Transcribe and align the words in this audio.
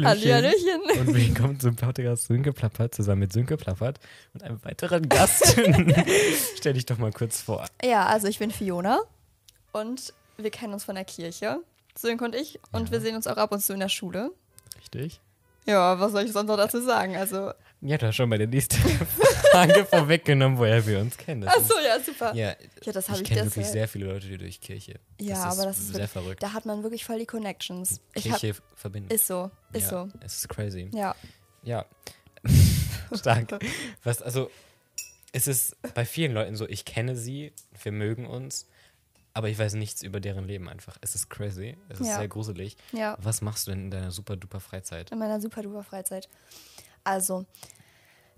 Hallihallöchen. 0.00 0.80
Und 1.00 1.12
willkommen 1.12 1.58
zum 1.58 1.74
Podcast 1.74 2.28
Sönke 2.28 2.52
Plappert 2.52 2.94
zusammen 2.94 3.18
mit 3.18 3.32
Sönke 3.32 3.56
Plappert 3.56 3.98
und 4.32 4.44
einem 4.44 4.64
weiteren 4.64 5.08
Gast. 5.08 5.56
Stell 6.56 6.74
dich 6.74 6.86
doch 6.86 6.98
mal 6.98 7.10
kurz 7.10 7.42
vor. 7.42 7.66
Ja, 7.82 8.06
also 8.06 8.28
ich 8.28 8.38
bin 8.38 8.52
Fiona 8.52 9.00
und 9.72 10.14
wir 10.36 10.50
kennen 10.52 10.72
uns 10.72 10.84
von 10.84 10.94
der 10.94 11.04
Kirche, 11.04 11.58
Sönke 11.96 12.24
und 12.24 12.36
ich, 12.36 12.60
und 12.70 12.86
Ja. 12.86 12.92
wir 12.92 13.00
sehen 13.00 13.16
uns 13.16 13.26
auch 13.26 13.38
ab 13.38 13.50
und 13.50 13.60
zu 13.60 13.72
in 13.72 13.80
der 13.80 13.88
Schule. 13.88 14.30
Richtig? 14.80 15.20
Ja, 15.66 15.98
was 15.98 16.12
soll 16.12 16.22
ich 16.22 16.32
sonst 16.32 16.46
noch 16.48 16.56
dazu 16.56 16.80
sagen? 16.80 17.16
Also, 17.16 17.50
Ja, 17.80 17.96
du 17.96 18.06
hast 18.08 18.16
schon 18.16 18.28
mal 18.28 18.38
die 18.38 18.46
nächste 18.48 18.76
Frage 19.52 19.84
vorweggenommen, 19.84 20.58
woher 20.58 20.84
wir 20.84 20.98
uns 20.98 21.16
kennen. 21.16 21.42
Das 21.42 21.56
achso, 21.56 21.74
ja, 21.84 22.00
super. 22.00 22.34
ja, 22.34 22.54
Ja, 22.82 22.92
das 22.92 23.08
habe 23.08 23.18
ich 23.18 23.22
ich 23.22 23.28
kenne 23.36 23.44
wirklich 23.46 23.66
sehr 23.66 23.86
viele 23.86 24.06
Leute, 24.06 24.26
die 24.26 24.36
durch 24.36 24.60
Kirche. 24.60 24.98
Ja, 25.20 25.44
aber 25.44 25.64
das 25.64 25.78
ist 25.78 25.86
sehr 25.88 25.94
wirklich- 25.96 26.10
verrückt. 26.10 26.42
Da 26.42 26.52
hat 26.52 26.66
man 26.66 26.82
wirklich 26.82 27.04
voll 27.04 27.18
die 27.20 27.26
Connections. 27.26 28.00
Ich 28.14 28.30
hab, 28.30 28.40
Kirche 28.40 28.60
verbindet. 28.74 29.12
ist 29.12 29.26
so, 29.28 29.50
ist 29.72 29.90
ja, 29.92 30.06
so. 30.06 30.08
Es 30.24 30.36
ist 30.38 30.48
crazy. 30.48 30.90
Ja. 30.92 31.14
Ja. 31.62 31.84
Stark. 33.14 33.58
Was, 34.02 34.22
also, 34.22 34.50
es 35.32 35.46
ist 35.46 35.76
bei 35.94 36.04
vielen 36.04 36.32
Leuten 36.32 36.56
so, 36.56 36.68
ich 36.68 36.84
kenne 36.84 37.14
sie, 37.16 37.52
wir 37.82 37.92
mögen 37.92 38.26
uns, 38.26 38.66
aber 39.34 39.48
ich 39.50 39.58
weiß 39.58 39.74
nichts 39.74 40.02
über 40.02 40.18
deren 40.20 40.46
Leben 40.46 40.68
einfach. 40.68 40.96
Es 41.00 41.14
ist 41.14 41.30
crazy. 41.30 41.76
Es 41.88 42.00
ist 42.00 42.08
Ja. 42.08 42.18
sehr 42.18 42.28
gruselig. 42.28 42.76
Ja, 42.92 43.16
Was 43.22 43.40
machst 43.40 43.66
du 43.66 43.70
denn 43.70 43.84
in 43.84 43.90
deiner 43.92 44.10
super 44.10 44.36
duper 44.36 44.58
Freizeit? 44.58 45.12
in 45.12 45.18
meiner 45.18 45.40
super 45.40 45.62
duper 45.62 45.84
Freizeit. 45.84 46.28
Also, 47.04 47.46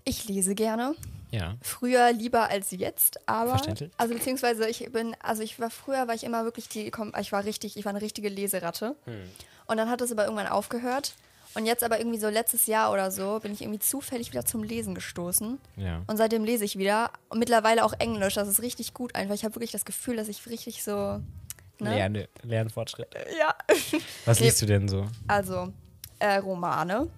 ich 0.03 0.27
lese 0.27 0.55
gerne. 0.55 0.95
Ja. 1.31 1.55
Früher 1.61 2.11
lieber 2.11 2.49
als 2.49 2.71
jetzt, 2.71 3.19
aber 3.27 3.51
Verständlich. 3.51 3.91
also 3.97 4.13
beziehungsweise 4.13 4.67
ich 4.67 4.91
bin, 4.91 5.15
also 5.21 5.43
ich 5.43 5.59
war 5.59 5.69
früher 5.69 6.07
war 6.07 6.13
ich 6.13 6.25
immer 6.25 6.43
wirklich 6.43 6.67
die, 6.67 6.91
ich 7.19 7.31
war 7.31 7.45
richtig, 7.45 7.77
ich 7.77 7.85
war 7.85 7.91
eine 7.91 8.01
richtige 8.01 8.27
Leseratte. 8.27 8.95
Hm. 9.05 9.21
Und 9.67 9.77
dann 9.77 9.89
hat 9.89 10.01
es 10.01 10.11
aber 10.11 10.25
irgendwann 10.25 10.47
aufgehört. 10.47 11.13
Und 11.53 11.65
jetzt 11.65 11.83
aber 11.83 11.99
irgendwie 11.99 12.19
so 12.19 12.29
letztes 12.29 12.65
Jahr 12.65 12.91
oder 12.93 13.11
so 13.11 13.39
bin 13.41 13.51
ich 13.51 13.61
irgendwie 13.61 13.79
zufällig 13.79 14.31
wieder 14.31 14.45
zum 14.45 14.63
Lesen 14.63 14.95
gestoßen. 14.95 15.59
Ja. 15.75 16.01
Und 16.07 16.17
seitdem 16.17 16.45
lese 16.45 16.63
ich 16.63 16.77
wieder. 16.77 17.11
Und 17.29 17.39
mittlerweile 17.39 17.83
auch 17.83 17.93
Englisch. 17.99 18.35
Das 18.35 18.47
ist 18.47 18.61
richtig 18.61 18.93
gut 18.93 19.15
einfach. 19.15 19.35
Ich 19.35 19.43
habe 19.43 19.55
wirklich 19.55 19.71
das 19.71 19.83
Gefühl, 19.83 20.15
dass 20.15 20.29
ich 20.29 20.45
richtig 20.47 20.83
so. 20.83 21.19
Ne? 21.79 21.95
Lerne, 21.95 22.29
Lernfortschritt. 22.43 23.15
Ja. 23.37 23.55
Was 24.25 24.39
liest 24.41 24.61
du 24.61 24.65
denn 24.65 24.87
so? 24.87 25.07
Also, 25.27 25.73
äh, 26.19 26.37
Romane. 26.37 27.09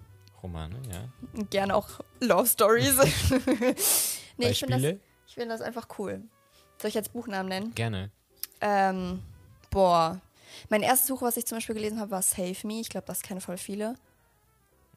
Romane, 0.44 0.76
ja. 0.92 1.44
Gerne 1.50 1.76
auch 1.76 1.90
Love 2.20 2.46
Stories. 2.46 2.98
nee, 4.38 4.50
ich 4.50 4.60
finde 4.60 4.80
das, 4.82 5.34
find 5.34 5.50
das 5.50 5.62
einfach 5.62 5.88
cool. 5.98 6.22
Soll 6.82 6.90
ich 6.90 6.96
jetzt 6.96 7.14
Buchnamen 7.14 7.50
nennen? 7.50 7.74
Gerne. 7.76 8.12
Ähm, 8.62 9.24
boah. 9.72 10.20
Mein 10.70 10.84
erstes 10.84 11.10
Buch, 11.10 11.22
was 11.22 11.38
ich 11.38 11.46
zum 11.46 11.58
Beispiel 11.58 11.76
gelesen 11.76 12.00
habe, 12.00 12.12
war 12.12 12.22
Save 12.22 12.56
Me. 12.64 12.80
Ich 12.82 12.90
glaube, 12.90 13.08
das 13.08 13.22
kennen 13.22 13.42
voll 13.42 13.58
viele. 13.58 13.96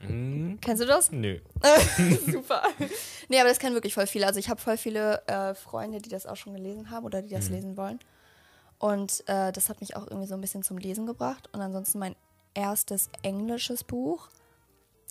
Hm, 0.01 0.59
Kennst 0.61 0.83
du 0.83 0.87
das? 0.87 1.11
nö. 1.11 1.39
Super. 2.27 2.63
Nee, 3.29 3.41
aber 3.41 3.49
das 3.49 3.59
kennen 3.59 3.75
wirklich 3.75 3.95
voll 3.95 4.07
viele. 4.07 4.27
Also 4.27 4.39
ich 4.39 4.51
habe 4.51 4.61
voll 4.61 4.77
viele 4.77 5.27
äh, 5.27 5.55
Freunde, 5.55 6.01
die 6.01 6.11
das 6.11 6.27
auch 6.27 6.37
schon 6.37 6.53
gelesen 6.55 6.91
haben 6.91 7.07
oder 7.07 7.23
die 7.23 7.31
das 7.31 7.49
lesen 7.49 7.77
wollen. 7.77 7.99
Und 8.79 9.25
äh, 9.27 9.53
das 9.53 9.69
hat 9.71 9.81
mich 9.81 9.97
auch 9.97 10.07
irgendwie 10.07 10.27
so 10.27 10.35
ein 10.35 10.41
bisschen 10.41 10.63
zum 10.63 10.77
Lesen 10.77 11.07
gebracht. 11.07 11.49
Und 11.53 11.61
ansonsten 11.63 11.99
mein 11.99 12.15
erstes 12.55 13.09
englisches 13.23 13.85
Buch. 13.85 14.29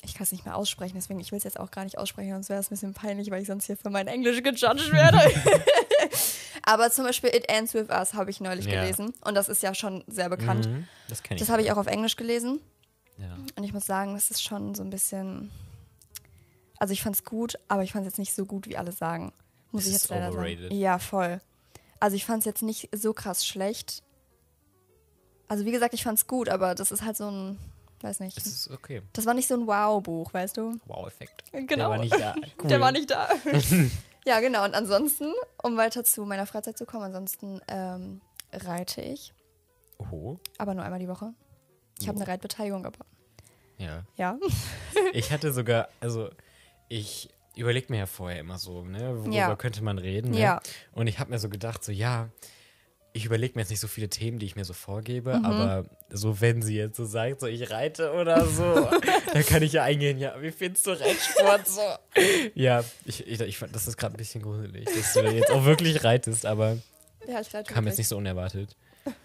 Ich 0.05 0.13
kann 0.13 0.23
es 0.23 0.31
nicht 0.31 0.45
mehr 0.45 0.55
aussprechen, 0.55 0.93
deswegen 0.95 1.19
ich 1.19 1.31
will 1.31 1.37
es 1.37 1.43
jetzt 1.43 1.59
auch 1.59 1.71
gar 1.71 1.83
nicht 1.83 1.97
aussprechen, 1.97 2.31
sonst 2.33 2.49
wäre 2.49 2.59
es 2.59 2.67
ein 2.67 2.69
bisschen 2.75 2.93
peinlich, 2.93 3.29
weil 3.31 3.41
ich 3.41 3.47
sonst 3.47 3.65
hier 3.65 3.77
für 3.77 3.89
mein 3.89 4.07
Englisch 4.07 4.41
gejudged 4.43 4.91
werde. 4.91 5.19
aber 6.63 6.91
zum 6.91 7.05
Beispiel 7.05 7.29
It 7.29 7.49
Ends 7.49 7.73
With 7.73 7.89
Us 7.89 8.13
habe 8.13 8.29
ich 8.31 8.39
neulich 8.41 8.65
Ja. 8.65 8.81
gelesen. 8.81 9.13
Und 9.23 9.35
das 9.35 9.49
ist 9.49 9.61
ja 9.63 9.73
schon 9.73 10.03
sehr 10.07 10.29
bekannt. 10.29 10.67
Mhm, 10.67 10.87
das 11.09 11.23
kenne 11.23 11.35
ich. 11.35 11.41
Das 11.41 11.49
habe 11.49 11.61
ich 11.61 11.71
auch 11.71 11.77
auf 11.77 11.87
Englisch 11.87 12.15
gelesen. 12.15 12.59
ja. 13.17 13.35
Und 13.55 13.63
ich 13.63 13.73
muss 13.73 13.85
sagen, 13.85 14.13
das 14.13 14.31
ist 14.31 14.43
schon 14.43 14.75
so 14.75 14.83
ein 14.83 14.89
bisschen. 14.89 15.51
Also 16.77 16.91
ich 16.93 17.01
fand's 17.01 17.23
gut, 17.23 17.57
aber 17.67 17.83
ich 17.83 17.93
fand's 17.93 18.05
jetzt 18.07 18.19
nicht 18.19 18.33
so 18.33 18.45
gut, 18.45 18.67
wie 18.67 18.77
alle 18.77 18.91
sagen. 18.91 19.31
Muss 19.71 19.83
Es 19.83 19.87
ich 19.87 19.93
jetzt 19.93 20.09
leider 20.09 20.29
overrated. 20.31 20.63
sagen. 20.69 20.75
Ja, 20.79 20.99
voll. 20.99 21.39
Also 21.99 22.15
ich 22.15 22.25
fand's 22.25 22.45
jetzt 22.45 22.61
nicht 22.61 22.89
so 22.93 23.13
krass 23.13 23.45
schlecht. 23.45 24.03
Also 25.47 25.65
wie 25.65 25.71
gesagt, 25.71 25.93
ich 25.93 26.03
fand's 26.03 26.27
gut, 26.27 26.49
aber 26.49 26.75
das 26.75 26.91
ist 26.91 27.03
halt 27.03 27.15
so 27.17 27.29
ein, 27.29 27.57
weiß 28.05 28.19
nicht. 28.21 28.37
Es 28.37 28.45
ist 28.45 28.69
okay. 28.71 29.01
Das 29.13 29.25
war 29.25 29.33
nicht 29.33 29.47
so 29.47 29.55
ein 29.55 29.67
Wow-Buch, 29.67 30.33
weißt 30.33 30.57
du? 30.57 30.79
Wow-Effekt. 30.85 31.43
Genau. 31.51 31.65
Der 31.75 31.89
war 31.89 31.97
nicht 31.97 32.13
da. 32.19 32.35
Cool. 32.61 32.67
Der 32.69 32.79
war 32.79 32.91
nicht 32.91 33.09
da. 33.11 33.27
ja, 34.25 34.39
genau. 34.39 34.63
Und 34.63 34.73
ansonsten, 34.75 35.33
um 35.61 35.75
weiter 35.77 36.03
zu 36.03 36.25
meiner 36.25 36.45
Freizeit 36.45 36.77
zu 36.77 36.85
kommen, 36.85 37.03
ansonsten 37.03 37.59
ähm, 37.67 38.21
reite 38.53 39.01
ich, 39.01 39.33
Oh, 39.97 40.37
aber 40.57 40.73
nur 40.73 40.83
einmal 40.83 40.99
die 40.99 41.07
Woche. 41.07 41.33
Ich 42.01 42.07
habe 42.09 42.17
eine 42.17 42.27
Reitbeteiligung, 42.27 42.85
aber 42.85 42.99
ja. 43.77 44.03
ja. 44.17 44.37
Ich 45.13 45.31
hatte 45.31 45.53
sogar, 45.53 45.87
also 46.01 46.29
ich 46.89 47.29
überlege 47.55 47.87
mir 47.89 47.99
ja 47.99 48.05
vorher 48.05 48.39
immer 48.41 48.57
so, 48.57 48.83
ne, 48.83 49.17
worüber 49.19 49.33
Ja. 49.33 49.55
könnte 49.55 49.81
man 49.83 49.97
reden. 49.97 50.31
Ne? 50.31 50.39
Ja. 50.39 50.61
Und 50.91 51.07
ich 51.07 51.19
habe 51.19 51.29
mir 51.31 51.39
so 51.39 51.47
gedacht, 51.49 51.83
so 51.83 51.93
ja, 51.93 52.27
ich 53.15 53.25
überlege 53.25 53.53
mir 53.55 53.61
jetzt 53.61 53.69
nicht 53.69 53.79
so 53.79 53.87
viele 53.87 54.09
Themen, 54.09 54.39
die 54.39 54.45
ich 54.45 54.55
mir 54.55 54.65
so 54.65 54.73
vorgebe, 54.73 55.39
Mhm. 55.39 55.45
aber 55.45 55.85
so 56.09 56.41
wenn 56.41 56.61
sie 56.61 56.75
jetzt 56.75 56.97
so 56.97 57.05
sagt, 57.05 57.39
so 57.39 57.47
ich 57.47 57.71
reite 57.71 58.11
oder 58.13 58.45
so, 58.45 58.63
dann 59.33 59.45
kann 59.45 59.63
ich 59.63 59.71
ja 59.73 59.83
eingehen, 59.83 60.17
ja, 60.19 60.33
wie 60.41 60.51
findest 60.51 60.85
du 60.85 60.91
Reitsport 60.91 61.67
so? 61.67 61.81
Ja, 62.53 62.83
ich, 63.05 63.25
ich, 63.25 63.39
ich 63.39 63.57
fand, 63.57 63.73
das 63.73 63.87
ist 63.87 63.97
gerade 63.97 64.15
ein 64.15 64.17
bisschen 64.17 64.41
gruselig, 64.43 64.85
dass 64.85 65.13
du 65.13 65.21
jetzt 65.31 65.49
auch 65.51 65.63
wirklich 65.65 66.03
reitest, 66.03 66.45
aber 66.45 66.77
Ja, 67.27 67.39
ich 67.39 67.53
reite 67.53 67.71
kam 67.73 67.85
wirklich. 67.85 67.91
jetzt 67.93 67.97
nicht 67.99 68.07
so 68.09 68.17
unerwartet. 68.17 68.75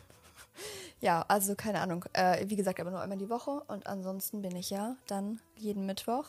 Ja, 1.03 1.25
also 1.29 1.55
keine 1.55 1.81
Ahnung. 1.81 2.05
Äh, 2.13 2.45
wie 2.49 2.57
gesagt, 2.57 2.79
aber 2.79 2.91
nur 2.91 3.01
einmal 3.01 3.17
die 3.17 3.31
Woche. 3.31 3.63
Und 3.69 3.87
ansonsten 3.87 4.43
bin 4.43 4.55
ich 4.55 4.69
ja 4.69 4.97
dann 5.07 5.41
jeden 5.57 5.87
Mittwoch 5.87 6.27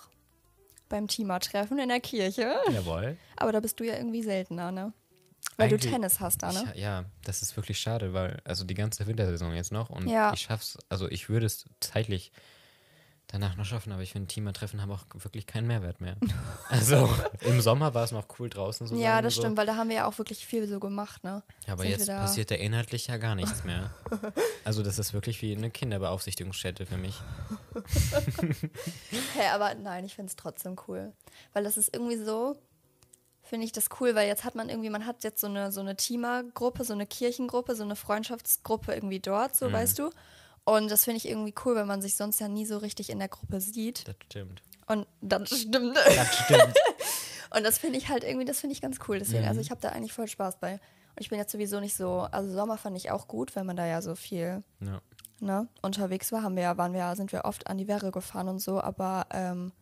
beim 0.88 1.10
Teamer-Treffen 1.10 1.78
in 1.78 1.90
der 1.90 2.00
Kirche. 2.00 2.56
Jawohl. 2.72 3.18
Aber 3.36 3.52
da 3.52 3.60
bist 3.60 3.82
du 3.82 3.84
ja 3.84 3.96
irgendwie 3.98 4.24
seltener, 4.24 4.72
ne? 4.72 4.94
Weil 5.57 5.69
du 5.69 5.75
Eigentlich- 5.75 5.91
Tennis 5.91 6.19
hast 6.19 6.44
da, 6.44 6.52
ne? 6.52 6.72
Ich, 6.75 6.81
ja, 6.81 7.06
das 7.24 7.41
ist 7.41 7.56
wirklich 7.57 7.79
schade, 7.79 8.13
weil 8.13 8.41
also 8.46 8.63
die 8.63 8.74
ganze 8.75 9.06
Wintersaison 9.07 9.53
jetzt 9.53 9.72
noch 9.72 9.90
und 9.90 10.07
Ja. 10.07 10.34
ich 10.34 10.41
schaff's, 10.41 10.78
also 10.90 11.09
ich 11.09 11.29
würde 11.29 11.46
es 11.46 11.66
zeitlich 11.79 12.31
danach 13.28 13.56
noch 13.56 13.63
schaffen, 13.66 13.94
aber 13.94 14.01
ich 14.01 14.12
finde 14.12 14.28
Teamertreffen 14.28 14.81
haben 14.81 14.91
auch 14.91 15.06
wirklich 15.13 15.47
keinen 15.47 15.66
Mehrwert 15.66 16.01
mehr. 16.01 16.18
also 16.69 17.09
im 17.41 17.62
Sommer 17.62 17.94
war 17.94 18.03
es 18.03 18.12
noch 18.12 18.25
cool 18.40 18.50
draußen 18.50 18.88
so 18.88 18.96
Ja, 18.96 19.22
das 19.22 19.35
so. 19.35 19.41
stimmt, 19.41 19.56
weil 19.57 19.66
da 19.66 19.78
haben 19.78 19.88
wir 19.90 19.96
ja 19.97 20.06
auch 20.06 20.18
wirklich 20.18 20.46
viel 20.46 20.68
so 20.68 20.80
gemacht, 20.81 21.24
ne? 21.24 21.41
Ja, 21.66 21.74
aber 21.74 21.84
sind 21.84 21.91
jetzt 21.91 22.09
da- 22.09 22.19
passiert 22.19 22.51
da 22.51 22.56
inhaltlich 22.56 23.07
ja 23.07 23.18
gar 23.18 23.35
nichts 23.35 23.63
mehr. 23.63 23.91
Also 24.63 24.84
das 24.84 25.00
ist 25.00 25.12
wirklich 25.13 25.41
wie 25.41 25.56
eine 25.57 25.72
Kinderbeaufsichtigungsstätte 25.72 26.85
für 26.85 26.97
mich. 26.97 27.16
Hä, 29.34 29.47
aber 29.53 29.74
nein, 29.75 30.06
ich 30.06 30.13
finde 30.16 30.30
es 30.30 30.35
trotzdem 30.35 30.75
cool. 30.88 31.13
Weil 31.53 31.63
das 31.63 31.78
ist 31.78 31.94
irgendwie 31.96 32.18
so, 32.18 32.57
finde 33.51 33.66
ich 33.66 33.72
das 33.72 33.85
cool, 34.00 34.16
weil 34.16 34.28
jetzt 34.28 34.44
hat 34.44 34.56
man 34.56 34.69
irgendwie, 34.69 34.89
man 34.89 35.06
hat 35.06 35.23
jetzt 35.23 35.39
so 35.41 35.45
eine, 35.47 35.72
so 35.72 35.81
eine 35.81 35.95
Teamergruppe, 35.95 36.84
so 36.84 36.94
eine 36.94 37.06
Kirchengruppe, 37.06 37.75
so 37.75 37.84
eine 37.84 37.95
Freundschaftsgruppe 37.95 38.94
irgendwie 38.95 39.19
dort, 39.19 39.51
Mhm. 39.51 39.56
so 39.57 39.72
weißt 39.72 40.00
du. 40.00 40.09
Und 40.63 40.89
das 40.89 41.03
finde 41.03 41.17
ich 41.17 41.28
irgendwie 41.28 41.53
cool, 41.66 41.75
weil 41.75 41.85
man 41.85 42.01
sich 42.01 42.16
sonst 42.16 42.39
ja 42.39 42.47
nie 42.47 42.66
so 42.66 42.78
richtig 42.79 43.09
in 43.09 43.19
der 43.19 43.28
Gruppe 43.28 43.62
sieht. 43.62 44.07
Das 44.07 44.16
stimmt. 44.25 44.62
Und 44.88 45.06
das 45.22 45.50
stimmt. 45.50 45.95
Das 45.97 46.35
stimmt. 46.45 46.75
Und 47.56 47.63
das 47.63 47.78
finde 47.79 47.97
ich 47.97 48.07
halt 48.09 48.23
irgendwie, 48.23 48.45
das 48.45 48.59
finde 48.62 48.73
ich 48.73 48.81
ganz 48.81 48.97
cool. 49.07 49.19
Deswegen, 49.19 49.44
Mhm. 49.44 49.50
also 49.50 49.62
ich 49.62 49.69
habe 49.72 49.81
da 49.81 49.89
eigentlich 49.89 50.13
voll 50.13 50.28
Spaß 50.28 50.57
bei. 50.59 50.73
Und 50.73 51.19
ich 51.19 51.29
bin 51.29 51.38
jetzt 51.38 51.51
sowieso 51.51 51.79
nicht 51.81 51.95
so, 51.97 52.22
also 52.31 52.50
Sommer 52.53 52.78
fand 52.78 52.95
ich 52.95 53.12
auch 53.12 53.28
gut, 53.28 53.56
weil 53.56 53.66
man 53.66 53.75
da 53.75 53.85
ja 53.85 54.01
so 54.01 54.16
viel 54.16 54.63
ja. 54.79 55.01
ne, 55.41 55.68
unterwegs 55.81 56.31
war. 56.31 56.44
Haben 56.44 56.56
wir 56.56 56.63
ja, 56.63 56.78
waren 56.78 56.94
wir, 56.94 57.00
ja- 57.01 57.16
sind 57.16 57.31
wir 57.33 57.44
oft 57.45 57.68
an 57.68 57.78
die 57.78 57.88
Werre 57.89 58.12
gefahren 58.12 58.47
und 58.47 58.59
so, 58.59 58.79
aber 58.79 59.25
ähm, 59.31 59.73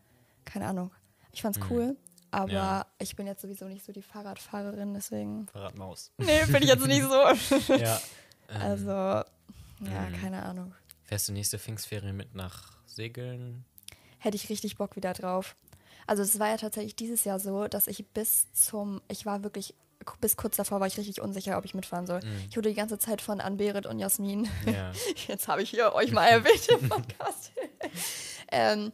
keine 0.46 0.66
Ahnung. 0.66 0.90
Ich 1.31 1.44
fand's 1.44 1.59
cool, 1.69 1.96
aber 2.32 2.48
Mhm. 2.48 2.54
Ja. 2.54 2.86
ich 3.00 3.16
bin 3.16 3.28
jetzt 3.28 3.42
sowieso 3.42 3.66
nicht 3.66 3.86
so 3.86 3.92
die 3.92 4.02
Fahrradfahrerin, 4.02 4.94
deswegen. 4.94 5.48
Fahrradmaus. 5.48 6.12
Nee, 6.18 6.46
bin 6.46 6.64
ich 6.64 6.70
jetzt 6.70 6.86
nicht 6.86 7.04
so. 7.04 7.74
ja. 7.76 8.02
Ähm, 8.50 8.62
Also, 8.62 8.90
ja, 8.92 9.26
Mhm. 9.80 10.22
keine 10.22 10.44
Ahnung. 10.44 10.74
Fährst 11.04 11.28
du 11.30 11.34
nächste 11.34 11.58
Pfingstferien 11.60 12.16
mit 12.16 12.36
nach 12.36 12.74
Segeln? 12.86 13.66
hätte 14.22 14.36
ich 14.36 14.50
richtig 14.50 14.76
Bock 14.78 14.96
wieder 14.98 15.14
drauf. 15.14 15.56
Also 16.06 16.24
es 16.24 16.40
war 16.40 16.50
ja 16.50 16.58
tatsächlich 16.58 16.96
dieses 16.96 17.24
Jahr 17.24 17.40
so, 17.40 17.68
dass 17.70 17.88
ich 17.88 18.06
bis 18.10 18.52
zum, 18.52 19.02
ich 19.08 19.25
war 19.25 19.44
wirklich, 19.44 19.74
bis 20.20 20.36
kurz 20.36 20.58
davor 20.58 20.82
war 20.82 20.88
ich 20.88 20.98
richtig 20.98 21.22
unsicher, 21.22 21.58
ob 21.58 21.64
ich 21.64 21.74
mitfahren 21.74 22.06
soll. 22.06 22.20
Ich 22.50 22.58
wurde 22.58 22.68
die 22.70 22.75
ganze 22.75 23.00
Zeit 23.00 23.22
von 23.22 23.40
Ann-Berit 23.40 23.86
und 23.86 23.98
Jasmin, 24.00 24.50
Ja. 24.66 24.92
jetzt 25.28 25.48
habe 25.48 25.62
ich 25.64 25.70
hier 25.70 25.94
euch 25.94 26.12
mal 26.12 26.28
erwähnt 26.28 26.68
im 26.68 26.90
Podcast. 26.90 27.52
ähm, 28.52 28.92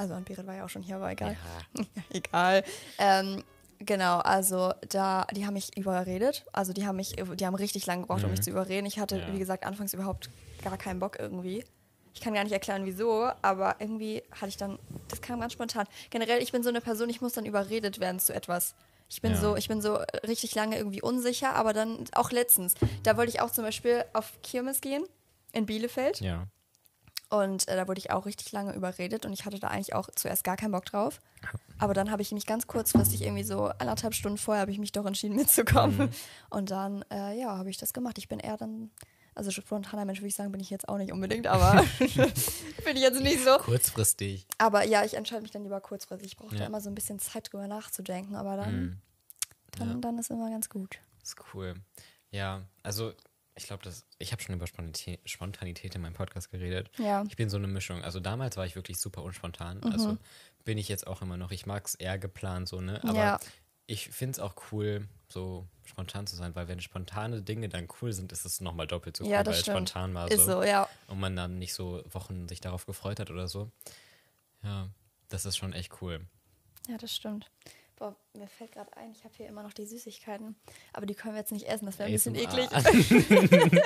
also 0.00 0.14
Ann-Berit 0.14 0.46
war 0.46 0.54
ja 0.56 0.64
auch 0.64 0.68
schon 0.68 0.82
hier, 0.82 0.96
aber 0.96 1.10
egal. 1.10 1.36
ja. 1.76 1.84
egal. 2.10 2.64
Ähm, 2.98 3.44
genau, 3.78 4.18
also 4.18 4.72
da, 4.88 5.26
die 5.32 5.46
haben 5.46 5.54
mich 5.54 5.76
überredet. 5.76 6.44
Also 6.52 6.72
die 6.72 6.86
haben 6.86 6.96
mich, 6.96 7.16
die 7.16 7.46
haben 7.46 7.54
richtig 7.54 7.86
lange 7.86 8.02
gebraucht, 8.02 8.24
um 8.24 8.30
mich 8.30 8.40
zu 8.42 8.50
überreden. 8.50 8.86
Ich 8.86 8.98
hatte, 8.98 9.18
Ja. 9.18 9.32
wie 9.34 9.38
gesagt, 9.38 9.64
anfangs 9.64 9.94
überhaupt 9.94 10.30
gar 10.62 10.76
keinen 10.78 10.98
Bock 11.00 11.18
irgendwie. 11.18 11.64
Ich 12.14 12.20
kann 12.20 12.34
gar 12.34 12.42
nicht 12.42 12.52
erklären, 12.52 12.84
wieso, 12.86 13.30
aber 13.40 13.76
irgendwie 13.78 14.22
hatte 14.32 14.48
ich 14.48 14.56
dann, 14.56 14.78
das 15.08 15.20
kam 15.22 15.38
ganz 15.40 15.52
spontan. 15.52 15.86
Generell, 16.10 16.42
ich 16.42 16.50
bin 16.50 16.62
so 16.62 16.68
eine 16.68 16.80
Person, 16.80 17.08
ich 17.08 17.20
muss 17.20 17.34
dann 17.34 17.46
überredet 17.46 18.00
werden 18.00 18.18
zu 18.18 18.34
etwas. 18.34 18.74
Ich 19.08 19.22
bin 19.22 19.32
Ja. 19.32 19.38
so, 19.40 19.56
ich 19.56 19.68
bin 19.68 19.80
so 19.80 19.94
richtig 20.26 20.54
lange 20.54 20.76
irgendwie 20.76 21.02
unsicher, 21.02 21.54
aber 21.54 21.72
dann 21.72 22.04
auch 22.12 22.30
letztens. 22.32 22.74
Da 23.04 23.16
wollte 23.16 23.30
ich 23.30 23.40
auch 23.40 23.50
zum 23.50 23.64
Beispiel 23.64 24.04
auf 24.12 24.32
Kirmes 24.42 24.80
gehen 24.80 25.04
in 25.52 25.66
Bielefeld. 25.66 26.20
Ja. 26.20 26.46
Und 27.30 27.68
äh, 27.68 27.76
da 27.76 27.86
wurde 27.88 27.98
ich 28.00 28.10
auch 28.10 28.26
richtig 28.26 28.50
lange 28.50 28.74
überredet 28.74 29.24
und 29.24 29.32
ich 29.32 29.44
hatte 29.44 29.60
da 29.60 29.68
eigentlich 29.68 29.94
auch 29.94 30.08
zuerst 30.16 30.42
gar 30.42 30.56
keinen 30.56 30.72
Bock 30.72 30.84
drauf. 30.84 31.20
Aber 31.78 31.94
dann 31.94 32.10
habe 32.10 32.22
ich 32.22 32.32
mich 32.32 32.44
ganz 32.44 32.66
kurzfristig, 32.66 33.22
irgendwie 33.22 33.44
so 33.44 33.66
anderthalb 33.78 34.14
Stunden 34.14 34.36
vorher, 34.36 34.62
habe 34.62 34.72
ich 34.72 34.78
mich 34.78 34.90
doch 34.92 35.06
entschieden 35.06 35.36
mitzukommen. 35.36 35.96
Mhm. 35.96 36.10
Und 36.50 36.70
dann, 36.72 37.04
äh, 37.10 37.38
ja, 37.40 37.56
habe 37.56 37.70
ich 37.70 37.78
das 37.78 37.92
gemacht. 37.92 38.18
Ich 38.18 38.28
bin 38.28 38.40
eher 38.40 38.56
dann, 38.56 38.90
also 39.36 39.52
spontaner 39.52 40.04
Mensch 40.04 40.18
würde 40.18 40.26
ich 40.28 40.34
sagen, 40.34 40.50
bin 40.50 40.60
ich 40.60 40.70
jetzt 40.70 40.88
auch 40.88 40.98
nicht 40.98 41.12
unbedingt, 41.12 41.46
aber 41.46 41.84
bin 41.98 42.96
ich 42.96 43.00
jetzt 43.02 43.20
nicht 43.20 43.44
so. 43.44 43.58
Kurzfristig. 43.58 44.46
Aber 44.58 44.84
ja, 44.84 45.04
ich 45.04 45.14
entscheide 45.14 45.42
mich 45.42 45.52
dann 45.52 45.62
lieber 45.62 45.80
kurzfristig. 45.80 46.32
Ich 46.32 46.36
brauche 46.36 46.54
Ja. 46.54 46.62
da 46.62 46.66
immer 46.66 46.80
so 46.80 46.90
ein 46.90 46.96
bisschen 46.96 47.20
Zeit 47.20 47.52
drüber 47.52 47.68
nachzudenken, 47.68 48.34
aber 48.34 48.56
dann, 48.56 48.74
Mhm. 48.74 48.96
dann, 49.78 49.88
Ja. 49.88 49.94
dann 50.00 50.18
ist 50.18 50.30
immer 50.30 50.50
ganz 50.50 50.68
gut. 50.68 50.98
Das 51.20 51.28
ist 51.30 51.36
cool. 51.54 51.74
Ja, 52.32 52.62
also 52.82 53.12
ich 53.60 53.66
glaube, 53.66 53.82
dass 53.84 54.04
ich 54.18 54.32
habe 54.32 54.42
schon 54.42 54.54
über 54.54 54.66
Spontanität, 54.66 55.20
Spontanität 55.28 55.94
in 55.94 56.00
meinem 56.02 56.14
Podcast 56.14 56.50
geredet. 56.50 56.90
Ja. 56.98 57.24
Ich 57.28 57.36
bin 57.36 57.50
so 57.50 57.56
eine 57.58 57.66
Mischung. 57.66 58.02
Also 58.02 58.18
damals 58.20 58.56
war 58.56 58.66
ich 58.66 58.74
wirklich 58.74 58.98
super 58.98 59.22
unspontan. 59.22 59.78
Mhm. 59.78 59.92
Also 59.92 60.18
bin 60.64 60.78
ich 60.78 60.88
jetzt 60.88 61.06
auch 61.06 61.22
immer 61.22 61.36
noch. 61.36 61.50
Ich 61.50 61.66
mag 61.66 61.86
es 61.86 61.94
eher 61.94 62.18
geplant 62.18 62.68
so, 62.68 62.80
ne? 62.80 63.00
Aber 63.04 63.14
Ja. 63.18 63.40
ich 63.86 64.08
finde 64.08 64.32
es 64.32 64.38
auch 64.40 64.54
cool, 64.72 65.06
so 65.28 65.66
spontan 65.84 66.26
zu 66.26 66.36
sein, 66.36 66.54
weil 66.54 66.68
wenn 66.68 66.80
spontane 66.80 67.42
Dinge 67.42 67.68
dann 67.68 67.86
cool 68.00 68.12
sind, 68.12 68.32
ist 68.32 68.44
es 68.44 68.60
nochmal 68.60 68.86
doppelt 68.86 69.16
so 69.16 69.24
cool, 69.24 69.30
Ja, 69.30 69.44
weil 69.44 69.52
es 69.52 69.60
stimmt. 69.60 69.76
spontan 69.90 70.14
war. 70.14 70.30
Ist 70.30 70.46
so, 70.46 70.62
ja. 70.62 70.88
Und 71.06 71.20
man 71.20 71.36
dann 71.36 71.58
nicht 71.58 71.74
so 71.74 72.02
Wochen 72.10 72.48
sich 72.48 72.60
darauf 72.60 72.86
gefreut 72.86 73.20
hat 73.20 73.30
oder 73.30 73.46
so. 73.46 73.70
Ja, 74.62 74.88
das 75.28 75.44
ist 75.44 75.56
schon 75.56 75.72
echt 75.72 76.00
cool. 76.02 76.26
Ja, 76.88 76.96
das 76.98 77.14
stimmt. 77.14 77.50
Boah, 78.00 78.16
mir 78.34 78.48
fällt 78.48 78.72
gerade 78.72 78.96
ein, 78.96 79.12
ich 79.12 79.22
habe 79.24 79.34
hier 79.36 79.46
immer 79.46 79.62
noch 79.62 79.74
die 79.74 79.84
Süßigkeiten. 79.84 80.56
Aber 80.94 81.04
die 81.04 81.14
können 81.14 81.34
wir 81.34 81.40
jetzt 81.40 81.52
nicht 81.52 81.66
essen, 81.68 81.84
das 81.84 81.98
wäre 81.98 82.08
ein 82.08 82.12
bisschen 82.14 82.34
eklig. 82.34 82.66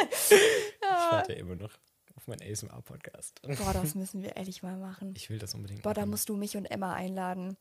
Ich 0.86 1.10
warte 1.10 1.32
immer 1.32 1.56
noch 1.56 1.72
auf 2.16 2.26
meinen 2.28 2.40
ASMR-Podcast. 2.42 3.42
Boah, 3.42 3.72
das 3.72 3.94
müssen 3.94 4.22
wir 4.22 4.36
ehrlich 4.36 4.62
mal 4.62 4.76
machen. 4.76 5.12
Ich 5.16 5.28
will 5.30 5.38
das 5.38 5.54
unbedingt 5.54 5.82
Boah, 5.82 5.94
da 5.94 6.02
machen. 6.02 6.10
musst 6.10 6.28
du 6.28 6.36
mich 6.36 6.56
und 6.56 6.64
Emma 6.66 6.94
einladen. 6.94 7.56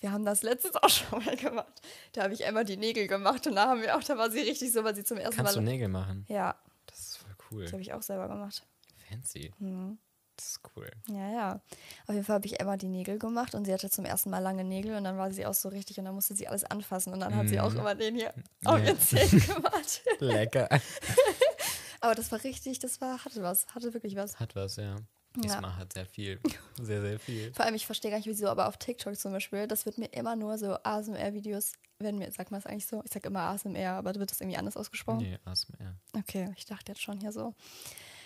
Wir 0.00 0.12
haben 0.12 0.24
das 0.24 0.42
letztens 0.42 0.76
auch 0.76 0.88
schon 0.88 1.22
mal 1.24 1.36
gemacht. 1.36 1.80
Da 2.12 2.22
habe 2.22 2.32
ich 2.34 2.44
Emma 2.46 2.64
die 2.64 2.76
Nägel 2.78 3.06
gemacht 3.06 3.46
und 3.46 3.54
da 3.56 3.68
haben 3.68 3.82
wir 3.82 3.96
auch, 3.96 4.02
da 4.02 4.16
war 4.16 4.30
sie 4.30 4.40
richtig 4.40 4.72
so, 4.72 4.82
weil 4.84 4.94
sie 4.94 5.04
zum 5.04 5.18
ersten 5.18 5.36
Kannst 5.36 5.54
du 5.56 5.60
Mal. 5.60 5.70
Nägel 5.70 5.88
machen? 5.88 6.24
Ja, 6.28 6.58
Das 6.86 6.98
ist 7.00 7.16
voll 7.18 7.36
cool. 7.50 7.66
die 7.66 7.72
habe 7.72 7.82
ich 7.82 7.92
auch 7.92 8.02
selber 8.02 8.26
gemacht. 8.28 8.66
Fancy. 9.08 9.52
Mhm. 9.58 9.98
Das 10.40 10.48
ist 10.52 10.60
cool. 10.74 10.90
Ja, 11.08 11.30
ja. 11.30 11.60
Auf 12.06 12.14
jeden 12.14 12.24
Fall 12.24 12.36
habe 12.36 12.46
ich 12.46 12.58
Emma 12.58 12.76
die 12.78 12.88
Nägel 12.88 13.18
gemacht 13.18 13.54
und 13.54 13.66
sie 13.66 13.72
hatte 13.74 13.90
zum 13.90 14.06
ersten 14.06 14.30
Mal 14.30 14.38
lange 14.38 14.64
Nägel 14.64 14.96
und 14.96 15.04
dann 15.04 15.18
war 15.18 15.30
sie 15.30 15.44
auch 15.44 15.52
so 15.54 15.68
richtig 15.68 15.98
und 15.98 16.06
dann 16.06 16.14
musste 16.14 16.34
sie 16.34 16.48
alles 16.48 16.64
anfassen 16.64 17.12
und 17.12 17.20
dann 17.20 17.34
hat 17.36 17.48
sie 17.48 17.60
auch 17.60 17.74
immer 17.74 17.94
den 17.94 18.14
hier 18.14 18.32
auf 18.64 18.78
Ja. 18.78 18.84
ihren 18.86 19.00
Zähnen 19.00 19.40
gemacht. 19.46 20.02
Lecker. 20.18 20.68
Aber 22.00 22.14
das 22.14 22.32
war 22.32 22.42
richtig, 22.42 22.78
das 22.78 23.00
war, 23.02 23.22
hatte 23.22 23.42
was, 23.42 23.66
hatte 23.74 23.92
wirklich 23.92 24.16
was. 24.16 24.40
Hat 24.40 24.56
was, 24.56 24.76
ja. 24.76 24.96
Isma 25.44 25.76
hat 25.76 25.92
sehr 25.92 26.06
viel. 26.06 26.40
Sehr, 26.80 27.02
sehr 27.02 27.20
viel. 27.20 27.52
Vor 27.52 27.64
allem, 27.66 27.74
ich 27.74 27.84
verstehe 27.86 28.10
gar 28.10 28.16
nicht, 28.16 28.26
wieso, 28.26 28.48
aber 28.48 28.66
auf 28.66 28.78
TikTok 28.78 29.16
zum 29.16 29.32
Beispiel, 29.32 29.68
das 29.68 29.84
wird 29.84 29.98
mir 29.98 30.06
immer 30.06 30.34
nur 30.34 30.56
so 30.58 30.76
ASMR-Videos, 30.82 31.74
werden 31.98 32.18
mir, 32.18 32.32
sagt 32.32 32.50
man 32.50 32.60
das 32.60 32.68
eigentlich 32.70 32.86
so? 32.86 33.02
Ich 33.04 33.12
sag 33.12 33.24
immer 33.26 33.40
ASMR, 33.40 33.92
aber 33.92 34.14
wird 34.14 34.30
das 34.30 34.40
irgendwie 34.40 34.56
anders 34.56 34.76
ausgesprochen? 34.78 35.18
Nee, 35.18 35.38
ASMR. 35.44 35.94
Okay, 36.16 36.50
ich 36.56 36.64
dachte 36.64 36.92
jetzt 36.92 37.02
schon 37.02 37.20
hier 37.20 37.30
so. 37.32 37.54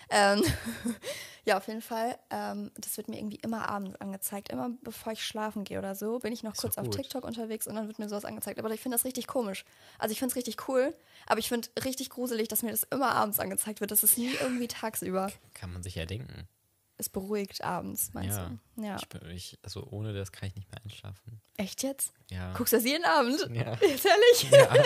Ähm, 0.09 0.43
ja, 1.45 1.57
auf 1.57 1.67
jeden 1.67 1.81
Fall. 1.81 2.17
Ähm, 2.29 2.71
das 2.77 2.97
wird 2.97 3.07
mir 3.07 3.17
irgendwie 3.17 3.37
immer 3.37 3.69
abends 3.69 3.99
angezeigt. 3.99 4.49
Immer 4.49 4.71
bevor 4.81 5.13
ich 5.13 5.23
schlafen 5.23 5.63
gehe 5.63 5.79
oder 5.79 5.95
so, 5.95 6.19
bin 6.19 6.33
ich 6.33 6.43
noch 6.43 6.53
Ist 6.53 6.61
kurz 6.61 6.77
auf. 6.77 6.89
TikTok 6.89 7.23
unterwegs 7.23 7.67
und 7.67 7.75
dann 7.75 7.87
wird 7.87 7.99
mir 7.99 8.09
sowas 8.09 8.25
angezeigt. 8.25 8.59
Aber 8.59 8.69
ich 8.71 8.81
finde 8.81 8.95
das 8.97 9.05
richtig 9.05 9.27
komisch. 9.27 9.65
Also 9.99 10.11
ich 10.11 10.19
finde 10.19 10.31
es 10.31 10.35
richtig 10.35 10.67
cool, 10.67 10.93
aber 11.25 11.39
ich 11.39 11.49
finde 11.49 11.67
richtig 11.83 12.09
gruselig, 12.09 12.47
dass 12.47 12.63
mir 12.63 12.71
das 12.71 12.83
immer 12.83 13.11
abends 13.11 13.39
angezeigt 13.39 13.81
wird. 13.81 13.91
Das 13.91 14.03
ist 14.03 14.17
nie 14.17 14.33
irgendwie 14.41 14.67
tagsüber. 14.67 15.31
Kann 15.53 15.71
man 15.71 15.83
sich 15.83 15.95
ja 15.95 16.05
denken. 16.05 16.47
Es 16.97 17.09
beruhigt 17.09 17.61
abends, 17.63 18.13
meinst 18.13 18.37
Ja. 18.37 18.51
du? 18.77 18.81
Ja. 18.83 18.95
Ich, 19.29 19.53
ich, 19.53 19.59
also 19.63 19.85
ohne 19.91 20.13
das 20.13 20.31
kann 20.31 20.47
ich 20.47 20.55
nicht 20.55 20.71
mehr 20.71 20.81
einschlafen. 20.83 21.41
Echt 21.57 21.83
jetzt? 21.83 22.13
Ja. 22.29 22.53
Guckst 22.53 22.71
du 22.73 22.77
das 22.77 22.85
jeden 22.85 23.03
Abend? 23.03 23.39
Ja. 23.53 23.73
Jetzt 23.81 24.05
ehrlich? 24.05 24.49
ja. 24.51 24.83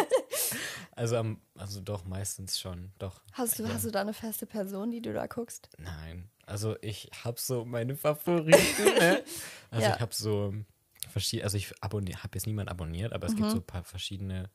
Also, 0.95 1.35
also 1.55 1.81
doch, 1.81 2.05
meistens 2.05 2.59
schon. 2.59 2.91
Doch. 2.99 3.21
Hast 3.33 3.59
du, 3.59 3.63
ja. 3.63 3.69
hast 3.73 3.85
du 3.85 3.91
da 3.91 4.01
eine 4.01 4.13
feste 4.13 4.45
Person, 4.45 4.91
die 4.91 5.01
du 5.01 5.13
da 5.13 5.27
guckst? 5.27 5.69
Nein. 5.77 6.29
Also 6.45 6.75
ich 6.81 7.09
habe 7.23 7.39
so 7.39 7.63
meine 7.65 7.95
Favoriten. 7.95 8.83
ne? 8.97 9.23
Also 9.71 9.85
Ja. 9.87 9.95
ich 9.95 10.01
habe 10.01 10.13
so 10.15 10.53
verschiedene, 11.09 11.43
also 11.45 11.57
ich 11.57 11.69
habe 11.81 12.29
jetzt 12.33 12.47
niemand 12.47 12.69
abonniert, 12.69 13.13
aber 13.13 13.27
es 13.27 13.33
Mhm. 13.33 13.37
gibt 13.37 13.49
so 13.51 13.57
ein 13.57 13.63
paar 13.65 13.83
verschiedene 13.83 14.49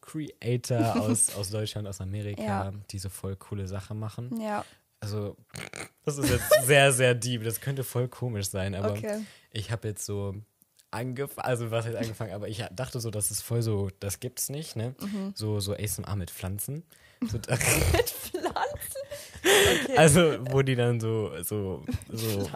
Creator 0.00 0.96
aus, 1.00 1.34
aus 1.36 1.50
Deutschland, 1.50 1.86
aus 1.88 2.00
Amerika, 2.00 2.42
Ja. 2.42 2.72
die 2.90 2.98
so 2.98 3.08
voll 3.10 3.36
coole 3.36 3.66
Sachen 3.68 3.98
machen. 3.98 4.40
Ja, 4.40 4.64
Also 5.00 5.36
das 6.04 6.18
ist 6.18 6.30
jetzt 6.30 6.66
sehr, 6.66 6.92
sehr 6.92 7.14
deep. 7.14 7.44
Das 7.44 7.60
könnte 7.60 7.84
voll 7.84 8.08
komisch 8.08 8.48
sein, 8.48 8.74
aber 8.74 8.92
okay. 8.92 9.20
ich 9.50 9.70
habe 9.70 9.88
jetzt 9.88 10.04
so 10.04 10.34
angefangen, 10.90 11.46
also 11.46 11.70
was 11.70 11.84
heißt 11.84 11.96
angefangen, 11.96 12.32
aber 12.32 12.48
ich 12.48 12.64
dachte 12.72 13.00
so, 13.00 13.10
das 13.10 13.30
ist 13.30 13.42
voll 13.42 13.62
so, 13.62 13.90
das 14.00 14.20
gibt's 14.20 14.48
nicht, 14.48 14.76
ne? 14.76 14.94
Mhm. 15.00 15.32
So, 15.34 15.60
so 15.60 15.74
ASMR 15.74 16.16
mit 16.16 16.30
Pflanzen. 16.30 16.84
So, 17.20 17.38
Mit 17.38 17.46
Pflanzen? 17.46 19.00
Okay. 19.42 19.96
Also, 19.96 20.38
wo 20.50 20.62
die 20.62 20.74
dann 20.74 21.00
so, 21.00 21.32
so, 21.42 21.84
so 22.10 22.50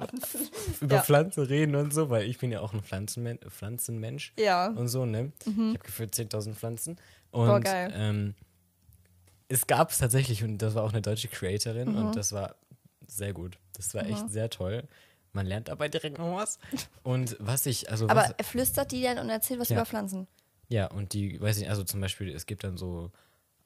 über 0.80 0.96
Ja. 0.96 1.02
Pflanzen 1.02 1.44
reden 1.44 1.74
und 1.76 1.94
so, 1.94 2.10
weil 2.10 2.28
ich 2.28 2.38
bin 2.38 2.52
ja 2.52 2.60
auch 2.60 2.74
ein 2.74 2.82
Pflanzenmen 2.82 3.38
Pflanzenmensch 3.48 4.34
ja. 4.38 4.68
und 4.68 4.88
so, 4.88 5.06
ne? 5.06 5.32
Ich 5.46 5.56
habe 5.56 5.78
gefühlt 5.78 6.14
10.000 6.14 6.54
Pflanzen. 6.54 6.96
Und 7.30 7.46
Boah, 7.46 7.60
geil. 7.60 7.92
Ähm, 7.94 8.34
es 9.50 9.66
gab 9.66 9.90
es 9.90 9.98
tatsächlich, 9.98 10.42
und 10.44 10.58
das 10.58 10.74
war 10.74 10.84
auch 10.84 10.92
eine 10.92 11.02
deutsche 11.02 11.28
Creatorin, 11.28 11.90
Mhm. 11.90 11.96
und 11.96 12.16
das 12.16 12.32
war 12.32 12.54
sehr 13.06 13.32
gut. 13.34 13.58
Das 13.74 13.92
war 13.94 14.06
echt 14.06 14.30
sehr 14.30 14.48
toll. 14.50 14.84
Man 15.32 15.46
lernt 15.46 15.68
dabei 15.68 15.88
direkt 15.88 16.18
noch 16.18 16.36
was. 16.36 16.58
Und 17.02 17.36
was 17.38 17.64
ich, 17.66 17.90
also 17.90 18.08
Aber 18.08 18.22
was, 18.22 18.30
er 18.36 18.44
flüstert 18.44 18.90
die 18.92 19.02
dann 19.02 19.18
und 19.18 19.30
erzählt 19.30 19.60
was 19.60 19.68
Ja. 19.68 19.76
über 19.76 19.86
Pflanzen. 19.86 20.26
ja, 20.68 20.86
und 20.86 21.12
die, 21.12 21.40
weiß 21.40 21.56
ich 21.56 21.62
nicht, 21.62 21.70
also 21.70 21.84
zum 21.84 22.00
Beispiel, 22.00 22.28
es 22.34 22.46
gibt 22.46 22.64
dann 22.64 22.76
so 22.76 23.10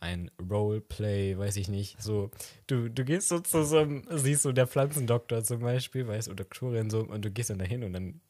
ein 0.01 0.31
Roleplay, 0.51 1.37
weiß 1.39 1.57
ich 1.57 1.69
nicht, 1.69 2.01
so, 2.03 2.31
du, 2.67 2.89
du 2.91 3.05
gehst 3.05 3.29
so 3.29 3.41
zu 3.41 3.65
so 3.65 3.79
einem, 3.79 4.05
siehst 4.11 4.43
so 4.43 4.53
der 4.53 4.67
Pflanzendoktor 4.67 5.43
zum 5.45 5.61
Beispiel, 5.61 6.07
weißt 6.07 6.29
du, 6.29 6.35
Doktorin 6.35 6.91
so, 6.91 7.01
und 7.01 7.25
du 7.25 7.31
gehst 7.31 7.49
dann 7.51 7.59
dahin 7.59 7.83
und 7.85 7.93
dann 7.95 8.21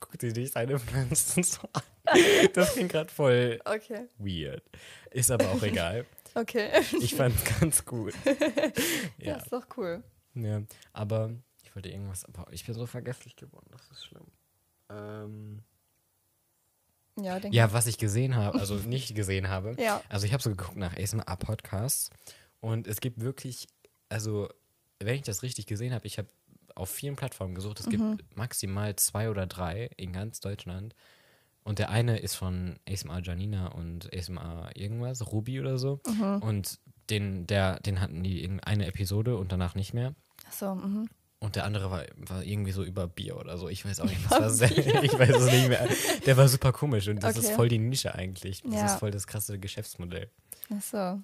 guckt 0.00 0.20
sie 0.20 0.32
dich 0.32 0.50
deine 0.52 0.78
Pflanzen 0.78 1.42
so 1.42 1.60
an. 1.72 1.82
Das 2.52 2.72
klingt 2.74 2.92
gerade 2.92 3.10
voll 3.10 3.58
Okay. 3.64 4.06
weird. 4.18 4.62
Ist 5.10 5.30
aber 5.30 5.50
auch 5.50 5.62
egal. 5.62 6.04
Okay. 6.34 6.70
Ich 7.00 7.14
fand's 7.14 7.42
ganz 7.60 7.84
gut. 7.84 8.14
Ja, 9.18 9.32
Ja, 9.32 9.36
ist 9.36 9.52
doch 9.52 9.66
cool. 9.76 10.02
ja, 10.34 10.62
aber 10.92 11.30
ich 11.62 11.74
wollte 11.76 11.88
irgendwas, 11.90 12.24
aber 12.24 12.52
ich 12.52 12.64
bin 12.64 12.74
so 12.74 12.86
vergesslich 12.86 13.36
geworden, 13.36 13.66
das 13.70 13.88
ist 13.90 14.04
schlimm. 14.04 14.26
Ähm, 14.90 15.62
Ja, 17.20 17.38
denke 17.38 17.56
ja, 17.56 17.72
was 17.72 17.86
ich 17.86 17.98
gesehen 17.98 18.34
habe, 18.36 18.58
also 18.58 18.74
nicht 18.76 19.14
gesehen 19.14 19.48
habe, 19.48 19.74
Ja. 19.78 20.02
also 20.08 20.26
ich 20.26 20.32
habe 20.32 20.42
so 20.42 20.50
geguckt 20.50 20.76
nach 20.76 20.96
ASMR-Podcasts 20.96 22.10
und 22.60 22.86
es 22.86 23.00
gibt 23.00 23.20
wirklich, 23.20 23.68
also 24.08 24.48
wenn 24.98 25.16
ich 25.16 25.22
das 25.22 25.42
richtig 25.42 25.66
gesehen 25.66 25.92
habe, 25.92 26.06
ich 26.06 26.18
habe 26.18 26.28
auf 26.74 26.88
vielen 26.90 27.16
Plattformen 27.16 27.54
gesucht, 27.54 27.80
es 27.80 27.86
Mhm. 27.86 28.16
gibt 28.16 28.36
maximal 28.36 28.96
zwei 28.96 29.28
oder 29.28 29.46
drei 29.46 29.90
in 29.96 30.12
ganz 30.12 30.40
Deutschland 30.40 30.94
und 31.64 31.78
der 31.78 31.90
eine 31.90 32.18
ist 32.18 32.34
von 32.34 32.76
ASMR 32.88 33.20
Janina 33.22 33.68
und 33.68 34.12
ASMR 34.14 34.70
irgendwas, 34.74 35.30
Ruby 35.32 35.60
oder 35.60 35.78
so 35.78 36.00
Mhm. 36.06 36.42
und 36.42 36.78
den, 37.10 37.46
der, 37.46 37.80
den 37.80 38.00
hatten 38.00 38.22
die 38.22 38.42
in 38.42 38.60
eine 38.60 38.86
Episode 38.86 39.36
und 39.36 39.52
danach 39.52 39.74
nicht 39.74 39.92
mehr. 39.94 40.14
Achso, 40.46 40.74
mhm. 40.74 41.08
Und 41.40 41.56
der 41.56 41.64
andere 41.64 41.90
war, 41.90 42.04
war 42.16 42.44
irgendwie 42.44 42.70
so 42.70 42.84
über 42.84 43.08
Bier 43.08 43.36
oder 43.36 43.58
so. 43.58 43.68
Ich 43.68 43.84
weiß 43.84 43.98
auch 44.00 44.04
nicht, 44.04 44.30
was 44.30 44.40
war 44.40 44.50
sehr, 44.50 44.70
ich 45.02 45.12
weiß 45.18 45.30
es 45.36 45.50
nicht 45.52 45.68
mehr. 45.68 45.88
Der 46.24 46.36
war 46.36 46.46
super 46.46 46.72
komisch 46.72 47.08
und 47.08 47.20
das 47.22 47.36
ist 47.36 47.46
Okay. 47.46 47.54
voll 47.56 47.68
die 47.68 47.78
Nische 47.78 48.14
eigentlich. 48.14 48.62
Das 48.62 48.72
Ja. 48.74 48.86
ist 48.86 48.94
voll 49.00 49.10
das 49.10 49.26
krasse 49.26 49.58
Geschäftsmodell. 49.58 50.30
Achso. 50.70 51.20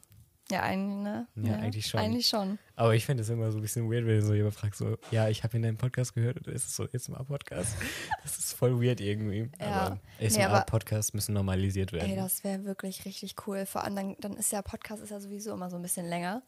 Ja, 0.51 0.63
eigentlich, 0.63 0.97
ne? 1.05 1.27
Ja, 1.37 1.57
eigentlich 1.57 1.87
schon. 1.87 2.01
Eigentlich 2.01 2.27
schon. 2.27 2.59
Aber 2.75 2.95
ich 2.95 3.05
finde 3.05 3.23
es 3.23 3.29
immer 3.29 3.51
so 3.53 3.59
ein 3.59 3.61
bisschen 3.61 3.91
weird, 3.91 4.07
wenn 4.07 4.23
so 4.23 4.33
jemand 4.33 4.55
fragt, 4.55 4.77
so, 4.77 4.97
ja, 5.11 5.29
ich 5.29 5.45
habe 5.45 5.57
in 5.57 5.63
deinem 5.63 5.77
Podcast 5.77 6.15
gehört, 6.15 6.47
ist 6.47 6.69
es 6.69 6.77
so 6.77 6.85
ASMR-Podcast? 6.85 7.77
Das 8.23 8.39
ist 8.39 8.53
voll 8.55 8.83
weird 8.83 9.01
irgendwie. 9.01 9.51
Ja. 9.61 9.67
Aber 9.67 10.01
Nee, 10.21 10.43
aber- 10.45 10.55
ASMR-Podcasts 10.55 11.13
müssen 11.13 11.35
normalisiert 11.35 11.93
werden. 11.93 12.11
Ey, 12.11 12.17
das 12.17 12.45
wäre 12.45 12.65
wirklich 12.65 13.05
richtig 13.05 13.35
cool. 13.47 13.67
Vor 13.67 13.85
allem, 13.85 13.97
dann, 13.97 14.17
dann 14.21 14.33
ist 14.35 14.51
der 14.53 14.63
Podcast 14.63 15.03
ist 15.03 15.11
ja 15.11 15.21
sowieso 15.21 15.53
immer 15.53 15.69
so 15.71 15.77
ein 15.77 15.83
bisschen 15.83 16.07
länger. 16.07 16.43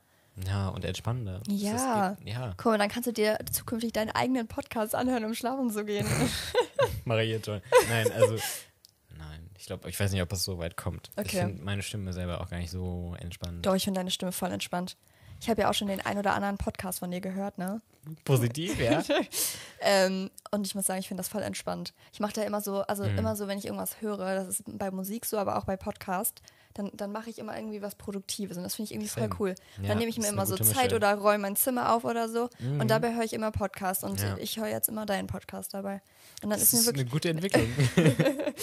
ja, 0.47 0.69
und 0.69 0.85
entspannender. 0.85 1.43
Ja. 1.49 2.11
Ist, 2.13 2.27
ja, 2.27 2.55
Guck 2.57 2.73
mal, 2.73 2.79
dann 2.79 2.89
kannst 2.89 3.07
du 3.07 3.13
dir 3.13 3.39
zukünftig 3.53 3.93
deinen 3.93 4.11
eigenen 4.11 4.47
Podcast 4.49 4.95
anhören, 4.95 5.25
um 5.27 5.35
schlafen 5.35 5.71
zu 5.71 5.85
gehen. 5.85 6.07
jetzt 7.07 7.47
schon. 7.47 7.61
Nein, 7.91 8.11
also. 8.13 8.37
Ich 9.61 9.67
glaube, 9.67 9.89
ich 9.91 10.01
weiß 10.01 10.11
nicht, 10.11 10.23
ob 10.23 10.33
es 10.33 10.43
so 10.43 10.59
weit 10.59 10.77
kommt. 10.79 11.11
Ich 11.17 11.27
Okay. 11.27 11.39
finde 11.45 11.63
meine 11.63 11.83
Stimme 11.83 12.15
selber 12.15 12.41
auch 12.41 12.49
gar 12.49 12.57
nicht 12.57 12.71
so 12.71 13.15
entspannt. 13.21 13.67
Doch, 13.67 13.75
ich 13.75 13.85
finde 13.85 14.01
deine 14.01 14.11
Stimme 14.11 14.33
voll 14.33 14.51
entspannt. 14.51 14.97
Ich 15.39 15.49
habe 15.51 15.61
ja 15.61 15.71
auch 15.71 15.75
schon 15.75 15.89
den 15.89 16.01
ein 16.01 16.17
oder 16.19 16.35
anderen 16.35 16.57
Podcast 16.57 16.99
von 17.01 17.11
dir 17.11 17.21
gehört, 17.21 17.59
ne? 17.59 17.81
Positiv, 18.25 18.79
ja. 18.79 19.03
Ähm, 19.83 20.31
und 20.51 20.67
ich 20.67 20.75
muss 20.75 20.87
sagen, 20.87 21.01
ich 21.01 21.09
finde 21.09 21.21
das 21.21 21.29
voll 21.29 21.43
entspannt. 21.43 21.95
Ich 22.13 22.21
mache 22.21 22.33
da 22.35 22.43
immer 22.43 22.61
so, 22.61 22.81
also 22.83 23.05
Mhm. 23.05 23.19
immer 23.19 23.37
so, 23.37 23.49
wenn 23.49 23.59
ich 23.59 23.65
irgendwas 23.67 24.01
höre, 24.03 24.35
das 24.35 24.49
ist 24.49 24.63
bei 24.67 24.91
Musik 24.91 25.25
so, 25.27 25.39
aber 25.39 25.57
auch 25.57 25.65
bei 25.65 25.77
Podcast, 25.77 26.43
dann, 26.75 26.91
dann 26.95 27.11
mache 27.13 27.29
ich 27.31 27.39
immer 27.39 27.57
irgendwie 27.57 27.83
was 27.83 27.95
Produktives 27.97 28.57
und 28.57 28.63
das 28.63 28.77
finde 28.77 28.87
ich 28.87 28.93
irgendwie 28.93 29.09
Same. 29.09 29.29
voll 29.29 29.37
cool. 29.49 29.55
Ja, 29.83 29.89
dann 29.89 29.99
nehme 29.99 30.09
ich 30.11 30.19
mir 30.19 30.29
immer 30.29 30.47
so 30.47 30.57
Zeit 30.57 30.85
Mische. 30.85 30.97
oder 30.97 31.15
räume 31.15 31.39
mein 31.39 31.57
Zimmer 31.57 31.93
auf 31.95 32.05
oder 32.05 32.29
so 32.29 32.49
Mhm. 32.61 32.81
und 32.81 32.89
dabei 32.89 33.15
höre 33.15 33.25
ich 33.25 33.33
immer 33.33 33.51
Podcast 33.51 34.05
und 34.05 34.21
Ja. 34.21 34.37
ich 34.39 34.57
höre 34.57 34.69
jetzt 34.69 34.89
immer 34.89 35.05
deinen 35.07 35.27
Podcast 35.27 35.75
dabei. 35.75 36.01
Und 36.43 36.51
dann 36.51 36.59
Das 36.61 36.63
ist 36.63 36.75
mir 36.75 36.87
wirklich 36.87 37.03
eine 37.03 37.11
gute 37.11 37.29
Entwicklung. 37.31 37.67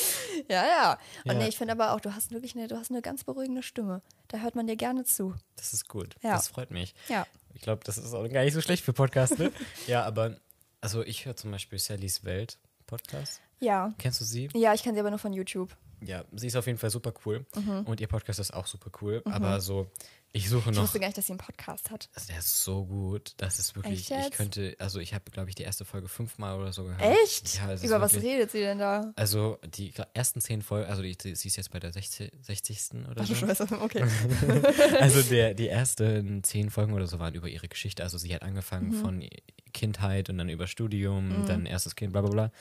ja, 0.50 0.66
ja. 0.66 1.00
Und 1.26 1.32
Ja. 1.34 1.38
nee, 1.38 1.48
ich 1.48 1.58
finde 1.58 1.74
aber 1.74 1.92
auch, 1.94 2.00
du 2.00 2.14
hast 2.16 2.32
wirklich 2.32 2.56
eine, 2.56 2.68
du 2.68 2.78
hast 2.78 2.92
eine 2.92 3.02
ganz 3.02 3.24
beruhigende 3.24 3.64
Stimme. 3.64 4.02
Da 4.30 4.40
hört 4.40 4.56
man 4.56 4.68
dir 4.68 4.76
gerne 4.76 5.04
zu. 5.04 5.36
Das 5.56 5.74
ist 5.74 5.88
gut. 5.88 6.16
Ja. 6.22 6.34
Das 6.34 6.48
freut 6.48 6.72
mich. 6.72 6.96
Ja. 7.08 7.26
Ich 7.54 7.62
glaube, 7.62 7.84
das 7.84 7.98
ist 7.98 8.14
auch 8.14 8.28
gar 8.30 8.44
nicht 8.44 8.54
so 8.54 8.62
schlecht 8.62 8.84
für 8.86 8.94
Podcasts, 8.94 9.38
ne? 9.38 9.52
ja, 9.88 10.04
aber 10.04 10.38
also 10.82 11.04
ich 11.04 11.26
höre 11.26 11.36
zum 11.36 11.52
Beispiel 11.52 11.80
Sallys 11.80 12.24
Welt 12.24 12.58
Podcast. 12.86 13.42
Ja. 13.60 13.94
Kennst 13.98 14.22
du 14.22 14.26
sie? 14.26 14.50
Ja, 14.54 14.74
ich 14.74 14.84
kenne 14.84 14.94
sie 14.96 15.00
aber 15.00 15.10
nur 15.10 15.20
von 15.20 15.34
YouTube. 15.34 15.76
Ja, 16.02 16.24
sie 16.32 16.48
ist 16.48 16.56
auf 16.56 16.68
jeden 16.68 16.78
Fall 16.78 16.90
super 16.90 17.14
cool. 17.26 17.46
Mhm. 17.56 17.82
Und 17.86 18.00
ihr 18.02 18.08
Podcast 18.08 18.40
ist 18.40 18.54
auch 18.54 18.68
super 18.68 18.92
cool. 19.02 19.22
Aber 19.26 19.60
so, 19.62 19.88
ich 20.34 20.50
suche 20.50 20.70
Ich 20.70 20.76
noch. 20.76 20.84
wusste 20.84 21.00
gar 21.00 21.08
nicht, 21.08 21.18
dass 21.18 21.26
sie 21.28 21.34
einen 21.34 21.40
Podcast 21.40 21.90
hat. 21.90 22.10
Also 22.14 22.28
der 22.28 22.40
ist 22.40 22.64
so 22.64 22.86
gut. 22.86 23.34
Das 23.38 23.58
ist 23.60 23.76
wirklich. 23.76 24.12
Ich 24.12 24.32
könnte, 24.32 24.76
also 24.80 25.00
ich 25.00 25.14
habe, 25.14 25.24
glaube 25.32 25.50
ich, 25.50 25.56
die 25.56 25.64
erste 25.64 25.84
Folge 25.86 26.08
fünfmal 26.08 26.60
oder 26.60 26.72
so 26.74 26.84
gehört. 26.84 27.02
Echt? 27.24 27.56
Ja, 27.58 27.72
ist 27.72 27.84
Über 27.84 28.00
was 28.02 28.14
wirklich- 28.14 28.34
redet 28.34 28.52
sie 28.52 28.60
denn 28.60 28.78
da? 28.80 29.12
Also 29.16 29.58
die 29.66 29.94
ersten 30.14 30.42
zehn 30.42 30.62
Folgen, 30.62 30.90
also 30.90 31.02
die, 31.02 31.16
sie 31.36 31.48
ist 31.48 31.56
jetzt 31.56 31.72
bei 31.72 31.80
der 31.80 31.92
60, 31.94 32.32
60. 32.42 32.80
oder 33.10 33.22
Ach 33.22 33.26
so. 33.26 33.36
Scheiße, 33.36 33.68
okay. 33.82 34.04
Also 35.00 35.22
der, 35.24 35.54
die 35.54 35.68
ersten 35.70 36.44
zehn 36.44 36.70
Folgen 36.70 36.94
oder 36.94 37.08
so 37.08 37.20
waren 37.20 37.34
über 37.34 37.48
ihre 37.50 37.68
Geschichte. 37.68 38.04
Also 38.04 38.18
sie 38.18 38.34
hat 38.34 38.44
angefangen 38.44 38.90
Mhm. 38.90 39.02
von 39.02 39.30
Kindheit 39.74 40.30
und 40.30 40.38
dann 40.38 40.50
über 40.50 40.68
Studium, 40.68 41.46
dann 41.48 41.66
erstes 41.66 41.96
Kind, 41.96 42.12
bla 42.12 42.22
bla 42.22 42.30
bla. 42.32 42.52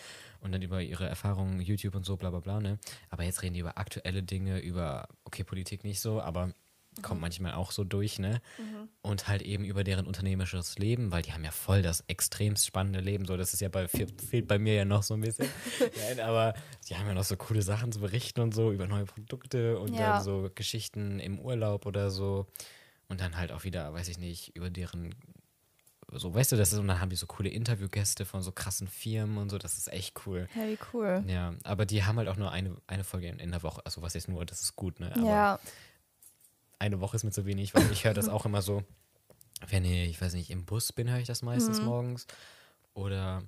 Und 0.40 0.52
dann 0.52 0.62
über 0.62 0.82
ihre 0.82 1.06
Erfahrungen, 1.08 1.60
YouTube 1.60 1.94
und 1.94 2.04
so, 2.04 2.16
bla 2.16 2.30
bla 2.30 2.40
bla. 2.40 2.60
Ne? 2.60 2.78
Aber 3.10 3.24
jetzt 3.24 3.42
reden 3.42 3.54
die 3.54 3.60
über 3.60 3.78
aktuelle 3.78 4.22
Dinge, 4.22 4.60
über, 4.60 5.08
okay, 5.24 5.42
Politik 5.44 5.82
nicht 5.82 6.00
so, 6.00 6.20
aber 6.20 6.52
kommt 7.02 7.20
manchmal 7.20 7.54
auch 7.54 7.72
so 7.72 7.84
durch, 7.84 8.18
ne? 8.18 8.40
Und 9.02 9.28
halt 9.28 9.42
eben 9.42 9.64
über 9.64 9.84
deren 9.84 10.06
unternehmerisches 10.06 10.78
Leben, 10.78 11.12
weil 11.12 11.22
die 11.22 11.32
haben 11.32 11.44
ja 11.44 11.52
voll 11.52 11.80
das 11.82 12.02
extremst 12.08 12.66
spannende 12.66 12.98
Leben. 13.00 13.24
So, 13.24 13.36
das 13.36 13.52
ist 13.54 13.60
ja 13.60 13.68
bei 13.68 13.86
fehlt 13.86 14.48
bei 14.48 14.58
mir 14.58 14.74
ja 14.74 14.84
noch 14.84 15.04
so 15.04 15.14
ein 15.14 15.20
bisschen. 15.20 15.48
Nein, 15.96 16.18
aber 16.20 16.54
die 16.88 16.96
haben 16.96 17.06
ja 17.06 17.14
noch 17.14 17.22
so 17.24 17.36
coole 17.36 17.62
Sachen 17.62 17.92
zu 17.92 18.00
berichten 18.00 18.40
und 18.40 18.52
so 18.52 18.72
über 18.72 18.88
neue 18.88 19.04
Produkte 19.04 19.78
und 19.78 19.96
Ja. 19.96 20.14
dann 20.14 20.24
so 20.24 20.50
Geschichten 20.54 21.20
im 21.20 21.38
Urlaub 21.38 21.86
oder 21.86 22.10
so. 22.10 22.46
Und 23.08 23.20
dann 23.20 23.36
halt 23.36 23.52
auch 23.52 23.62
wieder, 23.62 23.92
weiß 23.92 24.08
ich 24.08 24.18
nicht, 24.18 24.56
über 24.56 24.70
deren 24.70 25.14
so, 26.12 26.34
weißt 26.34 26.52
du, 26.52 26.56
das 26.56 26.72
ist, 26.72 26.78
und 26.78 26.86
dann 26.88 27.00
haben 27.00 27.10
die 27.10 27.16
so 27.16 27.26
coole 27.26 27.48
Interviewgäste 27.48 28.24
von 28.24 28.40
so 28.40 28.52
krassen 28.52 28.86
Firmen 28.86 29.38
und 29.38 29.50
so, 29.50 29.58
das 29.58 29.76
ist 29.76 29.92
echt 29.92 30.26
cool. 30.26 30.46
Ja, 30.54 30.66
wie 30.68 30.78
cool. 30.92 31.24
Ja, 31.26 31.54
aber 31.64 31.84
die 31.84 32.04
haben 32.04 32.16
halt 32.18 32.28
auch 32.28 32.36
nur 32.36 32.52
eine, 32.52 32.76
eine 32.86 33.02
Folge 33.02 33.26
in, 33.28 33.38
in 33.40 33.50
der 33.50 33.62
Woche. 33.64 33.82
Also 33.84 34.02
was 34.02 34.14
jetzt 34.14 34.28
nur, 34.28 34.46
das 34.46 34.62
ist 34.62 34.76
gut, 34.76 35.00
ne? 35.00 35.12
Aber 35.16 35.26
Ja, 35.26 35.58
eine 36.78 37.00
Woche 37.00 37.16
ist 37.16 37.24
mir 37.24 37.30
zu 37.30 37.46
wenig, 37.46 37.74
weil 37.74 37.90
ich 37.90 38.04
höre 38.04 38.14
das 38.14 38.28
auch 38.28 38.44
immer 38.46 38.62
so, 38.62 38.82
wenn 39.68 39.84
ich, 39.84 40.10
ich 40.10 40.20
weiß 40.20 40.34
nicht, 40.34 40.50
im 40.50 40.64
Bus 40.64 40.92
bin, 40.92 41.10
höre 41.10 41.18
ich 41.20 41.26
das 41.26 41.42
meistens 41.42 41.80
Mhm. 41.80 41.86
morgens. 41.88 42.26
Oder, 42.94 43.42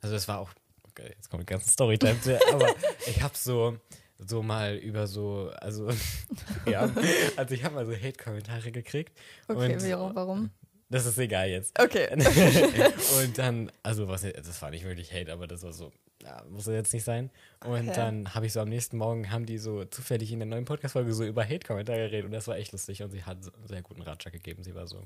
also 0.00 0.14
das 0.14 0.28
war 0.28 0.38
auch, 0.38 0.50
okay, 0.84 1.12
jetzt 1.16 1.30
kommt 1.30 1.42
die 1.42 1.46
ganze 1.46 1.68
Storytime, 1.70 2.20
zu, 2.20 2.38
aber 2.52 2.74
ich 3.06 3.22
habe 3.22 3.36
so, 3.36 3.78
so 4.18 4.42
mal 4.42 4.76
über 4.76 5.06
so, 5.06 5.50
also, 5.60 5.88
ja, 6.66 6.88
also 7.36 7.54
ich 7.54 7.64
habe 7.64 7.74
mal 7.74 7.86
so 7.86 7.92
Hate-Kommentare 7.92 8.72
gekriegt. 8.72 9.16
okay, 9.48 9.94
und 9.94 10.14
warum? 10.14 10.50
Das 10.90 11.04
ist 11.06 11.18
egal 11.18 11.48
jetzt. 11.50 11.78
Okay. 11.78 12.08
und 13.22 13.36
dann, 13.38 13.70
also 13.82 14.08
was, 14.08 14.22
das 14.22 14.62
war 14.62 14.70
nicht 14.70 14.84
wirklich 14.84 15.12
Hate, 15.12 15.32
aber 15.32 15.46
das 15.46 15.62
war 15.62 15.72
so, 15.72 15.92
ja, 16.22 16.42
muss 16.48 16.66
ja 16.66 16.72
jetzt 16.72 16.92
nicht 16.94 17.04
sein. 17.04 17.30
Und 17.64 17.88
Okay. 17.88 17.92
dann 17.94 18.34
habe 18.34 18.46
ich 18.46 18.52
so 18.54 18.60
am 18.60 18.68
nächsten 18.70 18.96
Morgen, 18.96 19.30
haben 19.30 19.44
die 19.44 19.58
so 19.58 19.84
zufällig 19.84 20.32
in 20.32 20.38
der 20.38 20.46
neuen 20.46 20.64
Podcast-Folge 20.64 21.12
so 21.12 21.24
über 21.24 21.44
Hate-Kommentare 21.44 21.98
geredet 21.98 22.24
und 22.26 22.32
das 22.32 22.48
war 22.48 22.56
echt 22.56 22.72
lustig 22.72 23.02
und 23.02 23.10
sie 23.10 23.22
hat 23.24 23.44
so 23.44 23.52
einen 23.52 23.66
sehr 23.66 23.82
guten 23.82 24.00
Ratschlag 24.02 24.32
gegeben. 24.32 24.62
Sie 24.64 24.74
war 24.74 24.86
so, 24.86 25.02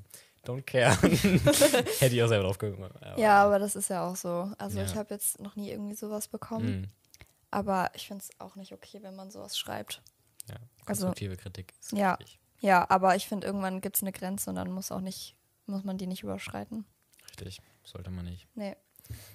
don't 0.47 0.63
care. 0.63 0.97
Hätte 1.03 2.15
ich 2.15 2.23
auch 2.23 2.29
selber 2.29 2.45
drauf 2.45 2.59
gekommen. 2.59 2.91
Ja, 3.17 3.45
aber 3.45 3.59
das 3.59 3.75
ist 3.77 3.91
ja 3.91 4.07
auch 4.09 4.17
so. 4.17 4.53
Also 4.59 4.79
Ja. 4.79 4.85
ich 4.85 4.95
habe 4.95 5.13
jetzt 5.15 5.41
noch 5.41 5.57
nie 5.57 5.71
irgendwie 5.71 5.97
sowas 5.97 6.29
bekommen. 6.29 6.83
Mm, 6.83 6.89
Aber 7.51 7.91
ich 7.95 8.07
finde 8.07 8.23
es 8.23 8.31
auch 8.41 8.55
nicht 8.57 8.73
okay, 8.73 9.01
wenn 9.03 9.17
man 9.17 9.31
sowas 9.31 9.59
schreibt. 9.59 10.01
ja, 10.49 10.55
Also- 10.87 11.07
konstruktive 11.07 11.37
Kritik 11.37 11.73
ist 11.81 11.93
Ja. 11.93 12.17
wichtig. 12.21 12.39
Ja, 12.61 12.87
aber 12.89 13.17
ich 13.17 13.27
finde, 13.27 13.49
irgendwann 13.49 13.81
gibt 13.81 13.97
es 13.97 14.03
eine 14.03 14.13
Grenze 14.13 14.49
und 14.51 14.57
dann 14.57 14.71
muss 14.71 14.93
auch 14.93 15.01
nicht, 15.01 15.35
muss 15.67 15.85
man 15.85 15.99
die 15.99 16.07
nicht 16.07 16.23
überschreiten. 16.23 16.85
Richtig, 17.31 17.61
sollte 17.85 18.11
man 18.11 18.25
nicht. 18.25 18.47
Nee. 18.55 18.77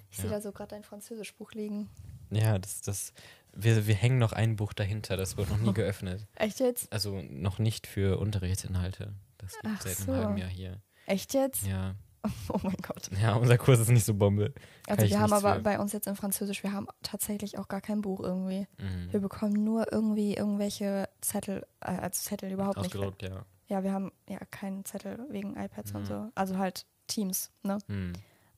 Ich 0.09 0.17
Ja. 0.17 0.21
sehe 0.23 0.31
da 0.31 0.41
so 0.41 0.51
gerade 0.51 0.69
dein 0.69 0.83
Französischbuch 0.83 1.51
liegen. 1.51 1.89
Ja, 2.31 2.57
das, 2.59 2.81
das, 2.81 3.13
wir, 3.53 3.87
wir 3.87 3.95
hängen 3.95 4.17
noch 4.17 4.33
ein 4.33 4.55
Buch 4.55 4.73
dahinter, 4.73 5.17
das 5.17 5.37
wird 5.37 5.49
noch 5.49 5.57
nie 5.59 5.73
geöffnet. 5.73 6.27
Echt 6.35 6.59
jetzt? 6.59 6.91
Also 6.91 7.21
noch 7.21 7.59
nicht 7.59 7.87
für 7.87 8.19
Unterrichtsinhalte. 8.19 9.13
Das 9.37 9.53
liegt 9.63 9.65
Ach 9.77 9.81
seit 9.81 9.97
so. 9.97 10.11
einem 10.11 10.23
halben 10.23 10.37
Jahr 10.37 10.49
hier. 10.49 10.81
Echt 11.05 11.33
jetzt? 11.33 11.65
Ja. 11.67 11.95
Oh 12.49 12.59
mein 12.61 12.75
Gott. 12.81 13.09
Ja, 13.21 13.35
unser 13.35 13.57
Kurs 13.57 13.79
ist 13.79 13.89
nicht 13.89 14.03
so 14.03 14.13
Bombe. 14.13 14.51
Kann 14.85 14.97
Also 14.99 15.09
wir 15.09 15.19
haben 15.19 15.31
aber 15.31 15.55
für. 15.55 15.61
bei 15.61 15.79
uns 15.79 15.93
jetzt 15.93 16.07
in 16.07 16.15
Französisch, 16.15 16.61
wir 16.63 16.73
haben 16.73 16.87
tatsächlich 17.01 17.57
auch 17.57 17.69
gar 17.69 17.79
kein 17.79 18.01
Buch 18.01 18.19
irgendwie. 18.19 18.67
Mhm. 18.79 19.13
Wir 19.13 19.21
bekommen 19.21 19.63
nur 19.63 19.93
irgendwie 19.93 20.33
irgendwelche 20.35 21.07
Zettel, 21.21 21.65
äh, 21.79 21.85
als 21.91 22.25
Zettel 22.25 22.51
überhaupt 22.51 22.77
nicht. 22.77 22.87
Ausgedruckt, 22.87 23.21
ja. 23.23 23.45
Ja, 23.67 23.83
wir 23.83 23.91
haben 23.91 24.11
ja 24.29 24.39
keinen 24.51 24.85
Zettel 24.85 25.25
wegen 25.29 25.55
iPads 25.57 25.91
und 25.93 26.01
Mhm. 26.01 26.05
so. 26.05 26.29
Also 26.35 26.57
halt 26.57 26.85
Teams, 27.07 27.51
ne? 27.63 27.77
Hm. 27.87 28.13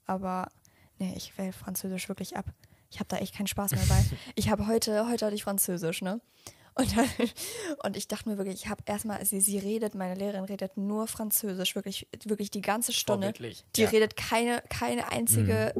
Aber 0.05 0.49
nee, 0.97 1.13
ich 1.15 1.37
wähle 1.37 1.53
Französisch 1.53 2.09
wirklich 2.09 2.35
ab. 2.37 2.45
Ich 2.91 2.99
habe 2.99 3.07
da 3.07 3.17
echt 3.17 3.35
keinen 3.35 3.47
Spaß 3.47 3.71
mehr 3.71 3.85
bei. 3.87 4.03
ich 4.35 4.49
habe 4.49 4.67
heute, 4.67 5.07
heute 5.07 5.25
hatte 5.25 5.35
ich 5.35 5.43
Französisch, 5.43 6.01
ne? 6.01 6.21
Und, 6.75 6.95
dann, 6.95 7.05
und 7.83 7.97
ich 7.97 8.07
dachte 8.07 8.29
mir 8.29 8.37
wirklich, 8.37 8.55
ich 8.63 8.67
habe 8.69 8.83
erstmal, 8.85 9.23
sie, 9.25 9.41
sie 9.41 9.57
redet, 9.57 9.95
meine 9.95 10.15
Lehrerin 10.15 10.45
redet 10.45 10.77
nur 10.77 11.07
Französisch, 11.07 11.75
wirklich, 11.75 12.07
wirklich 12.25 12.51
die 12.51 12.61
ganze 12.61 12.93
Stunde. 12.93 13.33
Die 13.75 13.81
ja. 13.81 13.89
redet 13.89 14.15
keine, 14.15 14.63
keine 14.69 15.11
einzige, 15.11 15.73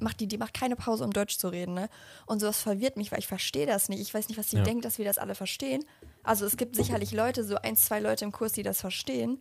macht 0.00 0.20
die, 0.20 0.26
die 0.26 0.38
macht 0.38 0.54
keine 0.54 0.76
Pause, 0.76 1.04
um 1.04 1.12
Deutsch 1.12 1.38
zu 1.38 1.48
reden, 1.48 1.74
ne? 1.74 1.88
Und 2.26 2.40
sowas 2.40 2.60
verwirrt 2.60 2.96
mich, 2.96 3.10
weil 3.12 3.20
ich 3.20 3.28
verstehe 3.28 3.66
das 3.66 3.88
nicht. 3.88 4.00
Ich 4.00 4.12
weiß 4.12 4.28
nicht, 4.28 4.38
was 4.38 4.50
sie 4.50 4.58
Ja. 4.58 4.62
denkt, 4.64 4.84
dass 4.84 4.98
wir 4.98 5.04
das 5.04 5.18
alle 5.18 5.34
verstehen. 5.34 5.84
Also 6.24 6.46
es 6.46 6.56
gibt 6.56 6.76
sicherlich 6.76 7.12
Leute, 7.12 7.42
so 7.44 7.56
ein, 7.56 7.76
zwei 7.76 7.98
Leute 7.98 8.24
im 8.24 8.32
Kurs, 8.32 8.52
die 8.52 8.62
das 8.62 8.80
verstehen. 8.80 9.40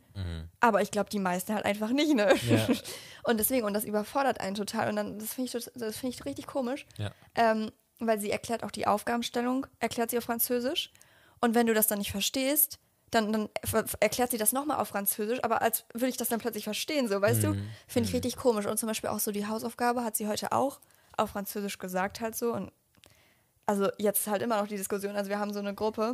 Aber 0.59 0.81
ich 0.81 0.91
glaube, 0.91 1.09
die 1.09 1.19
meisten 1.19 1.53
halt 1.53 1.65
einfach 1.65 1.91
nicht, 1.91 2.13
ne? 2.15 2.33
Mhm. 2.43 2.49
Ja. 2.49 2.67
Und 3.23 3.39
deswegen, 3.39 3.67
und 3.67 3.73
das 3.75 3.83
überfordert 3.83 4.41
einen 4.41 4.55
total. 4.55 4.89
Und 4.89 4.95
dann, 4.95 5.19
das 5.19 5.35
finde 5.35 5.45
ich, 5.55 5.69
das 5.75 5.95
finde 5.95 6.15
ich 6.15 6.25
richtig 6.25 6.47
komisch. 6.47 6.87
Ja. 6.97 7.11
Ähm, 7.35 7.71
weil 7.99 8.19
sie 8.19 8.31
erklärt 8.31 8.63
auch 8.63 8.71
die 8.71 8.87
Aufgabenstellung, 8.87 9.67
erklärt 9.79 10.09
sie 10.09 10.17
auf 10.17 10.23
Französisch. 10.23 10.91
Und 11.39 11.53
wenn 11.53 11.67
du 11.67 11.75
das 11.75 11.85
dann 11.85 11.99
nicht 11.99 12.11
verstehst, 12.11 12.79
dann, 13.11 13.31
dann 13.31 13.49
erklärt 13.99 14.31
sie 14.31 14.39
das 14.39 14.53
nochmal 14.53 14.79
auf 14.79 14.87
Französisch, 14.87 15.43
aber 15.43 15.61
als 15.61 15.85
würde 15.93 16.07
ich 16.07 16.17
das 16.17 16.29
dann 16.29 16.39
plötzlich 16.39 16.63
verstehen, 16.63 17.07
so, 17.07 17.21
weißt 17.21 17.43
du? 17.43 17.55
Finde 17.87 18.09
ich 18.09 18.15
richtig 18.15 18.37
komisch. 18.37 18.65
Und 18.65 18.77
zum 18.77 18.87
Beispiel 18.87 19.09
auch 19.09 19.19
so 19.19 19.31
die 19.31 19.45
Hausaufgabe 19.45 20.03
hat 20.03 20.15
sie 20.15 20.27
heute 20.27 20.51
auch 20.51 20.79
auf 21.17 21.31
Französisch 21.31 21.77
gesagt, 21.77 22.21
halt 22.21 22.35
so. 22.35 22.53
Und 22.53 22.71
also 23.65 23.89
jetzt 23.97 24.21
ist 24.21 24.27
halt 24.27 24.41
immer 24.41 24.59
noch 24.59 24.67
die 24.67 24.77
Diskussion. 24.77 25.15
Also 25.15 25.29
wir 25.29 25.39
haben 25.39 25.53
so 25.53 25.59
eine 25.59 25.75
Gruppe, 25.75 26.13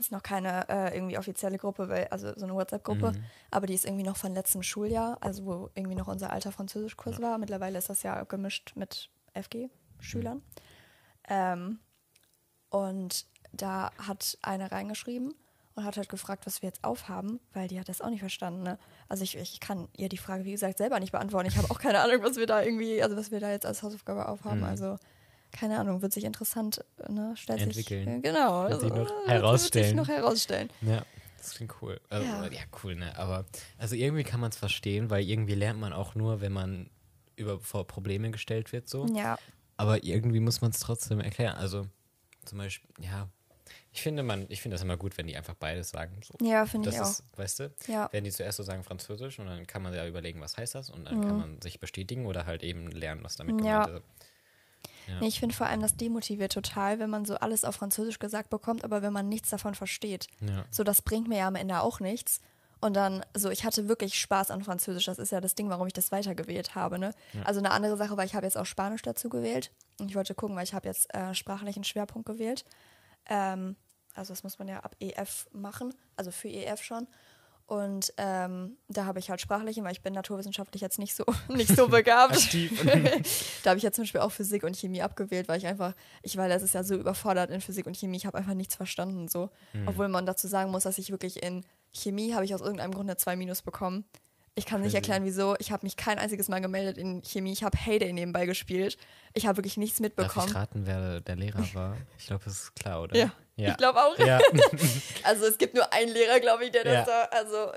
ist 0.00 0.12
noch 0.12 0.22
keine 0.22 0.68
äh, 0.68 0.94
irgendwie 0.96 1.18
offizielle 1.18 1.58
Gruppe, 1.58 1.88
weil, 1.88 2.08
also 2.08 2.32
so 2.36 2.44
eine 2.44 2.54
WhatsApp-Gruppe, 2.54 3.12
aber 3.50 3.66
die 3.66 3.74
ist 3.74 3.84
irgendwie 3.84 4.04
noch 4.04 4.16
von 4.16 4.34
letztem 4.34 4.62
Schuljahr, 4.62 5.18
also 5.20 5.44
wo 5.44 5.70
irgendwie 5.74 5.96
noch 5.96 6.08
unser 6.08 6.30
alter 6.30 6.52
Französischkurs 6.52 7.20
war. 7.20 7.38
Mittlerweile 7.38 7.78
ist 7.78 7.90
das 7.90 8.02
ja 8.02 8.22
gemischt 8.24 8.72
mit 8.76 9.10
FG-Schülern. 9.34 10.42
Ähm, 11.28 11.78
und 12.70 13.26
da 13.52 13.90
hat 13.98 14.38
eine 14.42 14.70
reingeschrieben 14.72 15.34
und 15.74 15.84
hat 15.84 15.96
halt 15.96 16.08
gefragt, 16.08 16.46
was 16.46 16.62
wir 16.62 16.68
jetzt 16.68 16.84
aufhaben, 16.84 17.40
weil 17.52 17.68
die 17.68 17.78
hat 17.78 17.88
das 17.88 18.00
auch 18.00 18.10
nicht 18.10 18.20
verstanden. 18.20 18.62
Ne? 18.62 18.78
Also 19.08 19.24
ich, 19.24 19.36
ich 19.36 19.60
kann 19.60 19.88
ihr 19.96 20.08
die 20.08 20.18
Frage, 20.18 20.44
wie 20.44 20.52
gesagt, 20.52 20.78
selber 20.78 20.98
nicht 21.00 21.12
beantworten. 21.12 21.48
Ich 21.48 21.56
habe 21.56 21.70
auch 21.70 21.78
keine 21.78 22.00
Ahnung, 22.00 22.22
was 22.22 22.36
wir 22.36 22.46
da 22.46 22.62
irgendwie, 22.62 23.02
also 23.02 23.16
was 23.16 23.30
wir 23.30 23.40
da 23.40 23.50
jetzt 23.50 23.66
als 23.66 23.82
Hausaufgabe 23.82 24.28
aufhaben. 24.28 24.60
Mhm. 24.60 24.66
Also 24.66 24.98
keine 25.52 25.78
Ahnung, 25.78 26.02
wird 26.02 26.12
sich 26.12 26.24
interessant, 26.24 26.84
ne? 27.08 27.34
Stellt 27.36 27.60
Entwickeln. 27.62 28.04
Sich, 28.06 28.14
äh, 28.16 28.20
genau. 28.20 28.68
Wird 28.68 28.80
sich 28.80 28.90
noch 28.90 28.96
äh, 28.96 28.98
Wird 29.00 29.08
sich 29.18 29.28
herausstellen. 29.28 29.96
noch 29.96 30.08
herausstellen. 30.08 30.70
Ja, 30.82 31.04
das 31.38 31.54
klingt 31.54 31.74
cool. 31.82 32.00
Also, 32.08 32.26
ja. 32.26 32.46
Ja. 32.46 32.60
cool, 32.82 32.94
ne? 32.96 33.16
Aber 33.18 33.44
also 33.78 33.94
irgendwie 33.94 34.24
kann 34.24 34.40
man 34.40 34.50
es 34.50 34.56
verstehen, 34.56 35.10
weil 35.10 35.24
irgendwie 35.24 35.54
lernt 35.54 35.80
man 35.80 35.92
auch 35.92 36.14
nur, 36.14 36.40
wenn 36.40 36.52
man 36.52 36.90
über 37.36 37.58
vor 37.60 37.86
Probleme 37.86 38.30
gestellt 38.30 38.72
wird, 38.72 38.88
so. 38.88 39.06
Ja, 39.14 39.38
Aber 39.76 40.04
irgendwie 40.04 40.40
muss 40.40 40.60
man 40.60 40.70
es 40.72 40.80
trotzdem 40.80 41.20
erklären. 41.20 41.56
Also 41.56 41.86
zum 42.44 42.58
Beispiel, 42.58 42.90
ja, 43.02 43.28
ich 43.92 44.02
finde 44.02 44.22
man, 44.22 44.44
ich 44.50 44.60
finde 44.60 44.74
das 44.74 44.82
immer 44.82 44.96
gut, 44.96 45.16
wenn 45.18 45.26
die 45.26 45.36
einfach 45.36 45.54
beides 45.54 45.88
sagen. 45.90 46.20
So. 46.22 46.44
ja, 46.46 46.66
finde 46.66 46.90
Das 46.90 46.94
ich 46.96 47.00
auch. 47.00 47.10
ist, 47.10 47.24
weißt 47.38 47.60
du, 47.60 47.74
Ja. 47.88 48.08
wenn 48.12 48.24
die 48.24 48.30
zuerst 48.30 48.58
so 48.58 48.62
sagen 48.62 48.84
Französisch 48.84 49.38
und 49.38 49.46
dann 49.46 49.66
kann 49.66 49.82
man 49.82 49.94
ja 49.94 50.06
überlegen, 50.06 50.40
was 50.40 50.56
heißt 50.58 50.74
das 50.74 50.90
und 50.90 51.06
dann 51.06 51.20
kann 51.26 51.38
man 51.38 51.60
sich 51.62 51.80
bestätigen 51.80 52.26
oder 52.26 52.44
halt 52.46 52.62
eben 52.62 52.88
lernen, 52.88 53.24
was 53.24 53.36
damit 53.36 53.56
Mhm. 53.56 53.64
Ja. 53.64 53.86
gemeint 53.86 54.04
ist. 54.04 54.29
Ja. 55.08 55.20
Nee, 55.20 55.28
ich 55.28 55.40
finde 55.40 55.54
vor 55.54 55.66
allem, 55.66 55.80
das 55.80 55.96
demotiviert 55.96 56.52
total, 56.52 56.98
wenn 56.98 57.10
man 57.10 57.24
so 57.24 57.36
alles 57.36 57.64
auf 57.64 57.76
Französisch 57.76 58.18
gesagt 58.18 58.50
bekommt, 58.50 58.84
aber 58.84 59.02
wenn 59.02 59.12
man 59.12 59.28
nichts 59.28 59.50
davon 59.50 59.74
versteht. 59.74 60.28
Ja. 60.40 60.64
So, 60.70 60.84
das 60.84 61.02
bringt 61.02 61.28
mir 61.28 61.38
ja 61.38 61.48
am 61.48 61.54
Ende 61.54 61.80
auch 61.80 62.00
nichts. 62.00 62.40
Und 62.80 62.94
dann, 62.94 63.24
so, 63.36 63.50
ich 63.50 63.64
hatte 63.64 63.88
wirklich 63.88 64.18
Spaß 64.18 64.50
an 64.50 64.64
Französisch. 64.64 65.04
Das 65.04 65.18
ist 65.18 65.32
ja 65.32 65.40
das 65.40 65.54
Ding, 65.54 65.68
warum 65.68 65.86
ich 65.86 65.92
das 65.92 66.12
weitergewählt 66.12 66.74
habe. 66.74 66.98
Ne? 66.98 67.12
Also 67.44 67.60
eine 67.60 67.72
andere 67.72 67.96
Sache, 67.98 68.16
weil 68.16 68.26
ich 68.26 68.34
habe 68.34 68.46
jetzt 68.46 68.56
auch 68.56 68.64
Spanisch 68.64 69.02
dazu 69.02 69.28
gewählt. 69.28 69.70
Und 69.98 70.08
ich 70.08 70.16
wollte 70.16 70.34
gucken, 70.34 70.56
weil 70.56 70.64
ich 70.64 70.72
habe 70.72 70.88
jetzt 70.88 71.14
äh, 71.14 71.34
sprachlichen 71.34 71.84
Schwerpunkt 71.84 72.26
gewählt. 72.26 72.64
Ähm, 73.28 73.76
also 74.14 74.32
das 74.32 74.42
muss 74.42 74.58
man 74.58 74.68
ja 74.68 74.80
ab 74.80 74.96
EF 74.98 75.46
machen, 75.52 75.94
also 76.16 76.30
für 76.30 76.48
EF 76.48 76.82
schon. 76.82 77.06
Und 77.70 78.12
ähm, 78.16 78.78
da 78.88 79.04
habe 79.04 79.20
ich 79.20 79.30
halt 79.30 79.40
sprachliche, 79.40 79.84
weil 79.84 79.92
ich 79.92 80.02
bin 80.02 80.12
naturwissenschaftlich 80.12 80.82
jetzt 80.82 80.98
nicht 80.98 81.14
so, 81.14 81.24
nicht 81.48 81.76
so 81.76 81.86
begabt. 81.86 82.52
da 83.62 83.70
habe 83.70 83.76
ich 83.76 83.84
jetzt 83.84 83.94
zum 83.94 84.02
Beispiel 84.02 84.22
auch 84.22 84.32
Physik 84.32 84.64
und 84.64 84.76
Chemie 84.76 85.02
abgewählt, 85.02 85.46
weil 85.46 85.58
ich 85.58 85.68
einfach, 85.68 85.94
ich 86.24 86.36
war 86.36 86.48
letztes 86.48 86.72
Jahr 86.72 86.82
so 86.82 86.96
überfordert 86.96 87.48
in 87.48 87.60
Physik 87.60 87.86
und 87.86 87.96
Chemie, 87.96 88.16
ich 88.16 88.26
habe 88.26 88.36
einfach 88.36 88.54
nichts 88.54 88.74
verstanden 88.74 89.28
so. 89.28 89.50
Mhm. 89.72 89.86
Obwohl 89.86 90.08
man 90.08 90.26
dazu 90.26 90.48
sagen 90.48 90.72
muss, 90.72 90.82
dass 90.82 90.98
ich 90.98 91.12
wirklich 91.12 91.44
in 91.44 91.64
Chemie 91.92 92.34
habe 92.34 92.44
ich 92.44 92.52
aus 92.56 92.60
irgendeinem 92.60 92.92
Grund 92.92 93.08
eine 93.08 93.16
2 93.16 93.36
Minus 93.36 93.62
bekommen. 93.62 94.04
Ich 94.56 94.66
kann 94.66 94.80
nicht 94.80 94.96
erklären, 94.96 95.24
wieso. 95.24 95.54
Ich 95.60 95.70
habe 95.70 95.86
mich 95.86 95.96
kein 95.96 96.18
einziges 96.18 96.48
Mal 96.48 96.60
gemeldet 96.60 96.98
in 96.98 97.22
Chemie. 97.22 97.52
Ich 97.52 97.62
habe 97.62 97.78
Heyday 97.78 98.12
nebenbei 98.12 98.46
gespielt. 98.46 98.98
Ich 99.32 99.46
habe 99.46 99.58
wirklich 99.58 99.76
nichts 99.76 100.00
mitbekommen. 100.00 100.34
Darf 100.34 100.48
ich 100.48 100.54
raten, 100.56 100.86
wer 100.86 101.20
der 101.20 101.36
Lehrer 101.36 101.64
war? 101.74 101.96
Ich 102.18 102.26
glaube, 102.26 102.44
das 102.44 102.54
ist 102.54 102.74
klar, 102.74 103.02
oder? 103.02 103.16
Ja, 103.16 103.32
ja. 103.60 103.70
ich 103.70 103.76
glaube 103.76 104.00
auch. 104.00 104.18
Ja. 104.18 104.40
also 105.22 105.46
es 105.46 105.58
gibt 105.58 105.74
nur 105.74 105.92
einen 105.92 106.12
Lehrer, 106.12 106.40
glaube 106.40 106.64
ich, 106.64 106.72
der 106.72 106.84
das 106.84 106.92
ja. 106.92 107.04
da, 107.04 107.22
also 107.36 107.72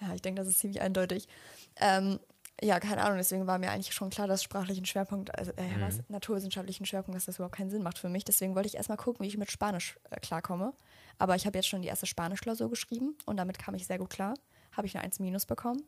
ja, 0.00 0.14
ich 0.14 0.22
denke, 0.22 0.40
das 0.40 0.48
ist 0.48 0.58
ziemlich 0.58 0.80
eindeutig. 0.80 1.28
Ähm, 1.76 2.18
ja, 2.60 2.78
keine 2.78 3.02
Ahnung, 3.02 3.18
deswegen 3.18 3.46
war 3.46 3.58
mir 3.58 3.70
eigentlich 3.70 3.92
schon 3.92 4.10
klar, 4.10 4.28
dass 4.28 4.42
sprachlichen 4.42 4.84
Schwerpunkt, 4.84 5.36
also 5.36 5.52
äh, 5.56 5.62
mhm. 5.62 5.80
was, 5.80 6.00
naturwissenschaftlichen 6.08 6.86
Schwerpunkt, 6.86 7.16
dass 7.16 7.24
das 7.24 7.36
überhaupt 7.36 7.56
keinen 7.56 7.70
Sinn 7.70 7.82
macht 7.82 7.98
für 7.98 8.08
mich. 8.08 8.24
Deswegen 8.24 8.54
wollte 8.54 8.68
ich 8.68 8.76
erstmal 8.76 8.98
gucken, 8.98 9.24
wie 9.24 9.28
ich 9.28 9.36
mit 9.36 9.50
Spanisch 9.50 9.98
äh, 10.10 10.20
klarkomme. 10.20 10.72
Aber 11.18 11.34
ich 11.34 11.46
habe 11.46 11.58
jetzt 11.58 11.66
schon 11.66 11.82
die 11.82 11.88
erste 11.88 12.06
Spanischklausur 12.06 12.70
geschrieben 12.70 13.16
und 13.26 13.36
damit 13.36 13.58
kam 13.58 13.74
ich 13.74 13.86
sehr 13.86 13.98
gut 13.98 14.10
klar. 14.10 14.34
Habe 14.76 14.86
ich 14.86 14.94
eine 14.94 15.04
1 15.04 15.18
minus 15.18 15.46
bekommen. 15.46 15.82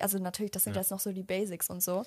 Also 0.00 0.18
natürlich, 0.18 0.50
das 0.50 0.64
sind 0.64 0.74
ja. 0.74 0.80
jetzt 0.80 0.90
noch 0.90 0.98
so 0.98 1.12
die 1.12 1.22
Basics 1.22 1.70
und 1.70 1.82
so. 1.82 2.04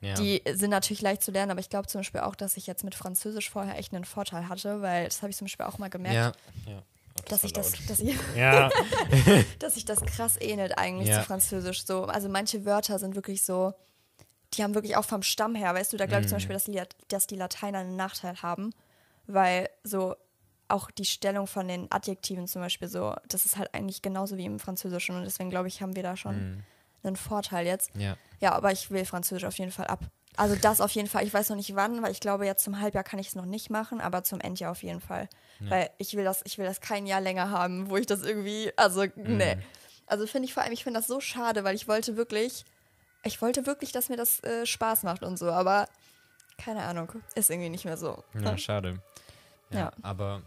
Ja. 0.00 0.14
Die 0.14 0.42
sind 0.52 0.70
natürlich 0.70 1.02
leicht 1.02 1.22
zu 1.22 1.30
lernen, 1.30 1.50
aber 1.50 1.60
ich 1.60 1.68
glaube 1.68 1.86
zum 1.86 2.00
Beispiel 2.00 2.22
auch, 2.22 2.34
dass 2.34 2.56
ich 2.56 2.66
jetzt 2.66 2.84
mit 2.84 2.94
Französisch 2.94 3.50
vorher 3.50 3.78
echt 3.78 3.94
einen 3.94 4.04
Vorteil 4.04 4.48
hatte, 4.48 4.80
weil 4.80 5.04
das 5.04 5.20
habe 5.22 5.30
ich 5.30 5.36
zum 5.36 5.44
Beispiel 5.44 5.66
auch 5.66 5.78
mal 5.78 5.90
gemerkt. 5.90 6.38
Ja. 6.66 6.72
ja. 6.72 6.78
Oh, 6.78 7.22
das 7.28 7.42
dass, 7.42 7.44
ich 7.44 7.52
das, 7.52 7.72
dass, 7.86 8.00
ich, 8.00 8.16
ja. 8.36 8.70
dass 9.58 9.74
sich 9.74 9.84
das 9.84 10.00
krass 10.00 10.36
ähnelt 10.40 10.78
eigentlich 10.78 11.08
ja. 11.08 11.20
zu 11.20 11.26
Französisch. 11.26 11.84
So. 11.84 12.04
Also 12.04 12.28
manche 12.28 12.64
Wörter 12.64 12.98
sind 12.98 13.14
wirklich 13.14 13.42
so, 13.42 13.74
die 14.54 14.62
haben 14.62 14.74
wirklich 14.74 14.96
auch 14.96 15.04
vom 15.04 15.22
Stamm 15.22 15.54
her, 15.54 15.74
weißt 15.74 15.92
du, 15.92 15.96
da 15.96 16.06
glaube 16.06 16.22
ich 16.22 16.28
mm. 16.28 16.30
zum 16.30 16.36
mhm. 16.36 16.48
Beispiel, 16.48 16.54
dass 16.54 16.64
die, 16.64 17.06
dass 17.08 17.26
die 17.26 17.36
Lateiner 17.36 17.78
einen 17.80 17.96
Nachteil 17.96 18.36
haben, 18.42 18.72
weil 19.26 19.68
so 19.84 20.16
auch 20.68 20.90
die 20.90 21.04
Stellung 21.04 21.46
von 21.46 21.68
den 21.68 21.90
Adjektiven 21.90 22.46
zum 22.46 22.62
Beispiel 22.62 22.88
so, 22.88 23.14
das 23.28 23.44
ist 23.44 23.58
halt 23.58 23.74
eigentlich 23.74 24.02
genauso 24.02 24.36
wie 24.36 24.46
im 24.46 24.58
Französischen 24.58 25.16
und 25.16 25.24
deswegen 25.24 25.50
glaube 25.50 25.68
ich, 25.68 25.82
haben 25.82 25.96
wir 25.96 26.02
da 26.02 26.16
schon 26.16 26.36
mm. 26.36 26.64
Einen 27.02 27.16
Vorteil 27.16 27.66
jetzt. 27.66 27.90
Ja. 27.96 28.16
ja, 28.40 28.52
aber 28.52 28.72
ich 28.72 28.90
will 28.90 29.04
Französisch 29.04 29.44
auf 29.44 29.58
jeden 29.58 29.72
Fall 29.72 29.86
ab. 29.86 30.00
Also 30.36 30.56
das 30.56 30.80
auf 30.80 30.90
jeden 30.92 31.08
Fall. 31.08 31.24
Ich 31.26 31.34
weiß 31.34 31.50
noch 31.50 31.56
nicht 31.56 31.74
wann, 31.74 32.02
weil 32.02 32.12
ich 32.12 32.20
glaube, 32.20 32.46
jetzt 32.46 32.64
zum 32.64 32.80
Halbjahr 32.80 33.04
kann 33.04 33.18
ich 33.18 33.28
es 33.28 33.34
noch 33.34 33.44
nicht 33.44 33.68
machen, 33.68 34.00
aber 34.00 34.22
zum 34.22 34.40
Endjahr 34.40 34.70
auf 34.70 34.82
jeden 34.82 35.00
Fall. 35.00 35.28
Ja. 35.60 35.70
Weil 35.70 35.90
ich 35.98 36.16
will 36.16 36.24
das, 36.24 36.40
ich 36.44 36.56
will 36.56 36.64
das 36.64 36.80
kein 36.80 37.06
Jahr 37.06 37.20
länger 37.20 37.50
haben, 37.50 37.90
wo 37.90 37.96
ich 37.96 38.06
das 38.06 38.22
irgendwie, 38.22 38.72
also, 38.76 39.02
mm. 39.02 39.10
nee. 39.16 39.58
Also 40.06 40.26
finde 40.26 40.46
ich 40.46 40.54
vor 40.54 40.62
allem, 40.62 40.72
ich 40.72 40.82
finde 40.82 40.98
das 40.98 41.06
so 41.06 41.20
schade, 41.20 41.62
weil 41.62 41.76
ich 41.76 41.88
wollte 41.88 42.16
wirklich, 42.16 42.64
ich 43.22 43.40
wollte 43.42 43.66
wirklich, 43.66 43.92
dass 43.92 44.08
mir 44.08 44.16
das 44.16 44.42
äh, 44.42 44.66
Spaß 44.66 45.02
macht 45.02 45.22
und 45.22 45.38
so, 45.38 45.50
aber 45.50 45.86
keine 46.58 46.82
Ahnung, 46.82 47.12
ist 47.34 47.50
irgendwie 47.50 47.68
nicht 47.68 47.84
mehr 47.84 47.96
so. 47.96 48.22
Ja, 48.34 48.56
schade. 48.58 49.00
Ja, 49.70 49.78
ja. 49.78 49.92
aber 50.02 50.42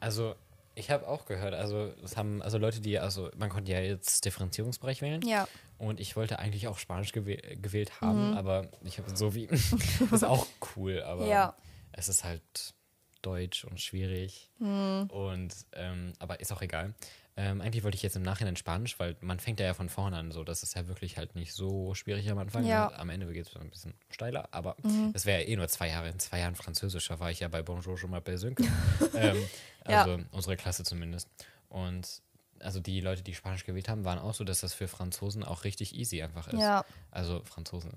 also 0.00 0.34
ich 0.76 0.90
habe 0.90 1.08
auch 1.08 1.24
gehört, 1.24 1.54
also 1.54 1.90
es 2.04 2.18
haben 2.18 2.42
also 2.42 2.58
Leute, 2.58 2.80
die 2.80 2.98
also 2.98 3.30
man 3.36 3.48
konnte 3.48 3.72
ja 3.72 3.80
jetzt 3.80 4.24
Differenzierungsbereich 4.26 5.00
wählen. 5.00 5.22
Ja. 5.22 5.48
Und 5.78 6.00
ich 6.00 6.16
wollte 6.16 6.38
eigentlich 6.38 6.68
auch 6.68 6.78
Spanisch 6.78 7.12
gewäh 7.12 7.56
gewählt 7.56 8.02
haben, 8.02 8.30
mhm. 8.30 8.36
aber 8.36 8.68
ich 8.84 8.98
habe 8.98 9.16
so 9.16 9.34
wie 9.34 9.44
ist 10.12 10.24
auch 10.24 10.46
cool, 10.76 11.02
aber 11.02 11.26
ja. 11.26 11.56
es 11.92 12.08
ist 12.08 12.24
halt 12.24 12.74
Deutsch 13.22 13.64
und 13.64 13.80
schwierig 13.80 14.50
mhm. 14.58 15.08
und 15.08 15.54
ähm, 15.72 16.12
aber 16.18 16.40
ist 16.40 16.52
auch 16.52 16.60
egal. 16.60 16.94
Ähm, 17.38 17.60
eigentlich 17.60 17.84
wollte 17.84 17.96
ich 17.96 18.02
jetzt 18.02 18.16
im 18.16 18.22
Nachhinein 18.22 18.56
Spanisch, 18.56 18.98
weil 18.98 19.14
man 19.20 19.38
fängt 19.38 19.60
ja 19.60 19.74
von 19.74 19.90
vorne 19.90 20.16
an, 20.16 20.32
so 20.32 20.42
das 20.42 20.62
ist 20.62 20.74
ja 20.74 20.88
wirklich 20.88 21.18
halt 21.18 21.34
nicht 21.34 21.52
so 21.52 21.94
schwierig 21.94 22.30
am 22.30 22.38
Anfang. 22.38 22.64
Ja. 22.64 22.90
Am 22.94 23.10
Ende 23.10 23.30
geht 23.30 23.46
es 23.46 23.56
ein 23.56 23.68
bisschen 23.68 23.92
steiler, 24.08 24.48
aber 24.52 24.74
mhm. 24.82 25.12
das 25.12 25.26
wäre 25.26 25.42
ja 25.42 25.48
eh 25.48 25.56
nur 25.56 25.68
zwei 25.68 25.88
Jahre. 25.88 26.08
In 26.08 26.18
zwei 26.18 26.38
Jahren 26.38 26.54
Französischer 26.54 27.20
war 27.20 27.30
ich 27.30 27.40
ja 27.40 27.48
bei 27.48 27.60
Bonjour 27.60 27.98
schon 27.98 28.10
mal 28.10 28.22
bei 28.22 28.38
Sönke. 28.38 28.62
ähm, 29.14 29.36
also 29.84 30.10
ja. 30.12 30.24
unsere 30.32 30.56
Klasse 30.56 30.82
zumindest. 30.84 31.28
Und 31.68 32.22
also 32.60 32.80
die 32.80 33.00
Leute, 33.02 33.22
die 33.22 33.34
Spanisch 33.34 33.66
gewählt 33.66 33.90
haben, 33.90 34.06
waren 34.06 34.18
auch 34.18 34.32
so, 34.32 34.42
dass 34.42 34.60
das 34.60 34.72
für 34.72 34.88
Franzosen 34.88 35.44
auch 35.44 35.64
richtig 35.64 35.94
easy 35.94 36.22
einfach 36.22 36.48
ist. 36.48 36.60
Ja. 36.60 36.86
Also 37.10 37.42
Franzosen. 37.44 37.92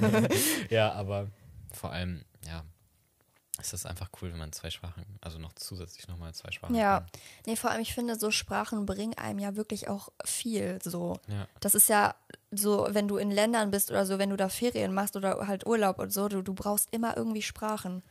ja, 0.70 0.92
aber 0.92 1.28
vor 1.72 1.92
allem, 1.92 2.24
ja, 2.46 2.64
es 3.60 3.72
ist 3.72 3.86
einfach 3.86 4.10
cool, 4.20 4.32
wenn 4.32 4.38
man 4.38 4.52
zwei 4.52 4.70
Sprachen, 4.70 5.04
also 5.20 5.38
noch 5.38 5.52
zusätzlich 5.54 6.08
nochmal 6.08 6.34
zwei 6.34 6.50
Sprachen. 6.50 6.74
Ja, 6.74 7.00
kann. 7.00 7.10
nee, 7.46 7.56
vor 7.56 7.70
allem, 7.70 7.80
ich 7.80 7.94
finde, 7.94 8.18
so 8.18 8.30
Sprachen 8.30 8.86
bringen 8.86 9.14
einem 9.14 9.38
ja 9.38 9.56
wirklich 9.56 9.88
auch 9.88 10.10
viel. 10.24 10.78
So. 10.82 11.18
Ja. 11.28 11.46
Das 11.60 11.74
ist 11.74 11.88
ja 11.88 12.14
so, 12.50 12.86
wenn 12.90 13.08
du 13.08 13.16
in 13.16 13.30
Ländern 13.30 13.70
bist 13.70 13.90
oder 13.90 14.06
so, 14.06 14.18
wenn 14.18 14.30
du 14.30 14.36
da 14.36 14.48
Ferien 14.48 14.92
machst 14.92 15.16
oder 15.16 15.46
halt 15.46 15.66
Urlaub 15.66 15.98
und 15.98 16.12
so, 16.12 16.28
du, 16.28 16.42
du 16.42 16.54
brauchst 16.54 16.88
immer 16.92 17.16
irgendwie 17.16 17.42
Sprachen. 17.42 18.02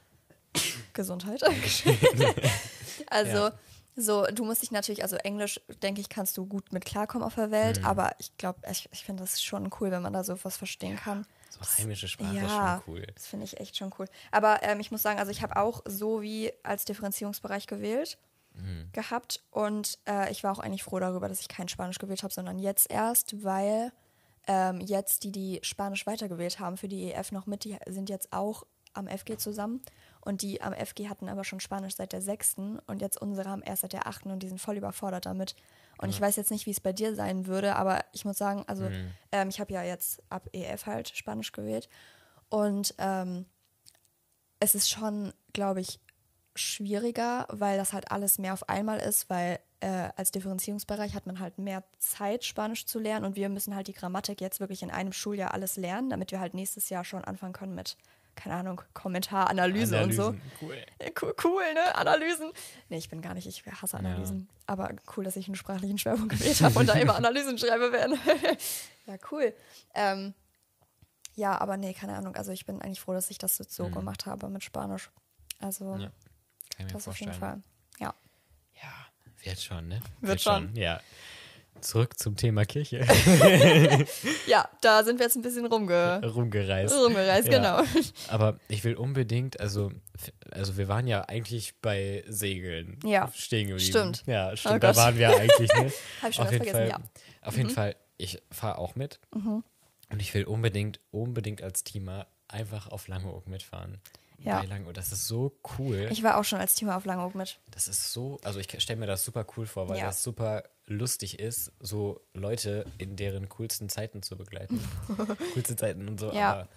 Gesundheit. 0.94 1.44
also, 3.08 3.38
ja. 3.38 3.54
so, 3.96 4.26
du 4.28 4.46
musst 4.46 4.62
dich 4.62 4.72
natürlich, 4.72 5.04
also 5.04 5.16
Englisch, 5.18 5.62
denke 5.82 6.02
ich, 6.02 6.10
kannst 6.10 6.38
du 6.38 6.46
gut 6.46 6.72
mit 6.74 6.86
klarkommen 6.86 7.26
auf 7.26 7.36
der 7.36 7.52
Welt, 7.52 7.80
mhm. 7.80 7.86
aber 7.86 8.16
ich 8.20 8.36
glaube, 8.38 8.60
ich, 8.70 8.90
ich 8.92 9.04
finde 9.04 9.24
das 9.24 9.42
schon 9.42 9.70
cool, 9.80 9.92
wenn 9.92 10.02
man 10.02 10.14
da 10.14 10.24
so 10.24 10.38
was 10.44 10.58
verstehen 10.58 10.96
kann. 10.96 11.26
So 11.62 11.84
heimische 11.84 12.08
Sprache 12.08 12.36
ja, 12.36 12.46
ist 12.46 12.52
schon 12.52 12.94
cool. 12.94 13.08
Das 13.14 13.28
finde 13.28 13.46
ich 13.46 13.60
echt 13.60 13.78
schon 13.78 13.94
cool. 14.00 14.08
Aber 14.32 14.64
ähm, 14.64 14.80
ich 14.80 14.92
muss 14.92 15.02
sagen, 15.02 15.20
also 15.20 15.32
ich 15.32 15.42
habe 15.42 15.58
auch 15.58 15.82
so 15.86 16.22
wie 16.22 16.52
als 16.64 16.86
Differenzierungsbereich 16.86 17.68
gewählt 17.68 18.18
mhm. 18.54 18.90
gehabt 18.94 19.44
und 19.52 20.00
äh, 20.08 20.32
ich 20.32 20.44
war 20.44 20.52
auch 20.52 20.60
eigentlich 20.60 20.84
froh 20.84 21.00
darüber, 21.00 21.28
dass 21.28 21.42
ich 21.42 21.48
kein 21.48 21.68
Spanisch 21.68 22.00
gewählt 22.00 22.24
habe, 22.24 22.34
sondern 22.34 22.60
jetzt 22.60 22.90
erst, 22.90 23.44
weil 23.44 23.92
ähm, 24.48 24.82
jetzt 24.82 25.24
die, 25.24 25.32
die 25.32 25.60
Spanisch 25.64 26.08
weitergewählt 26.08 26.60
haben 26.60 26.78
für 26.78 26.88
die 26.88 27.12
EF 27.12 27.32
noch 27.32 27.46
mit, 27.46 27.64
die 27.64 27.78
sind 27.88 28.10
jetzt 28.10 28.34
auch 28.34 28.66
am 28.94 29.08
FG 29.08 29.38
zusammen. 29.38 29.82
Und 30.22 30.42
die 30.42 30.62
am 30.62 30.74
FG 30.74 31.08
hatten 31.08 31.30
aber 31.30 31.44
schon 31.44 31.60
Spanisch 31.60 31.96
seit 31.96 32.12
der 32.12 32.22
sechsten 32.22 32.80
und 32.88 33.02
jetzt 33.02 33.22
unsere 33.22 33.50
haben 33.50 33.62
erst 33.62 33.84
seit 33.84 33.94
der 33.94 34.06
achten 34.06 34.32
und 34.32 34.44
die 34.44 34.50
sind 34.50 34.60
voll 34.60 34.78
überfordert 34.78 35.26
damit. 35.26 35.56
Und 36.00 36.10
ja. 36.10 36.16
ich 36.16 36.22
weiß 36.22 36.38
jetzt 36.38 36.50
nicht, 36.50 36.66
wie 36.66 36.72
es 36.72 36.80
bei 36.80 36.94
dir 36.94 37.14
sein 37.14 37.46
würde, 37.46 37.76
aber 37.76 38.06
ich 38.14 38.24
muss 38.24 38.38
sagen, 38.38 38.64
also 38.68 38.84
mhm. 38.84 39.12
ähm, 39.34 39.50
ich 39.50 39.60
habe 39.60 39.74
ja 39.74 39.84
jetzt 39.84 40.24
ab 40.30 40.50
EF 40.54 40.86
halt 40.86 41.10
Spanisch 41.10 41.52
gewählt. 41.52 41.90
Und 42.48 42.96
ähm, 42.98 43.46
es 44.60 44.76
ist 44.76 44.90
schon, 44.90 45.34
glaube 45.52 45.82
ich, 45.82 46.00
schwieriger, 46.56 47.48
weil 47.50 47.78
das 47.78 47.94
halt 47.94 48.12
alles 48.12 48.40
mehr 48.40 48.54
auf 48.54 48.68
einmal 48.70 49.00
ist, 49.00 49.30
weil 49.30 49.60
äh, 49.82 50.10
als 50.16 50.32
Differenzierungsbereich 50.32 51.14
hat 51.16 51.26
man 51.26 51.40
halt 51.40 51.58
mehr 51.58 51.84
Zeit, 52.00 52.44
Spanisch 52.44 52.86
zu 52.86 53.00
lernen 53.00 53.26
und 53.26 53.36
wir 53.36 53.50
müssen 53.50 53.76
halt 53.76 53.88
die 53.88 53.94
Grammatik 53.94 54.42
jetzt 54.42 54.60
wirklich 54.60 54.84
in 54.84 54.92
einem 54.92 55.14
Schuljahr 55.14 55.54
alles 55.54 55.78
lernen, 55.78 56.10
damit 56.10 56.32
wir 56.32 56.40
halt 56.40 56.54
nächstes 56.54 56.90
Jahr 56.90 57.04
schon 57.04 57.24
anfangen 57.24 57.54
können 57.54 57.76
mit 57.76 57.98
keine 58.40 58.56
Ahnung, 58.56 58.82
Kommentar, 58.94 59.50
Analyse 59.50 59.98
Analysen, 59.98 60.26
und 60.26 60.36
so. 60.36 60.66
Cool. 60.66 60.78
cool. 61.22 61.36
Cool, 61.44 61.74
ne? 61.74 61.96
Analysen. 61.96 62.52
Nee, 62.88 62.98
ich 62.98 63.10
bin 63.10 63.22
gar 63.22 63.34
nicht, 63.34 63.46
ich 63.46 63.66
hasse 63.66 63.98
Analysen. 63.98 64.48
Ja. 64.50 64.64
Aber 64.68 64.92
cool, 65.16 65.26
dass 65.26 65.36
ich 65.36 65.48
einen 65.48 65.56
sprachlichen 65.56 65.98
Schwerpunkt 65.98 66.30
gewählt 66.30 66.62
habe 66.62 66.80
und 66.80 66.88
da 66.88 66.94
immer 66.94 67.16
Analysen 67.18 67.58
schreibe 67.58 67.92
werden. 67.92 68.18
ja, 69.06 69.18
cool. 69.32 69.54
Ähm, 69.94 70.34
ja, 71.36 71.60
aber 71.60 71.76
nee, 71.76 71.94
keine 71.94 72.16
Ahnung. 72.16 72.36
Also 72.36 72.54
ich 72.54 72.66
bin 72.66 72.82
eigentlich 72.82 73.02
froh, 73.02 73.14
dass 73.14 73.30
ich 73.30 73.40
das 73.40 73.58
so 73.58 73.88
mhm. 73.90 73.94
gemacht 73.94 74.26
habe 74.26 74.48
mit 74.48 74.64
Spanisch. 74.64 75.12
Also 75.60 75.98
ja, 75.98 76.10
das 76.94 77.08
auf 77.10 77.20
jeden 77.20 77.34
Fall. 77.34 77.62
Ja. 78.00 78.14
Ja, 78.82 78.94
wird 79.44 79.62
schon, 79.62 79.90
ne? 79.90 79.96
Wird, 80.22 80.32
wird 80.32 80.42
schon. 80.42 80.68
schon. 80.68 80.76
Ja. 80.76 81.02
Zurück 81.82 82.18
zum 82.20 82.36
Thema 82.36 82.66
Kirche. 82.66 83.00
ja, 84.48 84.70
da 84.82 85.04
sind 85.04 85.20
wir 85.20 85.26
jetzt 85.26 85.36
ein 85.36 85.42
bisschen 85.42 85.66
rumge 85.66 86.22
rumgereist. 86.24 86.96
Rumgereist, 86.96 87.48
ja. 87.48 87.58
genau. 87.84 88.02
Aber 88.28 88.60
ich 88.68 88.84
will 88.84 88.96
unbedingt, 88.96 89.60
also, 89.60 89.92
also 90.52 90.78
wir 90.78 90.88
waren 90.88 91.08
ja 91.08 91.22
eigentlich 91.28 91.76
bei 91.82 92.24
Segeln 92.28 93.00
ja. 93.04 93.32
stehen 93.34 93.68
geblieben. 93.68 93.90
Stimmt. 93.90 94.24
Ja, 94.26 94.56
stimmt. 94.56 94.76
Oh 94.76 94.80
da 94.80 94.96
waren 94.96 95.18
wir 95.18 95.30
eigentlich. 95.36 95.72
Ne? 95.74 95.92
Hab 96.22 96.30
ich 96.30 96.36
schon 96.36 96.46
auf 96.46 96.52
jeden 96.52 96.66
vergessen, 96.66 96.72
Fall, 96.72 96.88
ja. 96.90 97.00
Auf 97.42 97.58
jeden 97.58 97.70
mhm. 97.70 97.74
Fall, 97.74 97.96
ich 98.18 98.42
fahre 98.52 98.78
auch 98.78 98.96
mit. 98.96 99.20
Mhm. 99.34 99.64
Und 100.12 100.22
ich 100.22 100.34
will 100.34 100.46
unbedingt, 100.46 101.00
unbedingt 101.12 101.62
als 101.62 101.84
Teamer 101.84 102.28
einfach 102.48 102.88
auf 102.88 103.08
Langeoog 103.08 103.48
mitfahren. 103.48 104.00
Ja. 104.44 104.60
Bei 104.60 104.66
Langeoog. 104.66 104.94
Das 104.94 105.12
ist 105.12 105.28
so 105.28 105.60
cool. 105.78 106.08
Ich 106.12 106.24
war 106.24 106.38
auch 106.38 106.44
schon 106.44 106.60
als 106.60 106.76
Teamer 106.76 106.98
auf 106.98 107.06
Langeoog 107.06 107.36
mit. 107.36 107.60
Das 107.72 107.88
ist 107.88 108.14
so, 108.14 108.40
also 108.44 108.60
ich 108.60 108.70
stelle 108.82 109.00
mir 109.00 109.08
das 109.08 109.24
super 109.24 109.46
cool 109.56 109.66
vor, 109.66 109.90
weil 109.90 109.98
ja. 109.98 110.06
das 110.06 110.24
super 110.24 110.64
lustig 110.90 111.40
ist, 111.40 111.72
so 111.80 112.22
Leute 112.34 112.86
in 112.98 113.16
deren 113.16 113.48
coolsten 113.50 113.90
Zeiten 113.90 114.24
zu 114.24 114.38
begleiten. 114.38 114.82
Coolste 115.54 115.76
Zeiten 115.76 116.08
und 116.08 116.20
so. 116.20 116.32
Ja. 116.32 116.52
Aber 116.52 116.70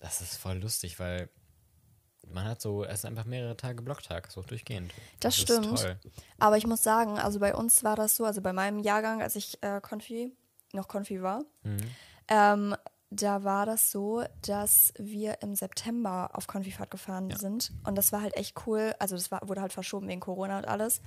das 0.00 0.20
ist 0.20 0.36
voll 0.36 0.58
lustig, 0.58 0.98
weil 0.98 1.28
man 2.28 2.44
hat 2.44 2.60
so, 2.60 2.84
es 2.84 3.00
ist 3.00 3.04
einfach 3.04 3.24
mehrere 3.24 3.56
Tage 3.56 3.82
Blocktag, 3.82 4.30
so 4.30 4.42
durchgehend. 4.42 4.92
Das, 5.20 5.36
das 5.36 5.42
stimmt. 5.42 5.98
Aber 6.38 6.56
ich 6.56 6.66
muss 6.66 6.82
sagen, 6.82 7.18
also 7.18 7.38
bei 7.40 7.54
uns 7.54 7.84
war 7.84 7.96
das 7.96 8.16
so, 8.16 8.24
also 8.24 8.40
bei 8.40 8.52
meinem 8.52 8.80
Jahrgang, 8.80 9.22
als 9.22 9.36
ich 9.36 9.62
äh, 9.62 9.80
Konfi, 9.80 10.32
noch 10.72 10.88
Konfi 10.88 11.22
war, 11.22 11.44
mhm. 11.62 11.78
ähm, 12.28 12.76
da 13.10 13.44
war 13.44 13.66
das 13.66 13.90
so, 13.90 14.24
dass 14.46 14.94
wir 14.98 15.42
im 15.42 15.54
September 15.54 16.30
auf 16.32 16.46
Konfifahrt 16.46 16.90
gefahren 16.90 17.30
sind. 17.36 17.72
Und 17.84 17.96
das 17.96 18.10
war 18.10 18.22
halt 18.22 18.36
echt 18.36 18.66
cool. 18.66 18.94
Also 18.98 19.16
das 19.16 19.30
war, 19.30 19.46
wurde 19.46 19.60
halt 19.60 19.72
verschoben 19.72 20.08
wegen 20.08 20.20
Corona 20.20 20.56
und 20.56 20.66
alles. 20.66 21.02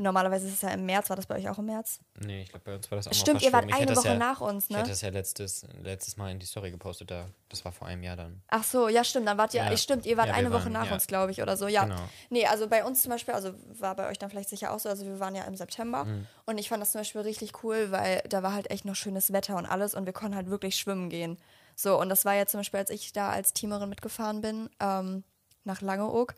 Normalerweise 0.00 0.46
ist 0.48 0.54
es 0.54 0.62
ja 0.62 0.70
im 0.70 0.86
März. 0.86 1.08
War 1.10 1.16
das 1.16 1.26
bei 1.26 1.36
euch 1.36 1.48
auch 1.48 1.58
im 1.58 1.66
März? 1.66 2.00
Nee, 2.18 2.42
ich 2.42 2.48
glaube, 2.50 2.64
bei 2.64 2.74
uns 2.76 2.90
war 2.90 2.96
das 2.96 3.08
auch 3.08 3.12
Stimmt, 3.12 3.40
mal 3.40 3.46
ihr 3.46 3.52
wart. 3.52 3.64
Ich 3.68 3.74
eine 3.74 3.96
Woche 3.96 4.08
ja, 4.08 4.14
nach 4.16 4.40
uns, 4.40 4.64
Ich 4.64 4.70
ne? 4.70 4.78
hatte 4.78 4.90
das 4.90 5.00
ja 5.02 5.10
letztes, 5.10 5.66
letztes 5.82 6.16
Mal 6.16 6.30
in 6.30 6.38
die 6.38 6.46
Story 6.46 6.70
gepostet, 6.70 7.10
da. 7.10 7.26
Das 7.48 7.64
war 7.64 7.72
vor 7.72 7.86
einem 7.88 8.02
Jahr 8.02 8.16
dann. 8.16 8.42
Ach 8.48 8.64
so, 8.64 8.88
ja, 8.88 9.02
stimmt. 9.04 9.26
Dann 9.28 9.36
wart 9.38 9.54
ihr, 9.54 9.62
Ja. 9.64 9.76
stimmt, 9.76 10.06
ihr 10.06 10.16
wart 10.16 10.28
Ja, 10.28 10.34
eine 10.34 10.50
Woche 10.52 10.64
waren- 10.64 10.72
nach 10.72 10.90
uns, 10.90 11.06
glaube 11.06 11.32
ich, 11.32 11.42
oder 11.42 11.56
so. 11.56 11.66
Ja. 11.68 11.84
Genau. 11.84 11.96
Nee, 12.30 12.46
also 12.46 12.68
bei 12.68 12.84
uns 12.84 13.02
zum 13.02 13.10
Beispiel, 13.10 13.34
also 13.34 13.52
war 13.78 13.94
bei 13.96 14.08
euch 14.08 14.18
dann 14.18 14.30
vielleicht 14.30 14.48
sicher 14.48 14.72
auch 14.72 14.78
so, 14.80 14.88
also 14.88 15.04
wir 15.04 15.20
waren 15.20 15.34
ja 15.34 15.44
im 15.44 15.56
September 15.56 16.04
Mhm. 16.04 16.26
und 16.46 16.58
ich 16.58 16.68
fand 16.68 16.80
das 16.82 16.92
zum 16.92 17.00
Beispiel 17.00 17.20
richtig 17.22 17.62
cool, 17.64 17.90
weil 17.90 18.22
da 18.28 18.42
war 18.42 18.52
halt 18.54 18.70
echt 18.70 18.84
noch 18.84 18.94
schönes 18.94 19.32
Wetter 19.32 19.56
und 19.56 19.66
alles 19.66 19.94
und 19.94 20.06
wir 20.06 20.12
konnten 20.12 20.34
halt 20.36 20.48
wirklich 20.48 20.76
schwimmen 20.76 21.10
gehen. 21.10 21.38
So, 21.76 21.98
und 21.98 22.08
das 22.10 22.24
war 22.24 22.34
ja 22.34 22.46
zum 22.46 22.60
Beispiel, 22.60 22.78
als 22.80 22.90
ich 22.90 23.12
da 23.12 23.30
als 23.30 23.52
Teamerin 23.54 23.88
mitgefahren 23.88 24.40
bin, 24.42 24.68
ähm, 24.80 25.24
nach 25.64 25.80
Langeoog, 25.80 26.34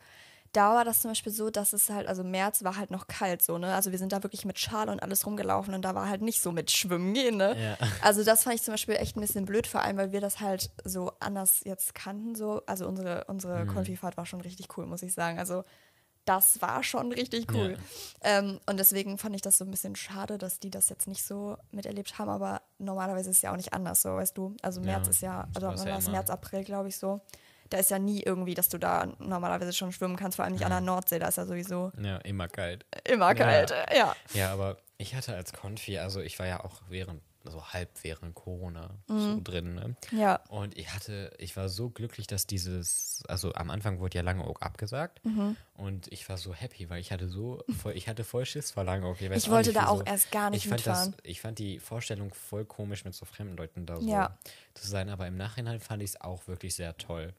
da 0.53 0.75
war 0.75 0.85
das 0.85 1.01
zum 1.01 1.11
Beispiel 1.11 1.31
so, 1.33 1.49
dass 1.49 1.73
es 1.73 1.89
halt, 1.89 2.07
also 2.07 2.23
März 2.23 2.63
war 2.63 2.77
halt 2.77 2.91
noch 2.91 3.07
kalt 3.07 3.41
so, 3.41 3.57
ne? 3.57 3.73
Also 3.75 3.91
wir 3.91 3.97
sind 3.99 4.13
da 4.13 4.23
wirklich 4.23 4.45
mit 4.45 4.57
Schal 4.59 4.87
und 4.89 5.01
alles 5.01 5.25
rumgelaufen 5.25 5.73
und 5.73 5.81
da 5.83 5.95
war 5.95 6.07
halt 6.07 6.21
nicht 6.21 6.41
so 6.41 6.51
mit 6.51 6.71
Schwimmen 6.71 7.13
gehen, 7.13 7.37
ne? 7.37 7.55
Ja. 7.59 7.77
Also 8.01 8.23
das 8.23 8.43
fand 8.43 8.55
ich 8.55 8.63
zum 8.63 8.73
Beispiel 8.73 8.95
echt 8.95 9.17
ein 9.17 9.21
bisschen 9.21 9.45
blöd, 9.45 9.67
vor 9.67 9.81
allem, 9.81 9.97
weil 9.97 10.11
wir 10.11 10.21
das 10.21 10.39
halt 10.39 10.69
so 10.83 11.11
anders 11.19 11.61
jetzt 11.65 11.95
kannten, 11.95 12.35
so. 12.35 12.61
Also 12.65 12.87
unsere, 12.87 13.25
unsere 13.25 13.65
Mhm. 13.65 13.67
Konfifahrt 13.67 14.15
war 14.17 14.25
schon 14.25 14.41
richtig 14.41 14.77
cool, 14.77 14.85
muss 14.85 15.03
ich 15.03 15.13
sagen. 15.13 15.39
Also 15.39 15.63
das 16.25 16.61
war 16.61 16.83
schon 16.83 17.11
richtig 17.11 17.53
cool. 17.53 17.77
Ähm, 18.21 18.59
und 18.65 18.77
deswegen 18.77 19.17
fand 19.17 19.35
ich 19.35 19.41
das 19.41 19.57
so 19.57 19.65
ein 19.65 19.71
bisschen 19.71 19.95
schade, 19.97 20.37
dass 20.37 20.59
die 20.59 20.69
das 20.69 20.87
jetzt 20.89 21.07
nicht 21.07 21.23
so 21.25 21.57
miterlebt 21.71 22.17
haben, 22.17 22.29
aber 22.29 22.61
normalerweise 22.77 23.29
ist 23.29 23.37
es 23.37 23.41
ja 23.41 23.51
auch 23.51 23.57
nicht 23.57 23.73
anders, 23.73 24.01
so, 24.03 24.09
weißt 24.15 24.37
du. 24.37 24.55
Also 24.61 24.79
März 24.81 25.07
Ja, 25.07 25.11
ist 25.11 25.21
ja, 25.21 25.47
so 25.59 25.67
also 25.67 25.85
ja 25.85 25.91
war 25.91 25.97
es. 25.99 26.07
März, 26.07 26.29
April, 26.29 26.63
glaube 26.63 26.87
ich, 26.89 26.97
so. 26.97 27.19
Da 27.69 27.77
ist 27.77 27.89
ja 27.91 27.99
nie 27.99 28.21
irgendwie, 28.21 28.53
dass 28.53 28.69
du 28.69 28.77
da 28.77 29.07
normalerweise 29.19 29.73
schon 29.73 29.91
schwimmen 29.91 30.15
kannst, 30.15 30.35
vor 30.35 30.45
allem 30.45 30.53
nicht 30.53 30.65
an 30.65 30.71
der 30.71 30.81
Nordsee, 30.81 31.19
da 31.19 31.27
ist 31.27 31.37
ja 31.37 31.45
sowieso 31.45 31.91
Ja, 31.99 32.17
immer 32.17 32.47
kalt. 32.47 32.85
immer 33.05 33.33
kalt. 33.33 33.73
Ja. 33.95 34.15
Ja, 34.33 34.51
aber 34.53 34.77
ich 34.97 35.15
hatte 35.15 35.35
als 35.35 35.53
Konfi, 35.53 35.97
also 35.97 36.21
ich 36.21 36.37
war 36.39 36.45
ja 36.45 36.63
auch 36.63 36.81
während, 36.89 37.21
also 37.45 37.63
halb 37.67 37.89
während 38.03 38.35
Corona 38.35 38.91
so 39.07 39.13
Mhm. 39.13 39.43
drin, 39.43 39.75
ne? 39.75 39.95
Ja. 40.11 40.37
Und 40.49 40.77
ich 40.77 40.93
hatte, 40.93 41.33
ich 41.37 41.55
war 41.57 41.69
so 41.69 41.89
glücklich, 41.89 42.27
dass 42.27 42.47
dieses, 42.47 43.23
also 43.27 43.53
am 43.53 43.69
Anfang 43.69 43.99
wurde 43.99 44.17
ja 44.17 44.23
Langeoog 44.23 44.61
abgesagt 44.61 45.23
Mhm. 45.25 45.55
und 45.73 46.07
ich 46.11 46.27
war 46.29 46.37
so 46.37 46.53
happy, 46.53 46.89
weil 46.89 46.99
ich 46.99 47.11
hatte 47.11 47.27
so, 47.27 47.63
voll, 47.81 47.93
ich 47.97 48.07
hatte 48.07 48.23
voll 48.23 48.45
Schiss 48.45 48.71
vor 48.71 48.83
Langeoog. 48.83 49.19
weiß 49.21 49.43
Ich 49.43 49.49
wollte 49.49 49.69
nicht, 49.69 49.79
da 49.81 49.87
auch 49.87 50.05
erst 50.05 50.31
gar 50.31 50.49
nicht 50.49 50.63
ich 50.63 50.69
fand 50.69 50.85
das. 50.87 51.11
Ich 51.23 51.41
fand 51.41 51.59
die 51.59 51.79
Vorstellung 51.79 52.33
voll 52.33 52.65
komisch, 52.65 53.03
mit 53.05 53.13
so 53.13 53.25
fremden 53.25 53.57
Leuten 53.57 53.85
da 53.85 53.99
so 53.99 54.07
Ja. 54.09 54.37
zu 54.73 54.87
sein, 54.87 55.09
aber 55.09 55.27
im 55.27 55.35
Nachhinein 55.37 55.79
fand 55.79 56.01
ich 56.03 56.11
es 56.11 56.21
auch 56.21 56.47
wirklich 56.47 56.75
sehr 56.75 56.95
toll. 56.97 57.33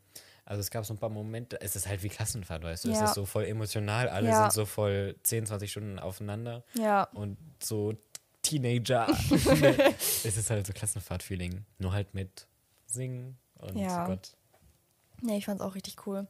Also 0.46 0.60
es 0.60 0.70
gab 0.70 0.84
so 0.84 0.92
ein 0.92 0.98
paar 0.98 1.08
Momente, 1.08 1.58
es 1.62 1.74
ist 1.74 1.88
halt 1.88 2.02
wie 2.02 2.10
Klassenfahrt, 2.10 2.62
weißt 2.62 2.84
du, 2.84 2.90
es 2.90 2.98
Ja. 2.98 3.06
ist 3.06 3.14
so 3.14 3.24
voll 3.24 3.44
emotional, 3.46 4.10
alle 4.10 4.28
Ja. 4.28 4.42
sind 4.42 4.52
so 4.52 4.66
voll 4.66 5.16
10, 5.22 5.46
20 5.46 5.70
Stunden 5.70 5.98
aufeinander 5.98 6.62
Ja. 6.74 7.04
und 7.14 7.38
so 7.62 7.94
Teenager. 8.44 9.08
es 9.98 10.24
ist 10.24 10.50
halt 10.50 10.66
so 10.66 10.72
Klassenfahrt-Feeling, 10.72 11.64
nur 11.78 11.92
halt 11.92 12.14
mit 12.14 12.46
Singen 12.86 13.36
und 13.58 13.76
Ja. 13.76 14.06
Gott. 14.06 14.36
Nee, 15.20 15.38
ich 15.38 15.46
fand 15.46 15.60
es 15.60 15.66
auch 15.66 15.74
richtig 15.74 16.06
cool. 16.06 16.26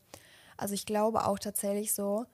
Also 0.57 0.75
ich 0.75 0.87
glaube 0.87 1.27
auch 1.27 1.39
tatsächlich 1.39 1.93
so, 1.93 2.27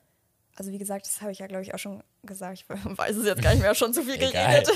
also 0.57 0.71
wie 0.71 0.79
gesagt, 0.79 1.07
das 1.07 1.21
habe 1.21 1.33
ich 1.33 1.39
ja, 1.39 1.47
glaube 1.47 1.63
ich, 1.63 1.75
auch 1.75 1.79
schon 1.79 2.03
gesagt, 2.23 2.59
ich 2.59 2.69
weiß 2.99 3.17
es 3.17 3.27
jetzt 3.27 3.43
gar 3.43 3.53
nicht 3.53 3.63
mehr, 3.63 3.75
schon 3.75 3.95
zu 3.95 4.03
viel 4.03 4.19
geredet, 4.19 4.71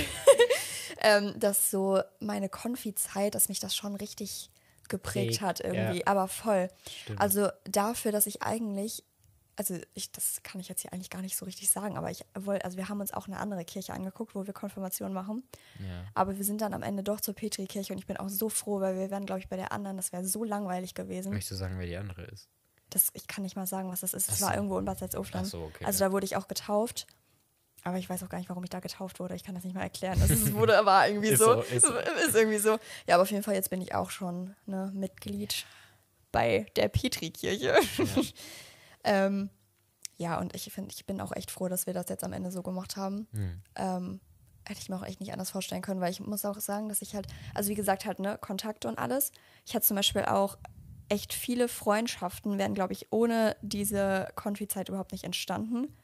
ähm, 1.03 1.35
dass 1.39 1.71
so 1.71 2.01
meine 2.21 2.49
Konfi-Zeit, 2.49 3.35
dass 3.35 3.49
mich 3.49 3.61
das 3.61 3.77
schon 3.77 3.95
richtig 3.97 4.51
geprägt 4.89 5.41
Prägt, 5.41 5.41
hat 5.41 5.61
irgendwie, 5.61 6.01
ja. 6.01 6.07
aber 6.07 6.29
voll. 6.29 6.69
Stimmt. 7.03 7.21
Also 7.21 7.49
dafür, 7.65 8.13
dass 8.13 8.27
ich 8.27 8.43
eigentlich, 8.43 9.03
also 9.57 9.79
ich, 9.95 10.11
das 10.11 10.43
kann 10.43 10.61
ich 10.61 10.69
jetzt 10.69 10.83
hier 10.83 10.93
eigentlich 10.93 11.11
gar 11.11 11.23
nicht 11.23 11.37
so 11.37 11.45
richtig 11.45 11.71
sagen, 11.71 11.97
aber 11.97 12.11
ich 12.11 12.25
wollte, 12.35 12.65
also 12.65 12.77
wir 12.77 12.89
haben 12.89 13.01
uns 13.01 13.13
auch 13.13 13.27
eine 13.27 13.39
andere 13.39 13.65
Kirche 13.65 13.93
angeguckt, 13.93 14.35
wo 14.35 14.47
wir 14.47 14.53
Konfirmation 14.53 15.13
machen. 15.13 15.45
Ja. 15.79 16.05
Aber 16.15 16.37
wir 16.37 16.45
sind 16.45 16.61
dann 16.61 16.75
am 16.75 16.83
Ende 16.83 17.03
doch 17.03 17.21
zur 17.21 17.35
Petri-Kirche 17.35 17.93
und 17.93 17.99
ich 17.99 18.07
bin 18.07 18.17
auch 18.17 18.29
so 18.29 18.49
froh, 18.49 18.81
weil 18.81 18.97
wir 18.97 19.11
wären, 19.11 19.27
glaube 19.27 19.41
ich, 19.41 19.49
bei 19.49 19.57
der 19.57 19.73
anderen, 19.73 19.97
das 19.97 20.13
wäre 20.13 20.25
so 20.25 20.45
langweilig 20.45 20.95
gewesen. 20.95 21.33
Möchtest 21.33 21.53
du 21.53 21.57
sagen, 21.57 21.79
wer 21.79 21.87
die 21.87 21.97
andere 21.97 22.23
ist? 22.23 22.49
Das, 22.91 23.09
ich 23.15 23.27
kann 23.27 23.43
nicht 23.43 23.57
mal 23.57 23.67
sagen, 23.67 23.91
was 23.91 24.01
das 24.01 24.15
ist. 24.15 24.29
Es 24.29 24.37
Ach 24.37 24.47
war 24.47 24.49
so. 24.51 24.55
irgendwo 24.57 24.79
in 24.79 24.85
Bad 24.85 24.99
Salzuflen. 24.99 25.45
Ach 25.45 25.49
so, 25.49 25.63
okay, 25.63 25.85
also 25.85 26.01
ja. 26.03 26.09
da 26.09 26.13
wurde 26.13 26.27
ich 26.27 26.37
auch 26.37 26.49
getauft. 26.49 27.07
Aber 27.87 27.99
ich 27.99 28.09
weiß 28.09 28.23
auch 28.23 28.31
gar 28.31 28.39
nicht, 28.39 28.49
warum 28.49 28.65
ich 28.65 28.71
da 28.71 28.81
getauft 28.81 29.21
wurde. 29.21 29.35
Ich 29.35 29.45
kann 29.45 29.55
das 29.55 29.65
nicht 29.65 29.75
mal 29.75 29.83
erklären. 29.83 30.19
Das 30.19 30.31
ist, 30.31 30.55
wurde 30.55 30.79
aber 30.79 31.07
irgendwie 31.09 31.29
Ist 31.29 31.41
so. 31.41 31.57
so, 31.57 31.61
ist 31.61 31.87
so. 31.87 31.95
Ist 32.27 32.35
irgendwie 32.35 32.59
so. 32.59 32.79
Ja, 33.07 33.17
aber 33.17 33.23
auf 33.23 33.31
jeden 33.31 33.43
Fall, 33.43 33.55
jetzt 33.55 33.69
bin 33.69 33.83
ich 33.83 33.95
auch 33.95 34.11
schon 34.11 34.55
ne, 34.65 34.91
Mitglied 34.95 35.67
bei 36.33 36.67
der 36.77 36.89
Petri-Kirche. 36.89 37.67
Ja. 37.67 38.05
ähm, 39.05 39.51
ja, 40.17 40.39
und 40.39 40.55
ich 40.55 40.73
finde, 40.73 40.93
ich 40.95 41.07
bin 41.07 41.21
auch 41.21 41.33
echt 41.33 41.51
froh, 41.51 41.69
dass 41.69 41.87
wir 41.87 41.95
das 41.95 42.09
jetzt 42.09 42.25
am 42.25 42.33
Ende 42.33 42.51
so 42.51 42.63
gemacht 42.63 42.97
haben. 42.97 43.27
Hm. 43.33 43.63
Ähm, 43.77 44.21
hätte 44.67 44.81
ich 44.81 44.89
mir 44.89 44.97
auch 44.97 45.05
echt 45.05 45.21
nicht 45.21 45.33
anders 45.33 45.51
vorstellen 45.51 45.83
können, 45.83 46.01
weil 46.01 46.11
ich 46.11 46.21
muss 46.21 46.45
auch 46.45 46.59
sagen, 46.61 46.89
dass 46.89 47.03
ich 47.03 47.15
halt, 47.15 47.27
also 47.55 47.69
wie 47.69 47.75
gesagt, 47.75 48.07
halt, 48.07 48.19
ne, 48.19 48.39
Kontakte 48.41 48.89
und 48.89 48.99
alles. 48.99 49.33
Ich 49.67 49.75
hatte 49.75 49.87
zum 49.87 49.97
Beispiel 49.97 50.25
auch 50.25 50.57
echt 51.09 51.35
viele 51.35 51.69
Freundschaften, 51.69 52.59
wären, 52.59 52.75
glaube 52.75 52.93
ich, 52.93 53.13
ohne 53.13 53.57
diese 53.61 54.29
Konfi-Zeit 54.37 54.89
überhaupt 54.89 55.13
nicht 55.13 55.25
entstanden. 55.25 55.95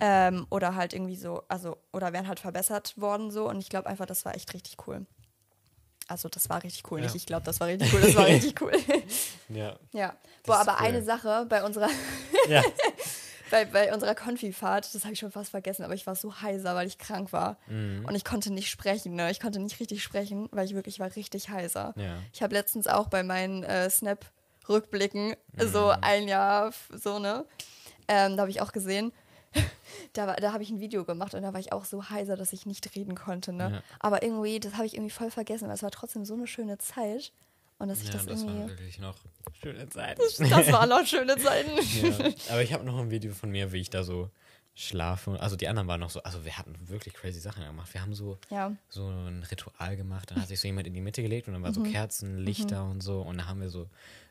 Ähm, 0.00 0.46
oder 0.50 0.74
halt 0.74 0.92
irgendwie 0.92 1.16
so, 1.16 1.42
also, 1.48 1.78
oder 1.92 2.12
wären 2.12 2.28
halt 2.28 2.40
verbessert 2.40 2.98
worden 2.98 3.30
so. 3.30 3.48
Und 3.48 3.58
ich 3.58 3.68
glaube 3.68 3.88
einfach, 3.88 4.06
das 4.06 4.24
war 4.24 4.34
echt 4.34 4.52
richtig 4.52 4.76
cool. 4.86 5.06
Also, 6.10 6.28
das 6.28 6.48
war 6.48 6.62
richtig 6.62 6.90
cool. 6.90 6.98
Ja. 6.98 7.04
Nicht, 7.04 7.14
ich 7.14 7.26
glaube, 7.26 7.44
das 7.44 7.60
war 7.60 7.68
richtig 7.68 7.92
cool, 7.94 8.00
das 8.00 8.14
war 8.16 8.26
richtig 8.26 8.60
cool. 8.60 8.72
Ja. 9.48 9.76
ja. 9.92 10.14
Boah, 10.44 10.58
aber 10.58 10.76
cool. 10.80 10.86
eine 10.86 11.02
Sache 11.02 11.46
bei 11.48 11.62
unserer 11.64 11.88
ja. 12.48 12.62
bei, 13.50 13.64
bei 13.64 13.92
unserer 13.92 14.14
Konfifahrt, 14.14 14.94
das 14.94 15.02
habe 15.04 15.12
ich 15.14 15.18
schon 15.18 15.32
fast 15.32 15.50
vergessen, 15.50 15.84
aber 15.84 15.94
ich 15.94 16.06
war 16.06 16.14
so 16.14 16.40
heiser, 16.40 16.74
weil 16.74 16.86
ich 16.86 16.98
krank 16.98 17.32
war. 17.32 17.56
Mhm. 17.66 18.04
Und 18.06 18.14
ich 18.14 18.24
konnte 18.24 18.52
nicht 18.52 18.70
sprechen, 18.70 19.14
ne? 19.14 19.30
Ich 19.30 19.40
konnte 19.40 19.58
nicht 19.58 19.78
richtig 19.80 20.02
sprechen, 20.02 20.48
weil 20.52 20.66
ich 20.66 20.74
wirklich 20.74 21.00
war 21.00 21.14
richtig 21.16 21.48
heiser. 21.48 21.92
Ja. 21.96 22.16
Ich 22.32 22.42
habe 22.42 22.54
letztens 22.54 22.86
auch 22.86 23.08
bei 23.08 23.22
meinen 23.24 23.64
äh, 23.64 23.90
Snap-Rückblicken 23.90 25.34
so 25.58 25.86
Mhm. 25.86 25.98
ein 26.02 26.28
Jahr, 26.28 26.72
so, 26.92 27.18
ne? 27.18 27.44
Ähm, 28.08 28.36
da 28.36 28.42
habe 28.42 28.50
ich 28.50 28.60
auch 28.60 28.72
gesehen, 28.72 29.12
da, 30.12 30.26
war- 30.26 30.36
da 30.36 30.52
habe 30.52 30.62
ich 30.62 30.70
ein 30.70 30.80
Video 30.80 31.04
gemacht 31.04 31.34
und 31.34 31.42
da 31.42 31.52
war 31.52 31.60
ich 31.60 31.72
auch 31.72 31.84
so 31.84 32.10
heiser, 32.10 32.36
dass 32.36 32.52
ich 32.52 32.66
nicht 32.66 32.94
reden 32.96 33.14
konnte, 33.14 33.52
ne? 33.52 33.70
Ja. 33.74 33.82
Aber 33.98 34.22
irgendwie, 34.22 34.58
das 34.60 34.74
habe 34.74 34.86
ich 34.86 34.94
irgendwie 34.94 35.10
voll 35.10 35.30
vergessen, 35.30 35.68
weil 35.68 35.74
es 35.74 35.82
war 35.82 35.90
trotzdem 35.90 36.24
so 36.24 36.34
eine 36.34 36.46
schöne 36.46 36.78
Zeit. 36.78 37.32
Und 37.78 37.88
dass 37.88 38.00
ich 38.02 38.08
Ja, 38.08 38.12
das 38.14 38.26
das 38.26 38.42
irgendwie. 38.42 38.60
war 38.60 38.68
wirklich 38.68 38.98
noch 38.98 39.16
schöne 39.62 39.88
Zeit. 39.88 40.18
Das 40.18 40.38
waren 40.72 40.88
noch 40.90 41.06
schöne 41.06 41.36
Zeiten. 41.38 41.70
ja. 42.02 42.30
Aber 42.50 42.62
ich 42.62 42.72
habe 42.74 42.84
noch 42.84 42.98
ein 42.98 43.10
Video 43.10 43.32
von 43.32 43.50
mir, 43.50 43.72
wie 43.72 43.80
ich 43.80 43.88
da 43.88 44.04
so 44.04 44.28
schlafe. 44.74 45.38
Also 45.40 45.56
die 45.56 45.66
anderen 45.68 45.88
waren 45.88 46.00
noch 46.00 46.10
so, 46.10 46.22
also 46.22 46.44
wir 46.44 46.56
hatten 46.58 46.74
wirklich 46.88 47.14
crazy 47.14 47.40
Sachen 47.40 47.64
gemacht. 47.64 47.92
Wir 47.94 48.02
haben 48.02 48.14
so, 48.14 48.38
Ja. 48.50 48.72
so 48.88 49.08
ein 49.08 49.42
Ritual 49.50 49.96
gemacht. 49.96 50.30
Dann 50.30 50.40
hat 50.40 50.48
sich 50.48 50.60
so 50.60 50.68
jemand 50.68 50.86
in 50.86 50.94
die 50.94 51.00
Mitte 51.00 51.22
gelegt 51.22 51.48
und 51.48 51.54
dann 51.54 51.62
waren 51.62 51.70
Mhm. 51.72 51.86
so 51.86 51.90
Kerzen, 51.90 52.38
Lichter 52.38 52.84
und 52.84 53.00
so. 53.02 53.20
Und 53.22 53.38
dann 53.38 53.48
haben 53.48 53.60
wir 53.60 53.70
so, 53.70 53.88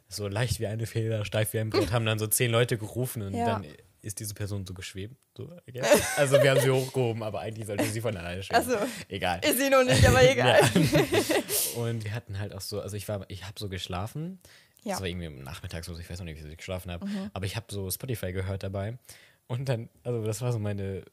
so 0.08 0.28
leicht 0.28 0.60
wie 0.60 0.68
eine 0.68 0.86
Feder, 0.86 1.26
steif 1.26 1.54
wie 1.54 1.60
ein 1.60 1.70
Brett, 1.70 1.92
haben 1.92 2.06
dann 2.06 2.20
so 2.20 2.28
zehn 2.28 2.52
Leute 2.52 2.78
gerufen 2.78 3.22
und 3.24 3.34
Ja. 3.34 3.46
dann 3.46 3.65
ist 4.02 4.20
diese 4.20 4.34
Person 4.34 4.66
so 4.66 4.74
geschwebt. 4.74 5.16
So, 5.38 5.52
guess. 5.72 6.18
Also 6.18 6.42
wir 6.42 6.52
haben 6.52 6.60
sie 6.62 6.70
hochgehoben, 6.70 7.24
aber 7.24 7.40
eigentlich 7.42 7.68
sollte 7.68 7.86
sie 7.86 8.02
von 8.02 8.16
alleine 8.16 8.44
schweben. 8.44 8.64
Ach 8.66 8.70
so. 8.70 8.78
Egal. 9.08 9.42
Ist 9.44 9.58
sie 9.58 9.70
noch 9.70 9.84
nicht, 9.84 10.06
aber 10.08 10.30
egal. 10.30 10.62
Und 11.76 12.04
wir 12.04 12.14
hatten 12.14 12.40
halt 12.40 12.54
auch 12.54 12.62
so, 12.62 12.82
also 12.82 12.96
ich 12.96 13.08
war, 13.08 13.26
ich 13.30 13.44
habe 13.44 13.54
so 13.58 13.70
geschlafen. 13.70 14.40
Ja. 14.84 14.86
Mhm. 14.86 14.90
Das 14.92 15.00
war 15.02 15.08
irgendwie 15.08 15.28
am 15.28 15.40
Nachmittag 15.44 15.86
so, 15.86 15.98
ich 15.98 16.10
weiß 16.10 16.20
noch 16.20 16.26
nicht, 16.26 16.44
wie 16.44 16.48
ich 16.48 16.58
geschlafen 16.58 16.92
habe. 16.92 17.08
Aber 17.34 17.46
ich 17.46 17.56
habe 17.56 17.66
so 17.70 17.90
Spotify 17.92 18.32
gehört 18.32 18.64
dabei. 18.64 18.98
Und 19.48 19.68
dann, 19.68 19.90
also 20.04 20.24
das 20.26 20.42
war 20.42 20.52
so 20.52 20.60
meine, 20.60 21.04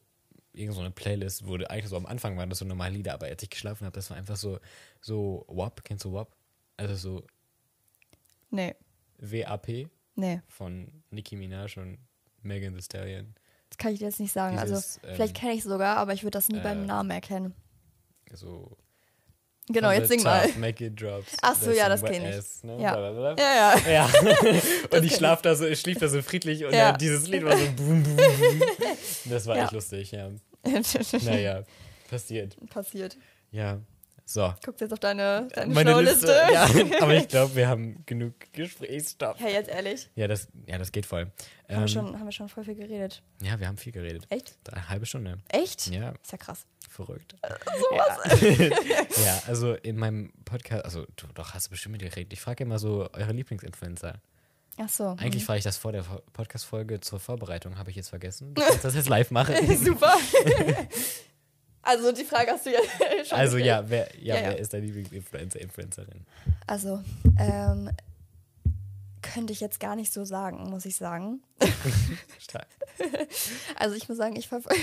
irgend 0.53 0.75
so 0.75 0.81
eine 0.81 0.91
Playlist, 0.91 1.47
wo 1.47 1.55
eigentlich 1.55 1.89
so 1.89 1.97
am 1.97 2.07
Anfang 2.07 2.37
waren 2.37 2.51
das 2.51 2.59
so 2.59 2.65
normale 2.65 2.95
Lieder, 2.95 3.15
aber 3.15 3.27
als 3.27 3.43
ich 3.43 3.51
geschlafen 3.51 3.85
habe, 3.85 3.95
das 3.95 4.11
war 4.11 4.17
einfach 4.17 4.37
so, 4.37 4.59
so 5.01 5.45
WAP, 5.49 5.85
kennst 5.85 6.05
du 6.05 6.13
WAP? 6.13 6.35
Also 6.77 6.95
so 6.95 7.27
Nee, 8.51 8.75
WAP 9.19 9.89
nee. 10.15 10.41
von 10.49 11.03
Nicki 11.11 11.37
Minaj 11.37 11.79
und 11.79 11.99
Megan 12.47 12.75
Thee 12.75 12.83
Stallion. 12.83 13.35
Das 13.71 13.79
kann 13.79 13.93
ich 13.93 13.99
dir 13.99 14.07
jetzt 14.07 14.21
nicht 14.21 14.33
sagen. 14.33 14.57
Dieses, 14.63 14.99
also, 15.03 15.15
vielleicht 15.17 15.37
ähm, 15.37 15.41
kenne 15.41 15.53
ich 15.55 15.59
es 15.59 15.65
sogar, 15.65 15.97
aber 15.97 16.13
ich 16.15 16.23
würde 16.23 16.33
das 16.39 16.49
nie 16.49 16.59
äh, 16.59 16.63
beim 16.63 16.87
Namen 16.87 17.11
erkennen. 17.11 17.55
So 18.33 18.77
Genau, 19.69 19.91
jetzt 19.91 20.09
sing 20.09 20.23
mal. 20.23 20.43
top, 20.47 20.57
Make 20.59 20.85
it 20.87 21.01
drops. 21.01 21.33
Ach 21.43 21.57
so, 21.57 21.73
ja, 21.73 21.89
das 21.89 21.99
some 22.01 22.13
wet 22.13 22.23
kenn 22.23 22.39
ich. 22.39 22.63
ne? 22.63 22.81
Ja. 22.81 22.95
Blablabla. 22.95 23.43
Ja, 23.43 23.75
ja. 23.89 23.91
Ja. 23.91 24.11
und 24.97 25.05
ich 25.05 25.17
schlaf 25.17 25.43
da 25.43 25.57
so, 25.57 25.67
ich 25.67 25.81
schlief 25.81 25.99
da 25.99 26.07
so 26.07 26.23
friedlich 26.23 26.65
und 26.65 26.73
Ja. 26.73 26.93
dieses 26.93 27.27
Lied 27.27 27.45
war 27.45 27.57
so 27.57 27.65
boom, 27.73 28.03
boom, 28.05 28.17
boom. 28.17 28.63
Das 29.25 29.45
war 29.47 29.57
Ja. 29.57 29.65
echt 29.65 29.73
lustig, 29.73 30.13
ja. 30.13 30.31
Naja, 31.25 31.65
passiert. 32.09 32.57
Passiert. 32.71 33.17
Ja. 33.51 33.81
So. 34.29 34.53
Guckst 34.65 34.81
jetzt 34.81 34.93
auf 34.93 34.99
deine, 34.99 35.47
deine 35.55 35.73
Meine 35.73 36.01
Liste. 36.01 36.37
Ja, 36.53 36.65
aber 37.01 37.15
ich 37.15 37.29
glaube, 37.29 37.55
wir 37.55 37.69
haben 37.69 38.05
genug 38.07 38.35
Gesprächsstoff. 38.53 39.39
Ja, 39.41 39.47
jetzt 39.49 39.69
ehrlich. 39.71 40.11
Ja, 40.17 40.27
das, 40.27 40.49
ja, 40.67 40.79
das 40.79 40.91
geht 40.91 41.07
voll. 41.07 41.23
Haben, 41.27 41.33
Ähm, 41.69 41.81
wir 41.83 41.89
schon, 41.89 42.19
haben 42.19 42.25
wir 42.25 42.33
schon 42.33 42.49
voll 42.49 42.65
viel 42.65 42.75
geredet. 42.75 43.23
ja, 43.41 43.59
wir 43.61 43.69
haben 43.69 43.77
viel 43.77 43.93
geredet. 43.93 44.27
Echt? 44.29 44.57
Eine 44.73 44.89
halbe 44.89 45.07
Stunde. 45.07 45.39
Echt? 45.49 45.87
Ja, 45.87 46.11
Ist 46.21 46.33
ja 46.33 46.39
krass. 46.39 46.67
Verrückt. 46.91 47.37
Sowas. 47.91 48.41
Ja. 48.41 49.25
ja, 49.25 49.43
also 49.47 49.75
in 49.75 49.97
meinem 49.97 50.33
Podcast, 50.45 50.85
also 50.85 51.07
du, 51.15 51.27
doch 51.35 51.55
hast 51.55 51.67
du 51.69 51.71
bestimmt 51.71 51.93
mit 51.93 52.01
dir 52.03 52.09
geredet. 52.11 52.33
Ich 52.33 52.41
frage 52.41 52.65
immer 52.65 52.81
so 52.81 53.09
eure 53.13 53.33
Lieblingsinfluencer. 53.33 54.21
Ach 54.79 54.89
so. 54.89 55.05
Eigentlich 55.21 55.45
frage 55.45 55.59
ich 55.59 55.65
das 55.65 55.77
vor 55.77 55.93
der 55.93 56.03
Podcast-Folge 56.33 57.01
zur 57.01 57.21
Vorbereitung, 57.21 57.79
habe 57.79 57.91
ich 57.91 57.97
jetzt 57.97 58.09
vergessen. 58.09 58.55
Du 58.55 58.63
kannst 58.63 58.85
das 58.85 58.95
jetzt 58.97 59.09
live 59.09 59.31
machen. 59.31 59.55
Super. 59.85 60.15
Also 61.87 62.13
die 62.13 62.25
Frage 62.25 62.51
hast 62.53 62.67
du 62.67 62.73
ja 62.73 62.81
schon 63.25 63.39
Also 63.39 63.57
ja, 63.59 63.89
wer, 63.89 64.09
ja, 64.19 64.35
Ja, 64.37 64.41
ja. 64.43 64.49
wer 64.51 64.59
ist 64.59 64.73
dein 64.73 64.83
Lieblingsinfluencer, 64.85 65.61
Influencerin? 65.61 66.27
Also, 66.67 67.03
ähm, 67.39 67.91
könnte 69.23 69.53
ich 69.53 69.61
jetzt 69.61 69.81
gar 69.81 69.97
nicht 69.97 70.13
so 70.13 70.25
sagen, 70.25 70.69
muss 70.71 70.85
ich 70.87 70.97
sagen. 70.97 71.43
Stark. 72.39 72.67
Also 73.79 73.95
ich 73.95 74.09
muss 74.09 74.17
sagen, 74.17 74.37
ich 74.37 74.49
verfolge. 74.49 74.81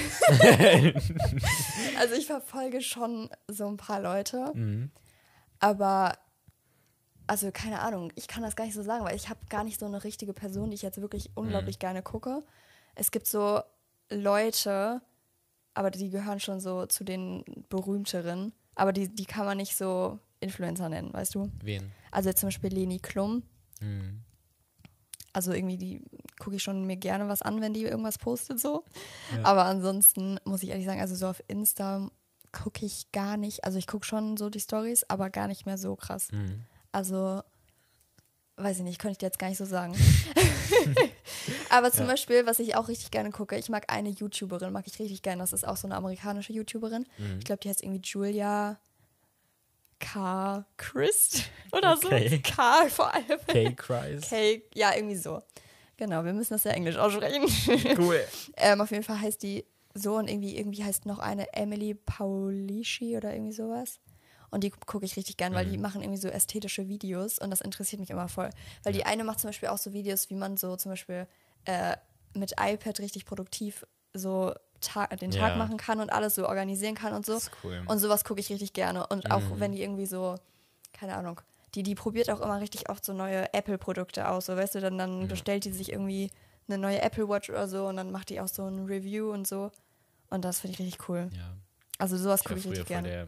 also 1.99 2.13
ich 2.15 2.27
verfolge 2.27 2.81
schon 2.81 3.29
so 3.47 3.67
ein 3.67 3.77
paar 3.77 3.99
Leute, 4.01 4.51
Mhm. 4.53 4.91
aber 5.59 6.17
also 7.25 7.51
keine 7.51 7.79
Ahnung, 7.79 8.11
ich 8.15 8.27
kann 8.27 8.43
das 8.43 8.55
gar 8.55 8.65
nicht 8.65 8.73
so 8.75 8.83
sagen, 8.83 9.03
weil 9.05 9.15
ich 9.15 9.29
habe 9.29 9.39
gar 9.49 9.63
nicht 9.63 9.79
so 9.79 9.85
eine 9.87 10.03
richtige 10.03 10.33
Person, 10.33 10.69
die 10.69 10.75
ich 10.75 10.81
jetzt 10.81 11.01
wirklich 11.01 11.31
unglaublich 11.35 11.79
gerne 11.79 12.03
gucke. 12.03 12.43
Es 12.95 13.09
gibt 13.11 13.25
so 13.27 13.61
Leute, 14.09 15.01
aber 15.73 15.91
die 15.91 16.09
gehören 16.09 16.39
schon 16.39 16.59
so 16.59 16.85
zu 16.85 17.03
den 17.03 17.43
berühmteren, 17.69 18.53
aber 18.75 18.93
die, 18.93 19.09
die 19.09 19.25
kann 19.25 19.45
man 19.45 19.57
nicht 19.57 19.75
so 19.75 20.19
Influencer 20.39 20.89
nennen, 20.89 21.13
weißt 21.13 21.35
du? 21.35 21.51
Wen? 21.61 21.91
Also 22.11 22.31
zum 22.33 22.47
Beispiel 22.47 22.71
Leni 22.71 22.99
Klum. 22.99 23.43
Mhm. 23.81 24.21
Also 25.31 25.51
irgendwie, 25.51 25.77
die 25.77 26.01
gucke 26.39 26.57
ich 26.57 26.63
schon 26.63 26.85
mir 26.85 26.97
gerne 26.97 27.27
was 27.27 27.41
an, 27.41 27.59
wenn 27.59 27.73
die 27.73 27.83
irgendwas 27.83 28.19
postet 28.19 28.59
so. 28.59 28.83
Ja. 29.35 29.45
Aber 29.45 29.65
ansonsten 29.65 30.39
muss 30.45 30.61
ich 30.61 30.69
ehrlich 30.69 30.85
sagen, 30.85 31.01
also 31.01 31.15
so 31.15 31.27
auf 31.27 31.41
Insta 31.47 32.09
gucke 32.51 32.85
ich 32.85 33.11
gar 33.11 33.35
nicht. 33.37 33.63
Also 33.63 33.79
ich 33.79 33.87
gucke 33.87 34.05
schon 34.05 34.37
so 34.37 34.51
die 34.51 34.59
Stories, 34.59 35.03
aber 35.09 35.31
gar 35.31 35.47
nicht 35.47 35.65
mehr 35.65 35.79
so 35.79 35.95
krass. 35.95 36.31
Mhm. 36.31 36.61
Also, 36.91 37.41
weiß 38.57 38.77
ich 38.77 38.83
nicht, 38.83 38.99
könnte 38.99 39.13
ich 39.13 39.17
dir 39.17 39.25
jetzt 39.25 39.39
gar 39.39 39.49
nicht 39.49 39.57
so 39.57 39.65
sagen. 39.65 39.95
aber 41.73 41.91
zum 41.91 42.05
Ja. 42.05 42.11
Beispiel, 42.11 42.45
was 42.45 42.59
ich 42.59 42.75
auch 42.75 42.87
richtig 42.87 43.11
gerne 43.11 43.31
gucke, 43.31 43.57
ich 43.57 43.69
mag 43.69 43.91
eine 43.91 44.09
YouTuberin, 44.09 44.71
mag 44.71 44.85
ich 44.87 44.99
richtig 44.99 45.21
gerne. 45.21 45.41
Das 45.41 45.53
ist 45.53 45.67
auch 45.67 45.77
so 45.77 45.87
eine 45.87 45.95
amerikanische 45.95 46.53
YouTuberin. 46.53 47.05
Mhm. 47.17 47.37
Ich 47.39 47.45
glaube, 47.45 47.59
die 47.61 47.69
heißt 47.69 47.83
irgendwie 47.83 48.01
Julia 48.03 48.79
K. 49.99 50.65
Christ 50.77 51.43
oder 51.71 51.93
Okay. 51.93 52.29
so. 52.29 52.37
K 52.55 52.87
vor 52.89 53.13
allem. 53.13 53.39
K-Cries. 53.47 54.21
Cake, 54.29 54.63
ja, 54.75 54.93
irgendwie 54.95 55.15
so. 55.15 55.41
Genau, 55.97 56.23
wir 56.25 56.33
müssen 56.33 56.53
das 56.53 56.63
ja 56.65 56.71
Englisch 56.71 56.97
aussprechen. 56.97 57.45
Cool. 57.97 58.21
ähm, 58.57 58.81
auf 58.81 58.91
jeden 58.91 59.03
Fall 59.03 59.21
heißt 59.21 59.41
die 59.43 59.65
so 59.93 60.15
und 60.15 60.27
irgendwie, 60.29 60.57
irgendwie 60.57 60.83
heißt 60.83 61.05
noch 61.05 61.19
eine 61.19 61.53
Emily 61.53 61.93
Paulischi 61.93 63.15
oder 63.15 63.31
irgendwie 63.33 63.53
sowas. 63.53 63.99
Und 64.49 64.63
die 64.63 64.69
gucke 64.71 65.05
ich 65.05 65.15
richtig 65.15 65.37
gern, 65.37 65.53
weil 65.55 65.65
die 65.65 65.77
machen 65.79 66.01
irgendwie 66.01 66.19
so 66.19 66.27
ästhetische 66.27 66.87
Videos 66.87 67.39
und 67.39 67.49
das 67.49 67.61
interessiert 67.61 67.99
mich 67.99 68.09
immer 68.11 68.27
voll. 68.27 68.49
Weil 68.83 68.93
die 68.93 69.03
eine 69.05 69.23
macht 69.23 69.39
zum 69.39 69.47
Beispiel 69.49 69.69
auch 69.69 69.77
so 69.79 69.93
Videos, 69.93 70.29
wie 70.29 70.35
man 70.35 70.57
so 70.57 70.75
zum 70.75 70.91
Beispiel 70.91 71.27
äh, 71.65 71.95
mit 72.33 72.53
iPad 72.59 72.99
richtig 72.99 73.25
produktiv 73.25 73.85
so 74.13 74.53
ta 74.81 75.07
den 75.07 75.31
Tag 75.31 75.51
Ja. 75.51 75.55
machen 75.55 75.77
kann 75.77 75.99
und 75.99 76.11
alles 76.11 76.35
so 76.35 76.47
organisieren 76.47 76.95
kann 76.95 77.13
und 77.13 77.25
so. 77.25 77.33
Das 77.33 77.43
ist 77.43 77.51
cool. 77.63 77.81
Und 77.87 77.99
sowas 77.99 78.23
gucke 78.23 78.39
ich 78.39 78.49
richtig 78.49 78.73
gerne. 78.73 79.07
Und 79.07 79.31
auch 79.31 79.41
wenn 79.55 79.71
die 79.71 79.81
irgendwie 79.81 80.05
so, 80.05 80.35
keine 80.91 81.15
Ahnung, 81.15 81.39
die, 81.75 81.83
die 81.83 81.95
probiert 81.95 82.29
auch 82.29 82.41
immer 82.41 82.59
richtig 82.59 82.89
oft 82.89 83.03
so 83.03 83.13
neue 83.13 83.51
Apple-Produkte 83.53 84.27
aus. 84.29 84.45
So, 84.47 84.55
weißt 84.55 84.75
du, 84.75 84.81
dann, 84.81 84.97
dann 84.97 85.27
bestellt 85.27 85.65
die 85.65 85.71
sich 85.71 85.91
irgendwie 85.91 86.29
eine 86.67 86.77
neue 86.77 87.01
Apple 87.01 87.27
Watch 87.27 87.49
oder 87.49 87.67
so 87.67 87.87
und 87.87 87.97
dann 87.97 88.11
macht 88.11 88.29
die 88.29 88.39
auch 88.39 88.47
so 88.47 88.65
ein 88.67 88.85
Review 88.85 89.31
und 89.31 89.47
so. 89.47 89.71
Und 90.29 90.45
das 90.45 90.59
finde 90.59 90.73
ich 90.73 90.79
richtig 90.79 91.09
cool. 91.09 91.29
Ja. 91.35 91.55
Also 91.97 92.17
sowas 92.17 92.43
gucke 92.43 92.59
ich 92.59 92.65
richtig 92.67 92.85
gerne. 92.87 93.07
der 93.07 93.27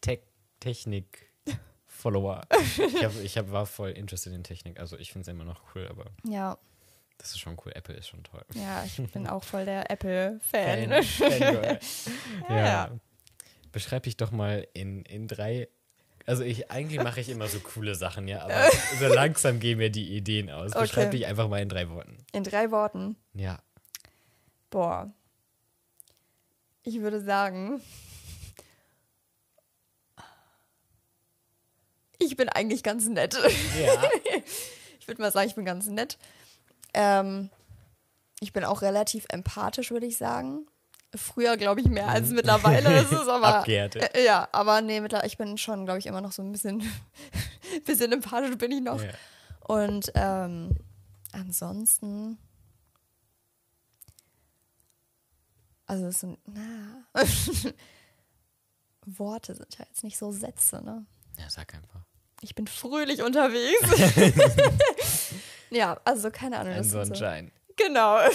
Tech 0.00 0.20
Technik-Follower. 0.60 2.42
ich 2.76 3.04
hab, 3.04 3.14
ich 3.22 3.38
hab, 3.38 3.50
war 3.50 3.66
voll 3.66 3.90
interested 3.90 4.32
in 4.32 4.44
Technik. 4.44 4.78
Also 4.78 4.96
ich 4.96 5.12
finde 5.12 5.22
es 5.22 5.28
immer 5.28 5.44
noch 5.44 5.62
cool, 5.74 5.86
aber 5.88 6.06
Ja, 6.24 6.58
das 7.22 7.30
ist 7.30 7.38
schon 7.38 7.56
cool. 7.64 7.70
Apple 7.74 7.94
ist 7.94 8.08
schon 8.08 8.24
toll. 8.24 8.44
ja, 8.54 8.84
ich 8.84 8.96
bin 9.12 9.28
auch 9.28 9.44
voll 9.44 9.64
der 9.64 9.88
Apple-Fan. 9.90 10.90
Ja. 12.48 12.56
Ja. 12.56 12.90
Beschreib 13.70 14.02
dich 14.02 14.16
doch 14.16 14.32
mal 14.32 14.66
in, 14.74 15.04
in 15.04 15.28
drei. 15.28 15.68
Also 16.26 16.42
ich 16.42 16.70
eigentlich 16.70 17.00
mache 17.02 17.20
ich 17.20 17.28
immer 17.28 17.46
so 17.48 17.58
coole 17.60 17.94
Sachen, 17.94 18.26
ja, 18.28 18.42
aber 18.42 18.68
so 19.00 19.06
langsam 19.06 19.60
gehen 19.60 19.78
mir 19.78 19.90
die 19.90 20.16
Ideen 20.16 20.50
aus. 20.50 20.72
Beschreib 20.72 21.08
Okay. 21.08 21.18
dich 21.18 21.26
einfach 21.26 21.48
mal 21.48 21.62
in 21.62 21.68
drei 21.68 21.88
Worten. 21.88 22.18
In 22.32 22.44
drei 22.44 22.70
Worten. 22.70 23.16
Ja. 23.34 23.60
Boah. 24.70 25.12
Ich 26.82 27.00
würde 27.00 27.22
sagen, 27.22 27.80
ich 32.18 32.36
bin 32.36 32.48
eigentlich 32.48 32.82
ganz 32.82 33.06
nett. 33.08 33.34
Ja. 33.80 34.02
Ich 35.00 35.08
würde 35.08 35.20
mal 35.22 35.32
sagen, 35.32 35.48
ich 35.48 35.54
bin 35.54 35.64
ganz 35.64 35.86
nett. 35.86 36.18
Ähm, 36.94 37.50
ich 38.40 38.52
bin 38.52 38.64
auch 38.64 38.82
relativ 38.82 39.26
empathisch, 39.28 39.90
würde 39.90 40.06
ich 40.06 40.16
sagen. 40.16 40.66
Früher, 41.14 41.56
glaube 41.56 41.80
ich, 41.80 41.86
mehr 41.88 42.08
als 42.08 42.30
mittlerweile. 42.30 42.82
Das 42.90 43.12
ist 43.12 43.28
aber. 43.28 43.64
Mhm. 43.66 44.00
Äh, 44.14 44.24
ja, 44.24 44.48
aber 44.52 44.80
nee, 44.80 45.00
mittlerweile, 45.00 45.28
ich 45.28 45.36
bin 45.38 45.58
schon, 45.58 45.84
glaube 45.84 45.98
ich, 45.98 46.06
immer 46.06 46.20
noch 46.20 46.32
so 46.32 46.42
ein 46.42 46.52
bisschen, 46.52 46.82
bisschen 47.86 48.12
empathisch 48.12 48.56
bin 48.56 48.72
ich 48.72 48.80
noch. 48.80 49.02
ja. 49.02 49.10
Und 49.60 50.10
ähm, 50.14 50.76
ansonsten. 51.32 52.38
Also, 55.86 56.06
es 56.06 56.20
sind. 56.20 56.38
Na, 56.46 57.04
Worte 59.06 59.54
sind 59.54 59.78
ja 59.78 59.84
jetzt 59.88 60.04
nicht 60.04 60.16
so 60.16 60.32
Sätze, 60.32 60.82
ne? 60.82 61.04
Ja, 61.38 61.50
sag 61.50 61.74
einfach. 61.74 62.00
Ich 62.40 62.54
bin 62.54 62.66
fröhlich 62.66 63.22
unterwegs. 63.22 63.88
Ja, 65.72 66.00
also 66.04 66.30
keine 66.30 66.58
Ahnung. 66.58 66.72
Ein 66.74 66.82
sind 66.84 66.92
so, 66.92 66.98
Sonnenschein. 67.04 67.50
genau. 67.76 68.18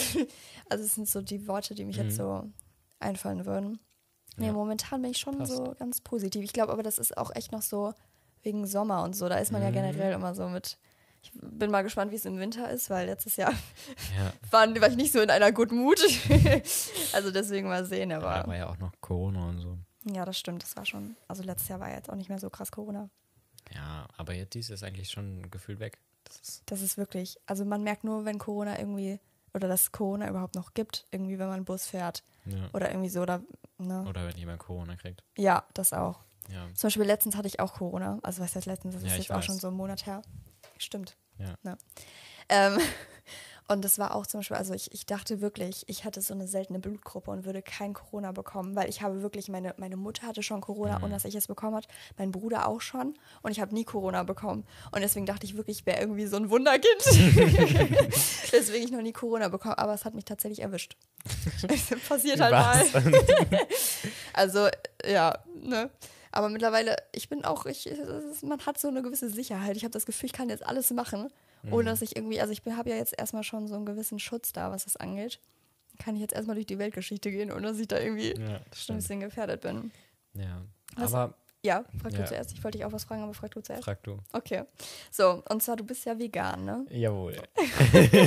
Also 0.70 0.84
es 0.84 0.94
sind 0.96 1.08
so 1.08 1.22
die 1.22 1.48
Worte, 1.48 1.74
die 1.74 1.86
mich 1.86 1.96
jetzt 1.96 2.16
so 2.16 2.44
einfallen 3.00 3.46
würden. 3.46 3.78
Nee, 4.36 4.42
Mhm. 4.42 4.44
Ja. 4.48 4.52
momentan 4.52 5.00
bin 5.00 5.12
ich 5.12 5.16
schon 5.18 5.38
Passt. 5.38 5.52
so 5.56 5.74
ganz 5.78 6.02
positiv. 6.02 6.44
Ich 6.44 6.52
glaube 6.52 6.72
aber, 6.74 6.82
das 6.82 6.98
ist 6.98 7.16
auch 7.16 7.34
echt 7.34 7.52
noch 7.52 7.62
so 7.62 7.94
wegen 8.42 8.66
Sommer 8.66 9.02
und 9.02 9.16
so. 9.16 9.30
Da 9.30 9.36
ist 9.38 9.50
man 9.50 9.62
Mhm. 9.62 9.66
ja 9.68 9.72
generell 9.72 10.12
immer 10.12 10.34
so 10.34 10.46
mit. 10.50 10.76
Ich 11.22 11.32
bin 11.34 11.70
mal 11.70 11.80
gespannt, 11.82 12.12
wie 12.12 12.16
es 12.16 12.26
im 12.26 12.38
Winter 12.38 12.70
ist, 12.70 12.90
weil 12.90 13.06
letztes 13.06 13.36
Jahr 13.36 13.52
Ja. 14.18 14.32
war, 14.50 14.68
war 14.80 14.88
ich 14.90 14.96
nicht 14.96 15.10
so 15.12 15.20
in 15.22 15.30
einer 15.30 15.50
Good 15.52 15.72
Mood. 15.72 15.98
also 17.14 17.30
deswegen 17.30 17.66
mal 17.68 17.84
sehen, 17.86 18.12
Aber 18.12 18.42
da 18.42 18.46
war 18.46 18.56
ja 18.56 18.68
auch 18.68 18.78
noch 18.78 18.92
Corona 19.00 19.48
und 19.48 19.58
so. 19.60 19.78
ja, 20.04 20.26
das 20.26 20.38
stimmt. 20.38 20.62
Das 20.62 20.76
war 20.76 20.84
schon. 20.84 21.16
Also 21.28 21.42
letztes 21.42 21.68
Jahr 21.68 21.80
war 21.80 21.90
jetzt 21.90 22.10
auch 22.10 22.14
nicht 22.16 22.28
mehr 22.28 22.38
so 22.38 22.50
krass 22.50 22.70
Corona. 22.70 23.08
Ja, 23.74 24.06
aber 24.18 24.34
jetzt 24.34 24.54
dies 24.54 24.68
ist 24.70 24.82
eigentlich 24.84 25.10
schon 25.10 25.50
gefühlt 25.50 25.80
weg. 25.80 25.98
Das 26.28 26.40
ist, 26.48 26.62
Das 26.66 26.82
ist 26.82 26.96
wirklich, 26.98 27.38
also 27.46 27.64
man 27.64 27.82
merkt 27.82 28.04
nur, 28.04 28.24
wenn 28.24 28.38
Corona 28.38 28.78
irgendwie, 28.78 29.18
oder 29.54 29.66
dass 29.68 29.92
Corona 29.92 30.28
überhaupt 30.28 30.54
noch 30.54 30.74
gibt, 30.74 31.06
irgendwie, 31.10 31.38
wenn 31.38 31.48
man 31.48 31.64
Bus 31.64 31.86
fährt 31.86 32.22
ja. 32.44 32.68
oder 32.72 32.90
irgendwie 32.90 33.08
so, 33.08 33.22
oder, 33.22 33.40
ne? 33.78 34.04
Oder 34.08 34.26
wenn 34.26 34.36
jemand 34.36 34.58
Corona 34.60 34.96
kriegt. 34.96 35.22
Ja, 35.36 35.64
das 35.74 35.92
auch. 35.92 36.20
Ja. 36.50 36.66
Zum 36.74 36.88
Beispiel 36.88 37.04
letztens 37.04 37.36
hatte 37.36 37.48
ich 37.48 37.60
auch 37.60 37.74
Corona, 37.74 38.18
also 38.22 38.42
was 38.42 38.54
heißt 38.56 38.66
letztens, 38.66 38.94
das 38.94 39.02
Ja, 39.02 39.12
ist 39.12 39.18
jetzt 39.18 39.32
auch 39.32 39.36
weiß. 39.36 39.44
schon 39.44 39.58
so 39.58 39.68
einen 39.68 39.76
Monat 39.76 40.06
her. 40.06 40.22
Stimmt. 40.78 41.16
Ja. 41.38 41.54
Ne. 41.62 41.78
Ähm, 42.48 42.78
und 43.68 43.84
das 43.84 43.98
war 43.98 44.14
auch 44.14 44.26
zum 44.26 44.40
Beispiel, 44.40 44.56
also 44.56 44.74
ich, 44.74 44.92
ich 44.92 45.06
dachte 45.06 45.40
wirklich, 45.40 45.84
ich 45.88 46.04
hatte 46.04 46.20
so 46.22 46.34
eine 46.34 46.48
seltene 46.48 46.78
Blutgruppe 46.78 47.30
und 47.30 47.44
würde 47.44 47.62
kein 47.62 47.92
Corona 47.94 48.32
bekommen, 48.32 48.74
weil 48.74 48.88
ich 48.88 49.02
habe 49.02 49.22
wirklich, 49.22 49.48
meine, 49.48 49.74
meine 49.76 49.96
Mutter 49.96 50.26
hatte 50.26 50.42
schon 50.42 50.60
Corona, 50.60 50.98
Mhm. 50.98 51.04
ohne 51.04 51.14
dass 51.14 51.24
ich 51.24 51.34
es 51.34 51.46
bekommen 51.46 51.76
hat, 51.76 51.86
mein 52.16 52.32
Bruder 52.32 52.66
auch 52.66 52.80
schon 52.80 53.14
und 53.42 53.50
ich 53.50 53.60
habe 53.60 53.74
nie 53.74 53.84
Corona 53.84 54.22
bekommen. 54.22 54.64
Und 54.92 55.02
deswegen 55.02 55.26
dachte 55.26 55.44
ich 55.46 55.56
wirklich, 55.56 55.80
ich 55.80 55.86
wäre 55.86 56.00
irgendwie 56.00 56.26
so 56.26 56.36
ein 56.36 56.50
Wunderkind. 56.50 57.04
deswegen 58.52 58.84
ich 58.84 58.90
noch 58.90 59.02
nie 59.02 59.12
Corona 59.12 59.48
bekommen, 59.48 59.74
aber 59.74 59.94
es 59.94 60.04
hat 60.04 60.14
mich 60.14 60.24
tatsächlich 60.24 60.60
erwischt. 60.62 60.96
Passiert 62.08 62.40
halt 62.40 62.52
mal. 62.52 62.84
Also, 64.32 64.68
ja, 65.04 65.36
ne? 65.60 65.90
Aber 66.30 66.48
mittlerweile, 66.48 66.96
ich 67.12 67.28
bin 67.28 67.44
auch, 67.44 67.66
ich, 67.66 67.90
man 68.42 68.64
hat 68.64 68.78
so 68.78 68.88
eine 68.88 69.02
gewisse 69.02 69.28
Sicherheit. 69.30 69.76
Ich 69.76 69.82
habe 69.82 69.92
das 69.92 70.06
Gefühl, 70.06 70.26
ich 70.26 70.32
kann 70.32 70.48
jetzt 70.48 70.64
alles 70.64 70.90
machen, 70.90 71.28
ohne 71.72 71.90
dass 71.90 72.02
ich 72.02 72.16
irgendwie, 72.16 72.40
also 72.40 72.52
ich 72.52 72.62
habe 72.66 72.90
ja 72.90 72.96
jetzt 72.96 73.14
erstmal 73.18 73.42
schon 73.44 73.68
so 73.68 73.74
einen 73.76 73.86
gewissen 73.86 74.18
Schutz 74.18 74.52
da, 74.52 74.70
was 74.70 74.84
das 74.84 74.96
angeht. 74.96 75.40
Kann 75.98 76.14
ich 76.14 76.20
jetzt 76.22 76.34
erstmal 76.34 76.54
durch 76.54 76.66
die 76.66 76.78
Weltgeschichte 76.78 77.30
gehen, 77.30 77.50
ohne 77.50 77.62
dass 77.68 77.78
ich 77.78 77.88
da 77.88 77.98
irgendwie 77.98 78.34
Ja, 78.38 78.60
ein 78.88 78.96
bisschen 78.96 79.20
gefährdet 79.20 79.60
bin. 79.62 79.90
Ja. 80.34 80.62
Was- 80.96 81.12
Aber 81.14 81.34
Ja, 81.64 81.84
frag 82.00 82.12
Ja. 82.12 82.20
du 82.20 82.24
zuerst. 82.26 82.52
Ich 82.52 82.62
wollte 82.62 82.78
dich 82.78 82.84
auch 82.84 82.92
was 82.92 83.02
fragen, 83.04 83.22
aber 83.24 83.34
frag 83.34 83.50
du 83.50 83.60
zuerst. 83.60 83.82
frag 83.84 84.00
du. 84.04 84.18
Okay. 84.32 84.62
So, 85.10 85.42
und 85.48 85.60
zwar, 85.60 85.74
du 85.74 85.82
bist 85.84 86.04
ja 86.04 86.16
vegan, 86.16 86.64
ne? 86.64 86.86
Jawohl. 86.90 87.36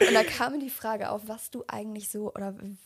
Und 0.00 0.12
da 0.14 0.22
kam 0.24 0.52
mir 0.52 0.58
die 0.60 0.70
Frage 0.70 1.10
auf, 1.10 1.22
was 1.26 1.50
du 1.50 1.64
eigentlich 1.68 2.08
so, 2.10 2.32
oder 2.32 2.54
wie, 2.60 2.76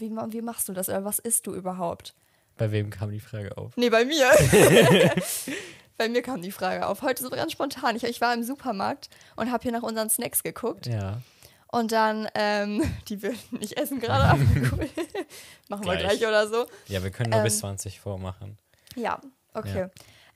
wie, 0.00 0.10
wie 0.32 0.42
machst 0.42 0.68
du 0.68 0.72
das, 0.72 0.88
oder 0.88 1.04
was 1.04 1.18
isst 1.20 1.46
du 1.46 1.54
überhaupt? 1.54 2.14
Bei 2.56 2.70
wem 2.72 2.90
kam 2.90 3.10
die 3.10 3.20
Frage 3.20 3.56
auf? 3.56 3.76
Nee, 3.76 3.90
bei 3.90 4.04
mir. 4.04 4.30
bei 5.96 6.08
mir 6.08 6.22
kam 6.22 6.42
die 6.42 6.52
Frage 6.52 6.86
auf. 6.86 7.02
Heute 7.02 7.22
so 7.22 7.30
ganz 7.30 7.52
spontan. 7.52 7.96
Ich, 7.96 8.04
ich 8.04 8.20
war 8.20 8.34
im 8.34 8.42
Supermarkt 8.42 9.08
und 9.36 9.50
habe 9.52 9.62
hier 9.62 9.72
nach 9.72 9.82
unseren 9.82 10.10
Snacks 10.10 10.42
geguckt. 10.42 10.86
Ja. 10.86 11.20
Und 11.68 11.92
dann, 11.92 12.28
ähm, 12.34 12.82
die 13.08 13.22
will 13.22 13.34
nicht 13.50 13.76
essen 13.78 14.00
gerade, 14.00 14.24
aber 14.24 14.42
cool. 14.72 14.88
Machen 15.68 15.84
wir 15.86 15.96
Gleich. 15.96 16.18
gleich 16.18 16.26
oder 16.28 16.48
so. 16.48 16.66
Ja, 16.88 17.02
wir 17.02 17.10
können 17.10 17.30
nur 17.30 17.42
bis 17.42 17.54
Ähm, 17.56 17.60
20 17.60 18.00
vormachen. 18.00 18.58
Ja, 18.96 19.20
okay. 19.54 19.88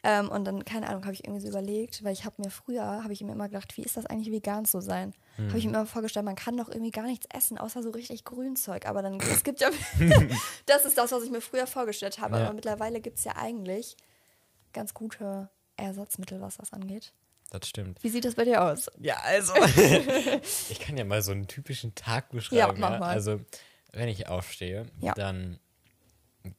Ähm, 0.05 0.29
und 0.29 0.45
dann, 0.45 0.65
keine 0.65 0.89
Ahnung, 0.89 1.03
habe 1.05 1.13
ich 1.15 1.25
irgendwie 1.25 1.41
so 1.43 1.49
überlegt, 1.49 2.05
weil 2.05 2.13
ich 2.13 2.25
habe 2.25 2.41
mir 2.41 2.51
früher, 2.51 2.83
habe 3.03 3.13
ich 3.13 3.21
mir 3.21 3.33
immer 3.33 3.49
gedacht, 3.49 3.77
wie 3.77 3.83
ist 3.83 3.97
das 3.97 4.07
eigentlich 4.07 4.33
vegan 4.33 4.65
zu 4.65 4.81
sein? 4.81 5.13
Habe 5.37 5.49
Mhm. 5.51 5.57
ich 5.57 5.65
mir 5.65 5.71
immer 5.71 5.87
vorgestellt, 5.87 6.25
man 6.25 6.37
kann 6.37 6.57
doch 6.57 6.69
irgendwie 6.69 6.93
gar 6.93 7.03
nichts 7.05 7.27
essen, 7.35 7.59
außer 7.59 7.83
so 7.83 7.91
richtig 7.91 8.25
Grünzeug. 8.25 8.87
Aber 8.87 9.03
dann, 9.03 9.19
es 9.21 9.43
gibt 9.43 9.61
ja, 9.61 9.71
das 10.67 10.85
ist 10.85 10.97
das, 10.99 11.11
was 11.11 11.23
ich 11.25 11.31
mir 11.31 11.41
früher 11.41 11.67
vorgestellt 11.67 12.21
habe. 12.21 12.37
Ja. 12.39 12.45
Aber 12.45 12.55
mittlerweile 12.55 13.01
gibt 13.01 13.19
es 13.19 13.25
ja 13.25 13.33
eigentlich 13.37 13.97
ganz 14.79 14.95
gute 14.95 15.49
Ersatzmittel, 15.77 16.41
was 16.41 16.57
das 16.57 16.73
angeht. 16.73 17.13
Das 17.51 17.69
stimmt. 17.69 18.03
Wie 18.05 18.09
sieht 18.11 18.25
das 18.25 18.37
bei 18.37 18.45
dir 18.45 18.63
aus? 18.63 18.89
Ja, 19.01 19.17
also. 19.25 19.53
ich 20.71 20.79
kann 20.79 20.97
ja 20.97 21.05
mal 21.05 21.21
so 21.21 21.33
einen 21.33 21.49
typischen 21.49 21.95
Tag 21.97 22.29
beschreiben. 22.31 22.59
Ja, 22.59 22.73
mach 22.91 23.01
mal. 23.01 23.11
Also, 23.11 23.41
wenn 23.93 24.09
ich 24.09 24.29
aufstehe, 24.29 24.87
Ja. 25.01 25.15
dann 25.15 25.59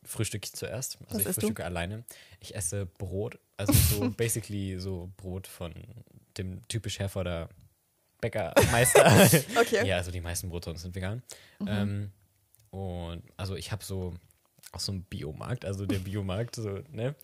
frühstücke 0.03 0.45
ich 0.45 0.53
zuerst. 0.53 0.97
Also, 1.03 1.13
Was 1.13 1.21
ich 1.21 1.27
isst 1.27 1.37
du? 1.37 1.41
frühstücke 1.41 1.63
alleine. 1.63 2.03
Ich 2.41 2.55
esse 2.55 2.85
Brot. 2.85 3.39
Also, 3.55 3.71
so 3.71 4.09
basically 4.17 4.79
so 4.79 5.09
Brot 5.15 5.47
von 5.47 5.73
dem 6.37 6.67
typisch 6.67 6.99
Herforder 6.99 7.47
Bäckermeister. 8.19 9.29
Okay. 9.61 9.87
Ja, 9.87 9.95
also 9.97 10.11
die 10.11 10.21
meisten 10.21 10.49
Brotsorten 10.49 10.81
sind 10.81 10.93
vegan. 10.95 11.23
Ähm, 11.65 12.11
und 12.71 13.23
also, 13.37 13.55
ich 13.55 13.71
habe 13.71 13.83
so 13.83 14.13
auch 14.71 14.79
so 14.79 14.91
einen 14.91 15.03
Biomarkt, 15.03 15.65
also 15.65 15.85
der 15.85 15.99
Biomarkt, 15.99 16.55
so, 16.55 16.79
ne? 16.91 17.15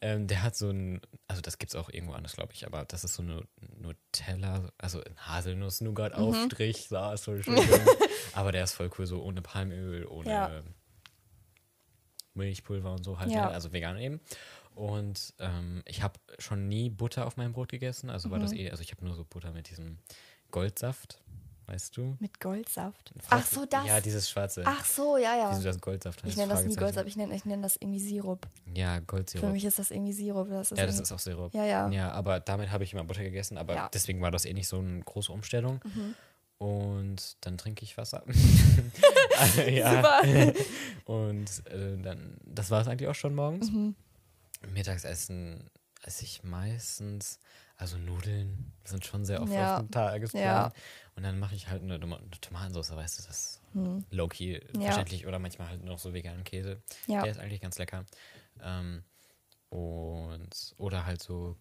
Ähm, 0.00 0.26
der 0.26 0.42
hat 0.42 0.56
so 0.56 0.70
ein, 0.70 1.00
also 1.28 1.40
das 1.42 1.58
gibt's 1.58 1.74
auch 1.74 1.88
irgendwo 1.90 2.12
anders, 2.14 2.34
glaube 2.34 2.52
ich, 2.52 2.66
aber 2.66 2.84
das 2.84 3.04
ist 3.04 3.14
so 3.14 3.22
eine 3.22 3.42
Nutella, 3.80 4.70
also 4.78 5.02
ein 5.02 5.16
Haselnuss-Nougat-Aufstrich, 5.16 6.88
so, 6.88 6.96
Entschuldigung. 6.96 7.80
aber 8.34 8.52
der 8.52 8.64
ist 8.64 8.72
voll 8.72 8.90
cool, 8.98 9.06
so 9.06 9.22
ohne 9.22 9.42
Palmöl, 9.42 10.04
ohne 10.06 10.30
Ja. 10.30 10.62
Milchpulver 12.34 12.92
und 12.92 13.04
so 13.04 13.18
halt, 13.18 13.30
Ja. 13.32 13.48
also 13.48 13.72
vegan 13.72 13.98
eben. 13.98 14.20
Und 14.74 15.34
ähm, 15.38 15.82
ich 15.84 16.02
habe 16.02 16.18
schon 16.38 16.68
nie 16.68 16.90
Butter 16.90 17.26
auf 17.26 17.36
meinem 17.36 17.52
Brot 17.52 17.68
gegessen, 17.70 18.08
also 18.08 18.30
war 18.30 18.38
Mhm. 18.38 18.42
das 18.42 18.52
eh, 18.52 18.70
also 18.70 18.82
ich 18.82 18.92
habe 18.92 19.04
nur 19.04 19.14
so 19.14 19.24
Butter 19.24 19.52
mit 19.52 19.68
diesem 19.68 19.98
Goldsaft, 20.50 21.20
weißt 21.70 21.96
du? 21.96 22.16
Mit 22.20 22.38
Goldsaft. 22.40 23.12
Ach 23.30 23.46
so, 23.46 23.64
das. 23.64 23.86
Ja, 23.86 24.00
dieses 24.00 24.28
schwarze. 24.28 24.62
Ach 24.66 24.84
so, 24.84 25.16
ja, 25.16 25.36
ja. 25.36 25.50
Wieso 25.52 25.62
das 25.64 25.80
Goldsaft 25.80 26.22
heißt? 26.22 26.30
Ich 26.32 26.36
nenne 26.36 26.52
das 26.52 26.64
nie. 26.64 26.74
Goldsaft, 26.76 27.06
ich 27.08 27.16
nenne 27.16 27.34
ich 27.34 27.44
nenn 27.44 27.62
das 27.62 27.76
irgendwie 27.76 28.00
Sirup. 28.00 28.46
Ja, 28.74 28.96
Für 28.96 29.02
Goldsirup. 29.02 29.52
mich 29.52 29.64
ist 29.64 29.78
das 29.78 29.90
irgendwie 29.90 30.12
Sirup. 30.12 30.48
Das 30.50 30.72
ist 30.72 30.78
Ja, 30.78 30.86
das 30.86 30.98
ist 31.00 31.12
auch 31.12 31.18
Sirup. 31.18 31.54
Ja, 31.54 31.64
ja. 31.64 31.88
Ja, 31.90 32.10
aber 32.12 32.40
damit 32.40 32.70
habe 32.70 32.84
ich 32.84 32.92
immer 32.92 33.04
Butter 33.04 33.22
gegessen, 33.22 33.56
aber 33.58 33.74
Ja. 33.74 33.84
Mhm. 33.84 33.88
deswegen 33.94 34.20
war 34.20 34.30
das 34.30 34.44
eh 34.44 34.52
nicht 34.52 34.68
so 34.68 34.78
eine 34.78 35.00
große 35.00 35.32
Umstellung. 35.32 35.80
Und 36.58 37.36
dann 37.40 37.56
trinke 37.56 37.84
ich 37.84 37.96
Wasser. 37.96 38.22
Also, 39.38 39.60
ja. 39.70 39.96
Super. 39.96 40.52
Und 41.06 41.66
äh, 41.68 41.96
dann, 42.02 42.36
das 42.44 42.70
war 42.70 42.82
es 42.82 42.88
eigentlich 42.88 43.08
auch 43.08 43.14
schon 43.14 43.34
morgens. 43.34 43.70
Mhm. 43.70 43.94
Mittagsessen 44.72 45.70
esse 46.02 46.24
ich 46.24 46.42
meistens, 46.42 47.38
also 47.76 47.96
Nudeln 47.96 48.72
sind 48.84 49.04
schon 49.06 49.24
sehr 49.24 49.42
oft 49.42 49.52
Ja. 49.52 49.74
auf 49.76 49.80
dem 49.80 49.90
Tagesplan. 49.90 50.42
Ja. 50.42 50.72
Und 51.20 51.24
dann 51.24 51.38
mache 51.38 51.54
ich 51.54 51.68
halt 51.68 51.82
eine, 51.82 51.96
eine 51.96 52.30
Tomatensauce, 52.40 52.96
weißt 52.96 53.18
du, 53.18 53.22
das 53.24 53.30
ist 53.40 53.60
Hm. 53.74 54.06
low-key 54.10 54.58
Ja. 54.74 54.80
verständlich. 54.86 55.26
Oder 55.26 55.38
manchmal 55.38 55.68
halt 55.68 55.84
noch 55.84 55.98
so 55.98 56.14
veganen 56.14 56.44
Käse. 56.44 56.80
Ja. 57.06 57.20
Der 57.20 57.30
ist 57.30 57.38
eigentlich 57.38 57.60
ganz 57.60 57.76
lecker. 57.76 58.06
Ähm, 58.62 59.04
und, 59.68 60.74
oder 60.78 61.04
halt 61.04 61.22
so 61.22 61.56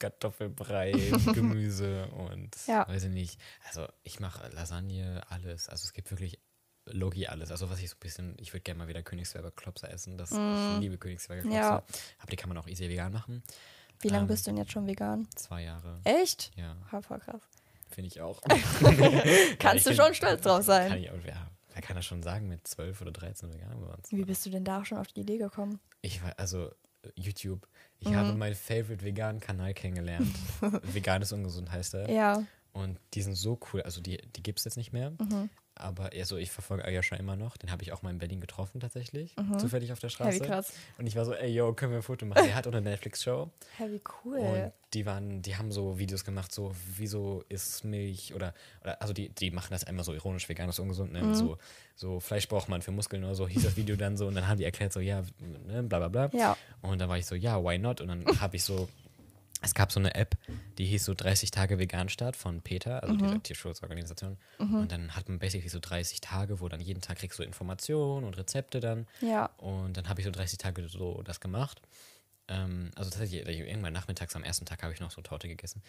Kartoffelbrei, 0.00 0.90
Gemüse 1.32 2.08
und 2.08 2.56
Ja. 2.66 2.86
weiß 2.88 3.04
ich 3.04 3.10
nicht. 3.12 3.40
Also 3.68 3.86
ich 4.02 4.18
mache 4.18 4.48
Lasagne, 4.48 5.22
alles. 5.28 5.68
Also 5.68 5.84
es 5.84 5.92
gibt 5.92 6.10
wirklich 6.10 6.40
Logi 6.86 7.28
alles. 7.28 7.52
Also 7.52 7.70
was 7.70 7.78
ich 7.80 7.88
so 7.90 7.94
ein 7.96 8.00
bisschen, 8.00 8.36
ich 8.40 8.52
würde 8.52 8.62
gerne 8.62 8.78
mal 8.78 8.88
wieder 8.88 9.04
Königsberger 9.04 9.52
Klopse 9.52 9.88
essen. 9.88 10.18
Das, 10.18 10.32
Ich 10.32 10.80
liebe 10.80 10.98
Königsberger 10.98 11.42
Klopse. 11.42 11.58
Mm. 11.58 11.62
Ja. 11.62 11.76
Aber 12.18 12.30
die 12.30 12.36
kann 12.36 12.48
man 12.48 12.58
auch 12.58 12.66
easy 12.66 12.88
vegan 12.88 13.12
machen. 13.12 13.44
Wie 14.00 14.08
lange 14.08 14.22
Ähm, 14.22 14.26
bist 14.28 14.46
du 14.46 14.50
denn 14.50 14.58
jetzt 14.58 14.72
schon 14.72 14.86
vegan? 14.88 15.28
Zwei 15.36 15.62
Jahre. 15.62 16.00
Echt? 16.02 16.50
Ja, 16.56 16.76
voll 17.00 17.20
krass. 17.20 17.40
Finde 17.96 18.08
ich 18.08 18.20
auch. 18.20 18.40
Kannst 19.58 19.86
du 19.86 19.90
ich 19.90 19.96
schon 19.96 20.14
stolz 20.14 20.42
drauf 20.42 20.58
Kann 20.66 20.90
sein. 20.90 20.98
ich 21.02 21.10
auch, 21.10 21.24
ja, 21.26 21.50
wer 21.72 21.82
kann 21.82 21.96
das 21.96 22.04
schon 22.06 22.22
sagen, 22.22 22.46
mit 22.46 22.66
12 22.68 23.00
oder 23.00 23.10
13 23.12 23.52
vegan 23.52 23.80
geworden 23.80 24.02
Wie 24.10 24.24
bist 24.24 24.44
du 24.46 24.50
denn 24.50 24.64
da 24.64 24.84
schon 24.84 24.98
auf 24.98 25.08
die 25.08 25.20
Idee 25.20 25.38
gekommen? 25.38 25.80
Ich 26.02 26.22
war, 26.22 26.32
also 26.38 26.70
YouTube. 27.14 27.66
Ich 27.98 28.08
Mhm. 28.08 28.16
habe 28.16 28.34
meinen 28.34 28.54
favorite 28.54 29.04
veganen 29.04 29.40
Kanal 29.40 29.72
kennengelernt. 29.74 30.28
Vegan 30.92 31.22
ist 31.22 31.32
ungesund 31.32 31.70
heißt 31.72 31.94
er. 31.94 32.10
Ja. 32.10 32.44
Und 32.72 32.98
die 33.14 33.22
sind 33.22 33.34
so 33.36 33.58
cool. 33.72 33.80
Also 33.82 34.00
die, 34.02 34.18
die 34.18 34.42
gibt 34.42 34.58
es 34.58 34.64
jetzt 34.66 34.76
nicht 34.76 34.92
mehr. 34.92 35.10
Mhm. 35.12 35.48
Aber 35.78 36.10
also 36.12 36.36
ich 36.38 36.50
verfolge 36.50 36.84
Ayasha 36.84 37.16
immer 37.16 37.36
noch. 37.36 37.56
Den 37.58 37.70
habe 37.70 37.82
ich 37.82 37.92
auch 37.92 38.02
mal 38.02 38.10
in 38.10 38.18
Berlin 38.18 38.40
getroffen 38.40 38.80
tatsächlich. 38.80 39.34
Zufällig 39.58 39.92
auf 39.92 39.98
der 40.00 40.08
Ja, 40.08 40.14
Straße. 40.14 40.40
krass. 40.40 40.72
Und 40.98 41.06
ich 41.06 41.14
war 41.16 41.24
so, 41.24 41.34
ey 41.34 41.52
yo, 41.52 41.72
können 41.74 41.92
wir 41.92 41.98
ein 41.98 42.02
Foto 42.02 42.24
machen? 42.26 42.44
Der 42.44 42.54
hat 42.54 42.66
auch 42.66 42.72
eine 42.72 42.80
Netflix-Show. 42.80 43.50
Hä, 43.76 43.84
wie 43.90 44.00
cool. 44.24 44.38
Und 44.38 44.72
die 44.94 45.04
waren, 45.04 45.42
die 45.42 45.56
haben 45.56 45.70
so 45.72 45.98
Videos 45.98 46.24
gemacht, 46.24 46.52
so, 46.52 46.74
wieso 46.96 47.44
ist 47.50 47.84
Milch 47.84 48.32
oder, 48.34 48.54
oder 48.82 49.00
also 49.02 49.12
die, 49.12 49.28
die 49.28 49.50
machen 49.50 49.68
das 49.70 49.84
einmal 49.84 50.04
so 50.04 50.14
ironisch, 50.14 50.48
vegan 50.48 50.68
ist 50.70 50.78
ungesund, 50.78 51.12
Mhm. 51.12 51.20
ne? 51.28 51.34
So, 51.34 51.58
so 51.94 52.20
Fleisch 52.20 52.48
braucht 52.48 52.68
man 52.70 52.80
für 52.80 52.92
Muskeln 52.92 53.22
oder 53.24 53.34
so, 53.34 53.46
hieß 53.46 53.62
das 53.64 53.76
Video 53.76 53.96
dann 53.96 54.16
so 54.16 54.26
und 54.26 54.34
dann 54.34 54.48
haben 54.48 54.56
die 54.58 54.64
erklärt 54.64 54.92
so, 54.94 55.00
ja, 55.00 55.22
ne, 55.66 55.82
bla 55.82 55.98
bla 55.98 56.08
bla. 56.08 56.30
Ja. 56.38 56.56
Und 56.80 56.98
dann 57.00 57.08
war 57.10 57.18
ich 57.18 57.26
so, 57.26 57.34
ja, 57.34 57.62
why 57.62 57.76
not? 57.78 58.00
Und 58.00 58.08
dann 58.08 58.24
habe 58.40 58.56
ich 58.56 58.64
so, 58.64 58.88
es 59.66 59.74
gab 59.74 59.92
so 59.92 60.00
eine 60.00 60.14
App, 60.14 60.36
die 60.78 60.86
hieß 60.86 61.04
so 61.04 61.14
30 61.14 61.50
Tage 61.50 61.78
Veganstart 61.78 62.36
von 62.36 62.62
PETA, 62.62 63.00
also 63.00 63.14
Mhm. 63.14 63.18
dieser 63.18 63.42
Tierschutzorganisation. 63.42 64.38
Und 64.58 64.90
dann 64.90 65.14
hat 65.14 65.28
man 65.28 65.38
basically 65.38 65.68
so 65.68 65.78
30 65.80 66.20
Tage, 66.22 66.60
wo 66.60 66.68
dann 66.68 66.80
jeden 66.80 67.02
Tag 67.02 67.18
kriegst 67.18 67.38
du 67.38 67.42
Informationen 67.42 68.24
und 68.24 68.36
Rezepte 68.38 68.80
dann. 68.80 69.06
Ja. 69.20 69.46
Und 69.58 69.96
dann 69.96 70.08
habe 70.08 70.20
ich 70.20 70.24
so 70.24 70.30
30 70.32 70.58
Tage 70.58 70.88
so 70.88 71.22
das 71.22 71.40
gemacht. 71.40 71.82
Ähm, 72.48 72.90
also 72.94 73.10
tatsächlich, 73.10 73.46
irgendwann 73.46 73.92
nachmittags 73.92 74.34
am 74.36 74.44
ersten 74.44 74.64
Tag 74.66 74.82
habe 74.82 74.92
ich 74.92 75.00
noch 75.00 75.10
so 75.10 75.20
Torte 75.20 75.48
gegessen. 75.48 75.82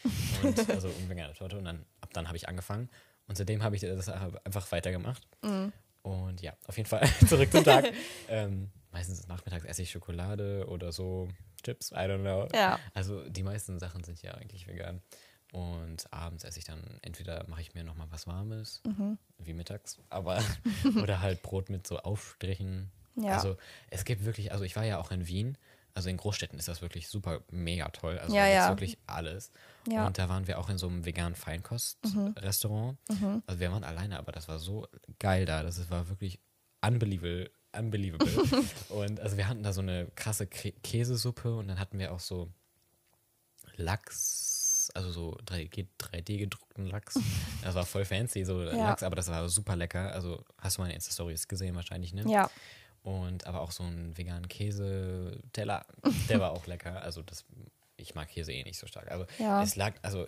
Und, 0.43 0.57
also 0.71 0.89
unvegane 0.89 1.33
Torte. 1.33 1.57
Und 1.57 1.65
dann, 1.65 1.85
ab 2.01 2.09
dann 2.13 2.27
habe 2.27 2.35
ich 2.37 2.49
angefangen. 2.49 2.89
Und 3.27 3.37
seitdem 3.37 3.61
habe 3.63 3.75
ich 3.75 3.81
das 3.81 4.09
einfach 4.09 4.71
weitergemacht. 4.71 5.27
Mhm. 5.43 5.71
Und 6.01 6.41
ja, 6.41 6.53
auf 6.67 6.77
jeden 6.77 6.89
Fall 6.89 7.07
zurück 7.27 7.51
zum 7.51 7.63
Tag. 7.63 7.85
ähm, 8.29 8.71
meistens 8.91 9.27
nachmittags 9.27 9.65
esse 9.65 9.81
ich 9.83 9.91
Schokolade 9.91 10.65
oder 10.67 10.91
so 10.91 11.27
Chips, 11.67 11.91
I 11.91 11.95
don't 12.07 12.21
know. 12.21 12.47
Ja. 12.53 12.79
Also 12.93 13.27
die 13.29 13.43
meisten 13.43 13.77
Sachen 13.79 14.03
sind 14.03 14.21
ja 14.21 14.31
eigentlich 14.35 14.67
vegan. 14.67 15.01
Und 15.53 16.11
abends 16.11 16.43
esse 16.43 16.59
ich 16.59 16.65
dann, 16.65 16.81
entweder 17.01 17.45
mache 17.47 17.61
ich 17.61 17.73
mir 17.73 17.83
nochmal 17.83 18.07
was 18.09 18.27
Warmes, 18.27 18.81
Mhm. 18.85 19.17
wie 19.37 19.53
mittags, 19.53 19.97
aber 20.09 20.41
oder 21.01 21.21
halt 21.21 21.41
Brot 21.41 21.69
mit 21.69 21.85
so 21.87 21.99
Aufstrichen. 21.99 22.91
Ja. 23.15 23.33
Also 23.35 23.57
es 23.89 24.03
gibt 24.05 24.25
wirklich, 24.25 24.51
also 24.51 24.63
ich 24.63 24.75
war 24.75 24.83
ja 24.83 24.97
auch 24.99 25.09
in 25.11 25.27
Wien, 25.27 25.57
also 25.93 26.09
in 26.09 26.17
Großstädten 26.17 26.59
ist 26.59 26.67
das 26.67 26.81
wirklich 26.81 27.07
super 27.07 27.41
mega 27.49 27.87
toll. 27.89 28.19
Also 28.19 28.35
Ja, 28.35 28.43
da 28.43 28.49
ja. 28.49 28.69
wirklich 28.69 28.97
alles. 29.07 29.51
Ja. 29.87 30.01
Mhm. 30.01 30.07
Und 30.07 30.17
da 30.19 30.29
waren 30.29 30.47
wir 30.47 30.59
auch 30.59 30.69
in 30.69 30.77
so 30.77 30.87
einem 30.87 31.05
veganen 31.05 31.35
Feinkost-Restaurant. 31.35 32.97
Also 33.47 33.59
wir 33.59 33.71
waren 33.71 33.83
alleine, 33.83 34.19
aber 34.19 34.31
das 34.31 34.47
war 34.47 34.59
so 34.59 34.87
geil 35.19 35.45
da. 35.45 35.63
Das 35.63 35.89
war 35.89 36.07
wirklich 36.09 36.39
unbelievable. 36.85 37.49
Unbelievable. 37.77 38.27
und 38.89 39.19
also 39.19 39.37
wir 39.37 39.47
hatten 39.47 39.63
da 39.63 39.73
so 39.73 39.81
eine 39.81 40.07
krasse 40.15 40.45
Kä- 40.45 40.73
Käsesuppe 40.83 41.55
und 41.55 41.67
dann 41.67 41.79
hatten 41.79 41.99
wir 41.99 42.11
auch 42.13 42.19
so 42.19 42.49
Lachs, 43.75 44.89
also 44.93 45.11
so 45.11 45.37
3D, 45.45 45.87
3D 45.99 46.37
gedruckten 46.39 46.87
Lachs. 46.87 47.19
Das 47.63 47.75
war 47.75 47.85
voll 47.85 48.05
fancy, 48.05 48.45
so 48.45 48.61
Lachs, 48.61 49.03
aber 49.03 49.15
das 49.17 49.27
war 49.27 49.47
super 49.49 49.75
lecker. 49.75 50.11
Also 50.13 50.43
hast 50.57 50.77
du 50.77 50.81
meine 50.81 50.93
Insta-Stories 50.93 51.47
gesehen 51.47 51.75
wahrscheinlich, 51.75 52.13
ne? 52.13 52.23
Ja. 52.31 52.49
Und 53.03 53.45
aber 53.45 53.61
auch 53.61 53.71
so 53.71 53.83
einen 53.83 54.17
veganen 54.17 54.47
Käse-Teller, 54.47 55.85
der 56.29 56.39
war 56.39 56.51
auch 56.51 56.65
lecker. 56.67 57.01
Also 57.01 57.21
das, 57.23 57.45
ich 57.97 58.15
mag 58.15 58.29
Käse 58.29 58.53
eh 58.53 58.63
nicht 58.63 58.79
so 58.79 58.87
stark. 58.87 59.11
Also 59.11 59.25
Ja. 59.39 59.61
es 59.63 59.75
lag, 59.75 59.93
also 60.01 60.25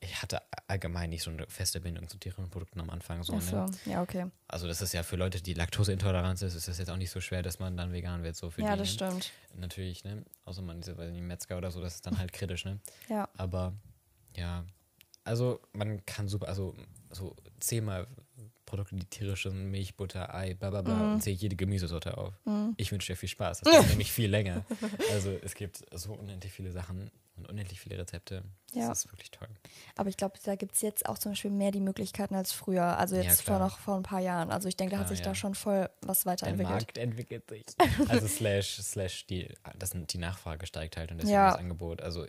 ich 0.00 0.22
hatte 0.22 0.40
allgemein 0.68 1.10
nicht 1.10 1.22
so 1.22 1.30
eine 1.30 1.46
feste 1.48 1.80
Bindung 1.80 2.08
zu 2.08 2.18
tierischen 2.18 2.48
Produkten 2.50 2.80
am 2.80 2.90
Anfang. 2.90 3.22
So, 3.22 3.34
Ach 3.36 3.40
so. 3.40 3.56
ne? 3.56 3.66
Ja, 3.86 4.02
okay. 4.02 4.26
Also 4.48 4.66
das 4.66 4.80
ist 4.82 4.92
ja 4.92 5.02
für 5.02 5.16
Leute, 5.16 5.40
die 5.42 5.54
Laktoseintolerant 5.54 6.40
ist, 6.42 6.54
ist 6.54 6.68
das 6.68 6.78
jetzt 6.78 6.90
auch 6.90 6.96
nicht 6.96 7.10
so 7.10 7.20
schwer, 7.20 7.42
dass 7.42 7.58
man 7.58 7.76
dann 7.76 7.92
vegan 7.92 8.22
wird. 8.22 8.36
So 8.36 8.50
für 8.50 8.62
Ja, 8.62 8.72
die, 8.72 8.78
das 8.78 8.88
ne? 8.88 8.94
stimmt. 8.94 9.32
Natürlich, 9.54 10.04
ne? 10.04 10.24
Außer 10.44 10.62
man 10.62 10.80
ist 10.80 10.88
ja 10.88 10.94
nicht, 10.94 11.22
Metzger 11.22 11.56
oder 11.58 11.70
so, 11.70 11.80
das 11.80 11.94
ist 11.96 12.06
dann 12.06 12.18
halt 12.18 12.32
kritisch, 12.32 12.64
ne? 12.64 12.78
Ja. 13.08 13.28
Aber 13.36 13.72
ja, 14.36 14.64
also 15.24 15.60
man 15.72 16.04
kann 16.06 16.28
super, 16.28 16.48
also 16.48 16.74
so 17.10 17.34
zehnmal 17.60 18.06
Produkte, 18.66 18.96
die 18.96 19.04
tierische 19.06 19.50
Milch, 19.50 19.94
Butter, 19.96 20.34
Ei, 20.34 20.54
bla 20.54 20.70
bla 20.70 20.82
bla, 20.82 20.94
Mhm. 20.96 21.12
und 21.14 21.20
zähle 21.22 21.36
jede 21.36 21.56
Gemüsesorte 21.56 22.18
auf. 22.18 22.34
Ich 22.76 22.90
wünsche 22.92 23.12
dir 23.12 23.16
viel 23.16 23.28
Spaß. 23.28 23.60
Das 23.60 23.72
dauert 23.72 23.88
nämlich 23.88 24.10
viel 24.12 24.28
länger. 24.28 24.64
Also 25.12 25.30
es 25.30 25.54
gibt 25.54 25.84
so 25.94 26.12
unendlich 26.14 26.52
viele 26.52 26.72
Sachen 26.72 27.10
und 27.36 27.48
unendlich 27.48 27.80
viele 27.80 27.98
Rezepte. 27.98 28.42
Das 28.68 28.74
Ja. 28.84 28.92
ist 28.92 29.10
wirklich 29.12 29.30
toll. 29.30 29.48
Aber 29.96 30.08
ich 30.08 30.16
glaube, 30.16 30.38
da 30.44 30.54
gibt 30.56 30.74
es 30.74 30.82
jetzt 30.82 31.06
auch 31.06 31.18
zum 31.18 31.32
Beispiel 31.32 31.50
mehr 31.50 31.70
die 31.70 31.80
Möglichkeiten 31.80 32.34
als 32.34 32.52
früher. 32.52 32.98
Also 32.98 33.16
Ja, 33.16 33.22
jetzt 33.22 33.42
vor 33.42 33.56
klar. 33.56 33.68
noch 33.68 33.78
vor 33.78 33.96
ein 33.96 34.02
paar 34.02 34.20
Jahren. 34.20 34.50
Also 34.50 34.68
ich 34.68 34.76
denke, 34.76 34.94
da 34.94 35.00
hat 35.00 35.08
sich 35.08 35.18
ja. 35.20 35.24
da 35.26 35.34
schon 35.34 35.54
voll 35.54 35.88
was 36.00 36.22
Der 36.22 36.32
weiterentwickelt. 36.32 36.70
Markt 36.80 36.98
entwickelt 36.98 37.48
sich. 37.48 37.64
Also 38.08 38.26
slash, 38.28 38.76
slash 38.82 39.26
die, 39.26 39.48
das, 39.78 39.92
die 39.94 40.18
Nachfrage 40.18 40.66
steigt 40.66 40.96
halt 40.96 41.10
und 41.10 41.18
deswegen 41.18 41.34
Ja. 41.34 41.50
das 41.50 41.58
Angebot. 41.60 42.00
Also 42.02 42.26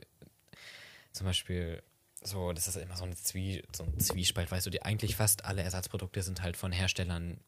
zum 1.14 1.26
Beispiel 1.26 1.82
so, 2.24 2.52
das 2.52 2.68
ist 2.68 2.76
immer 2.78 2.98
so, 2.98 3.04
eine 3.06 3.16
Zwie, 3.16 3.64
so 3.76 3.84
ein 3.84 4.00
Zwiespalt, 4.00 4.52
weißt 4.52 4.66
du, 4.66 4.70
die 4.70 4.82
eigentlich 4.82 5.16
fast 5.16 5.46
alle 5.46 5.62
Ersatzprodukte 5.62 6.22
sind 6.24 6.42
halt 6.42 6.58
von 6.58 6.72
Herstellern 6.72 7.40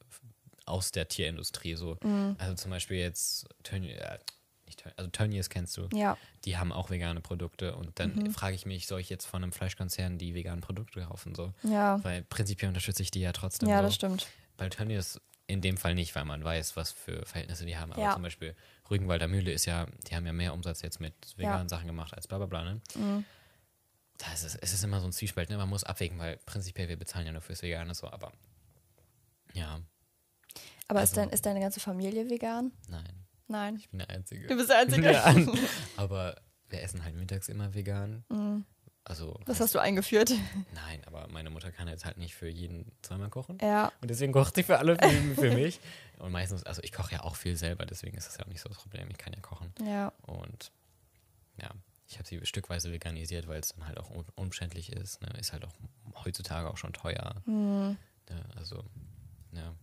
aus 0.66 0.92
der 0.92 1.08
Tierindustrie. 1.08 1.76
So. 1.76 1.98
Mhm. 2.04 2.36
Also 2.38 2.54
zum 2.56 2.72
Beispiel 2.72 2.98
jetzt 2.98 3.48
Tönnies, 3.64 3.98
äh, 3.98 4.20
nicht 4.70 4.86
also 4.98 5.10
Tönnies 5.10 5.50
kennst 5.50 5.76
du. 5.78 5.90
Ja. 5.94 6.18
Die 6.46 6.58
haben 6.58 6.72
auch 6.72 6.90
vegane 6.90 7.20
Produkte 7.22 7.76
und 7.76 8.00
dann 8.00 8.32
frage 8.32 8.56
ich 8.56 8.66
mich, 8.66 8.88
soll 8.88 9.02
ich 9.02 9.10
jetzt 9.10 9.26
von 9.26 9.44
einem 9.44 9.52
Fleischkonzern 9.52 10.18
die 10.18 10.34
veganen 10.34 10.62
Produkte 10.62 11.02
kaufen? 11.02 11.36
So? 11.36 11.54
Ja. 11.64 12.04
Weil 12.04 12.24
prinzipiell 12.24 12.70
unterstütze 12.70 13.04
ich 13.04 13.12
die 13.12 13.20
ja 13.22 13.32
trotzdem. 13.34 13.68
Ja, 13.70 13.78
so. 13.78 13.84
das 13.84 13.96
stimmt. 13.96 14.28
Bei 14.58 14.70
Tönnies 14.70 15.20
in 15.48 15.62
dem 15.62 15.78
Fall 15.78 15.96
nicht, 15.96 16.16
weil 16.16 16.26
man 16.26 16.44
weiß, 16.44 16.76
was 16.76 16.92
für 16.92 17.26
Verhältnisse 17.26 17.66
die 17.66 17.76
haben. 17.78 17.92
Aber 17.92 18.02
Ja. 18.02 18.14
zum 18.14 18.22
Beispiel 18.22 18.56
Rügenwalder 18.90 19.28
Mühle 19.28 19.52
ist 19.52 19.66
ja, 19.66 19.88
die 20.08 20.16
haben 20.16 20.26
ja 20.26 20.34
mehr 20.34 20.54
Umsatz 20.54 20.82
jetzt 20.84 21.00
mit 21.00 21.14
veganen 21.38 21.64
Ja. 21.66 21.70
Sachen 21.70 21.88
gemacht 21.88 22.14
als 22.14 22.28
bla 22.28 22.38
bla 22.38 22.46
bla. 22.48 22.64
Ne? 22.64 22.82
Mhm. 22.96 23.26
Da 24.20 24.32
ist 24.34 24.44
es, 24.44 24.54
ist 24.56 24.84
immer 24.84 25.00
so 25.00 25.08
ein 25.08 25.12
Zwiespalt, 25.14 25.50
ne? 25.50 25.58
Man 25.58 25.70
muss 25.70 25.84
abwägen, 25.86 26.20
weil 26.20 26.38
prinzipiell 26.46 26.88
wir 26.90 26.98
bezahlen 26.98 27.26
ja 27.26 27.32
nur 27.32 27.42
fürs 27.42 27.62
Vegane 27.64 27.96
so, 27.96 28.08
aber 28.12 28.32
ja, 29.54 29.80
Aber 30.88 31.02
ist, 31.04 31.12
Also- 31.12 31.22
dein, 31.22 31.30
ist 31.30 31.46
deine 31.46 31.60
ganze 31.62 31.80
Familie 31.80 32.30
vegan? 32.30 32.72
nein, 32.88 33.08
Nein. 33.50 33.76
ich 33.78 33.90
bin 33.90 34.00
der 34.00 34.10
Einzige. 34.10 34.48
Du 34.48 34.56
bist 34.56 34.70
der 34.70 34.80
Einzige. 34.80 35.12
ja, 35.12 35.36
aber 35.98 36.36
wir 36.70 36.82
essen 36.82 37.04
halt 37.04 37.16
mittags 37.16 37.50
immer 37.50 37.74
vegan. 37.74 38.24
Mhm. 38.30 38.66
Also, 39.04 39.40
Das 39.46 39.60
hast 39.60 39.74
du 39.74 39.80
eingeführt. 39.80 40.32
nein, 40.76 41.02
aber 41.08 41.28
meine 41.30 41.50
Mutter 41.50 41.72
kann 41.72 41.88
jetzt 41.88 42.06
halt 42.06 42.18
nicht 42.18 42.36
für 42.36 42.48
jeden 42.48 42.92
zweimal 43.02 43.30
kochen. 43.30 43.58
Ja. 43.60 43.92
Und 44.02 44.12
deswegen 44.12 44.32
kocht 44.34 44.54
sie 44.54 44.62
für 44.62 44.78
alle 44.78 44.98
für, 45.36 45.52
mich. 45.52 45.80
Und 46.20 46.32
meistens, 46.32 46.64
also 46.64 46.84
ich 46.84 46.92
koche 46.92 47.14
ja 47.14 47.24
auch 47.24 47.36
viel 47.36 47.56
selber, 47.56 47.88
deswegen 47.88 48.16
ist 48.18 48.28
das 48.28 48.38
ja 48.38 48.44
auch 48.46 48.50
nicht 48.50 48.62
so 48.62 48.70
das 48.70 48.78
Problem. 48.78 49.08
Ich 49.10 49.18
kann 49.18 49.34
ja 49.34 49.40
kochen. 49.40 49.74
Ja. 49.84 50.14
Und 50.22 50.72
ja, 51.60 51.72
ich 52.08 52.20
habe 52.20 52.28
sie 52.28 52.40
stückweise 52.46 52.92
veganisiert, 52.92 53.48
weil 53.48 53.60
es 53.60 53.70
dann 53.70 53.88
halt 53.88 54.00
auch 54.00 54.12
un 54.12 54.26
umständlich 54.36 54.92
ist. 54.92 55.22
Ne? 55.22 55.30
Ist 55.40 55.54
halt 55.54 55.66
auch 55.66 55.74
heutzutage 56.24 56.70
auch 56.70 56.78
schon 56.78 56.94
teuer. 56.94 57.42
Mhm. 57.46 57.98
Ne? 58.30 58.46
Also, 58.58 58.84
ja. 59.54 59.74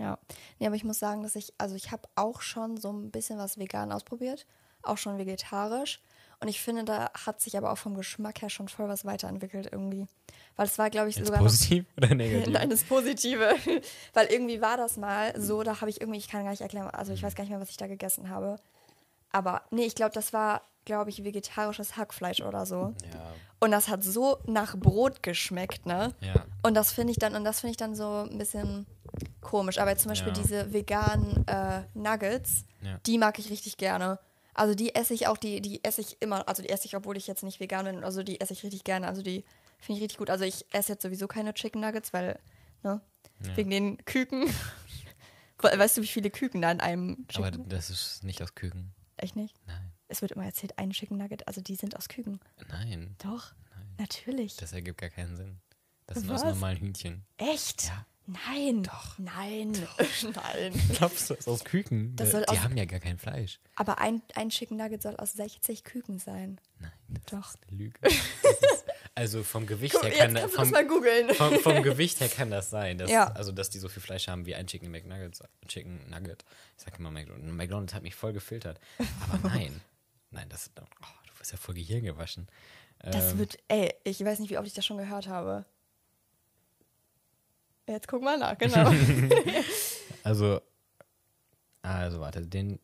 Ja. 0.00 0.18
Nee, 0.58 0.66
aber 0.66 0.76
ich 0.76 0.84
muss 0.84 0.98
sagen, 0.98 1.22
dass 1.22 1.36
ich, 1.36 1.52
also 1.58 1.74
ich 1.74 1.90
habe 1.90 2.08
auch 2.14 2.40
schon 2.42 2.76
so 2.76 2.92
ein 2.92 3.10
bisschen 3.10 3.38
was 3.38 3.58
vegan 3.58 3.92
ausprobiert. 3.92 4.46
Auch 4.82 4.98
schon 4.98 5.18
vegetarisch. 5.18 6.00
Und 6.40 6.46
ich 6.48 6.60
finde, 6.60 6.84
da 6.84 7.10
hat 7.26 7.40
sich 7.40 7.56
aber 7.58 7.72
auch 7.72 7.78
vom 7.78 7.94
Geschmack 7.96 8.42
her 8.42 8.48
schon 8.48 8.68
voll 8.68 8.88
was 8.88 9.04
weiterentwickelt 9.04 9.68
irgendwie. 9.72 10.06
Weil 10.54 10.66
es 10.66 10.78
war, 10.78 10.88
glaube 10.88 11.08
ich, 11.08 11.16
Ist 11.18 11.26
sogar 11.26 11.40
noch 11.40 11.46
positiv 11.48 11.84
oder 11.96 12.14
negativ? 12.14 12.52
Nein, 12.52 12.70
das 12.70 12.84
Positive. 12.84 13.54
Weil 14.14 14.26
irgendwie 14.28 14.60
war 14.60 14.76
das 14.76 14.96
mal 14.96 15.38
so, 15.40 15.64
da 15.64 15.80
habe 15.80 15.90
ich 15.90 16.00
irgendwie, 16.00 16.18
ich 16.18 16.28
kann 16.28 16.44
gar 16.44 16.50
nicht 16.50 16.60
erklären, 16.60 16.88
also 16.90 17.10
Mhm. 17.10 17.16
ich 17.16 17.22
weiß 17.24 17.34
gar 17.34 17.42
nicht 17.42 17.50
mehr, 17.50 17.60
was 17.60 17.70
ich 17.70 17.76
da 17.76 17.88
gegessen 17.88 18.28
habe. 18.28 18.56
Aber 19.32 19.62
nee, 19.70 19.84
ich 19.84 19.94
glaube, 19.96 20.12
das 20.12 20.32
war, 20.32 20.62
glaube 20.88 21.10
ich, 21.10 21.22
vegetarisches 21.22 21.96
Hackfleisch 21.96 22.40
oder 22.40 22.64
so. 22.66 22.94
Ja, 23.12 23.32
Und 23.60 23.70
das 23.70 23.88
hat 23.88 24.02
so 24.02 24.38
nach 24.46 24.76
Brot 24.76 25.22
geschmeckt, 25.22 25.84
ne? 25.86 26.14
ja. 26.20 26.44
Und 26.62 26.74
das 26.74 26.90
finde 26.92 27.12
ich 27.12 27.18
dann, 27.18 27.34
und 27.36 27.44
das 27.44 27.60
finde 27.60 27.70
ich 27.72 27.76
dann 27.76 27.94
so 27.94 28.26
ein 28.28 28.38
bisschen 28.38 28.86
komisch. 29.40 29.78
Aber 29.78 29.96
zum 29.96 30.08
Beispiel 30.10 30.32
Ja. 30.34 30.40
diese 30.42 30.72
veganen 30.72 31.46
äh, 31.46 31.82
Nuggets, 31.94 32.64
Ja. 32.82 32.98
die 33.06 33.18
mag 33.18 33.38
ich 33.38 33.50
richtig 33.50 33.76
gerne. 33.76 34.18
Also 34.54 34.74
die 34.74 34.94
esse 34.94 35.14
ich 35.14 35.26
auch, 35.28 35.36
die, 35.36 35.60
die 35.60 35.84
esse 35.84 36.00
ich 36.00 36.20
immer, 36.20 36.48
also 36.48 36.62
die 36.62 36.70
esse 36.70 36.86
ich, 36.86 36.96
obwohl 36.96 37.16
ich 37.16 37.26
jetzt 37.28 37.44
nicht 37.44 37.60
vegan 37.60 37.84
bin, 37.84 38.02
also 38.02 38.22
die 38.24 38.40
esse 38.40 38.52
ich 38.54 38.64
richtig 38.64 38.82
gerne. 38.82 39.06
Also 39.06 39.22
die 39.22 39.44
finde 39.78 39.98
ich 39.98 40.02
richtig 40.04 40.18
gut. 40.18 40.30
Also 40.30 40.44
ich 40.44 40.64
esse 40.72 40.92
jetzt 40.94 41.02
sowieso 41.02 41.28
keine 41.28 41.54
Chicken 41.54 41.80
Nuggets, 41.80 42.12
weil, 42.12 42.40
ne, 42.82 43.00
wegen 43.54 43.70
den 43.70 44.04
Küken. 44.04 44.46
We- 45.62 45.76
weißt 45.78 45.96
du, 45.98 46.02
wie 46.02 46.06
viele 46.06 46.30
Küken 46.30 46.62
da 46.62 46.70
in 46.72 46.80
einem 46.80 47.26
Aber 47.34 47.50
Chicken? 47.50 47.68
das 47.68 47.90
ist 47.90 48.24
nicht 48.24 48.42
aus 48.42 48.54
Küken. 48.54 48.94
Echt 49.16 49.34
nicht? 49.36 49.54
Nein. 49.66 49.92
Es 50.08 50.22
wird 50.22 50.32
immer 50.32 50.44
erzählt, 50.44 50.76
ein 50.78 50.90
Chicken 50.90 51.18
Nugget, 51.18 51.46
also 51.46 51.60
die 51.60 51.74
sind 51.74 51.96
aus 51.96 52.08
Küken. 52.08 52.40
Nein. 52.68 53.14
Doch, 53.18 53.52
Nein. 53.74 53.86
natürlich. 53.98 54.56
Das 54.56 54.72
ergibt 54.72 55.00
gar 55.00 55.10
keinen 55.10 55.36
Sinn. 55.36 55.60
Das 56.06 56.18
sind 56.20 56.28
Was? 56.30 56.42
aus 56.42 56.54
normalen 56.54 56.78
Hühnchen. 56.78 57.24
Echt? 57.36 57.84
Ja. 57.88 58.06
Nein. 58.46 58.82
Doch. 58.82 59.18
Nein. 59.18 59.72
Nein. 60.34 60.72
Glaubst 60.96 61.28
du, 61.30 61.34
das 61.34 61.40
ist 61.46 61.48
aus 61.48 61.64
Küken? 61.64 62.14
Das 62.16 62.32
Äh, 62.34 62.40
die 62.42 62.48
aus- 62.48 62.60
haben 62.60 62.76
ja 62.76 62.84
gar 62.86 63.00
kein 63.00 63.18
Fleisch. 63.18 63.58
Aber 63.74 63.98
ein, 63.98 64.22
ein 64.34 64.50
Chicken 64.50 64.76
Nugget 64.78 65.02
soll 65.02 65.16
aus 65.16 65.32
60 65.32 65.84
Küken 65.84 66.18
sein. 66.18 66.60
Nein, 66.78 66.92
das 67.08 67.24
Doch. 67.26 67.54
ist 67.54 67.58
eine 67.68 67.76
Lüge. 67.78 67.98
Das 68.02 68.12
ist, 68.12 68.84
also 69.14 69.42
vom 69.42 69.66
Gewicht 69.66 69.94
Guck, 69.94 70.04
her 70.04 70.26
kann 70.26 70.34
du 70.34 70.48
vom, 70.48 70.58
das 70.64 70.70
mal 70.70 70.86
googeln. 70.86 71.34
vom, 71.34 71.58
vom 71.58 71.82
Gewicht 71.82 72.20
her 72.20 72.28
kann 72.28 72.50
das 72.50 72.70
sein. 72.70 72.98
Dass, 72.98 73.10
Ja. 73.10 73.28
Also, 73.32 73.50
dass 73.52 73.68
die 73.70 73.78
so 73.78 73.88
viel 73.88 74.02
Fleisch 74.02 74.28
haben 74.28 74.44
wie 74.46 74.54
ein 74.54 74.66
Chicken 74.66 74.90
McNuggets. 74.90 75.42
Chicken 75.66 76.08
Nugget. 76.10 76.44
Ich 76.76 76.84
sag 76.84 76.98
immer 76.98 77.10
McDonald's. 77.10 77.50
McDonald's 77.52 77.94
hat 77.94 78.02
mich 78.02 78.14
voll 78.14 78.32
gefiltert. 78.34 78.78
Aber 79.32 79.48
nein. 79.48 79.80
Nein, 80.30 80.48
das. 80.48 80.70
Oh, 80.78 80.84
du 81.26 81.40
wirst 81.40 81.52
ja 81.52 81.58
voll 81.58 81.74
Gehirn 81.74 82.04
gewaschen. 82.04 82.46
Das 83.00 83.32
Ähm, 83.32 83.38
wird, 83.38 83.58
ey, 83.68 83.94
ich 84.04 84.24
weiß 84.24 84.38
nicht, 84.40 84.50
wie 84.50 84.58
oft 84.58 84.66
ich 84.66 84.74
das 84.74 84.84
schon 84.86 84.98
gehört 84.98 85.28
habe. 85.28 85.64
Jetzt 87.86 88.08
guck 88.08 88.22
mal 88.22 88.38
nach, 88.38 88.56
genau. 88.58 88.90
Also. 90.24 90.60
Also, 91.82 92.20
warte. 92.20 92.46
Den. 92.46 92.80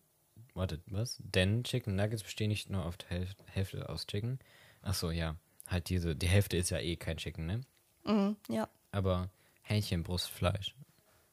Warte, 0.55 0.81
was? 0.87 1.17
Denn 1.19 1.65
Chicken 1.65 1.97
Nuggets 1.97 2.23
bestehen 2.23 2.49
nicht 2.49 2.71
nur 2.71 2.85
auf 2.87 2.97
der 2.97 3.09
Häl- 3.11 3.37
Hälfte 3.47 3.89
aus 3.89 4.07
Chicken. 4.07 4.39
Ach 4.83 4.95
so, 4.95 5.11
ja. 5.11 5.37
Halt 5.67 5.89
diese. 5.89 6.15
Die 6.15 6.29
Hälfte 6.29 6.57
ist 6.57 6.71
ja 6.71 6.79
eh 6.79 6.97
kein 6.97 7.17
Chicken, 7.17 7.47
ne? 7.47 7.61
mhm, 8.05 8.37
ja. 8.49 8.69
Aber 8.93 9.31
Hähnchenbrustfleisch. 9.63 10.75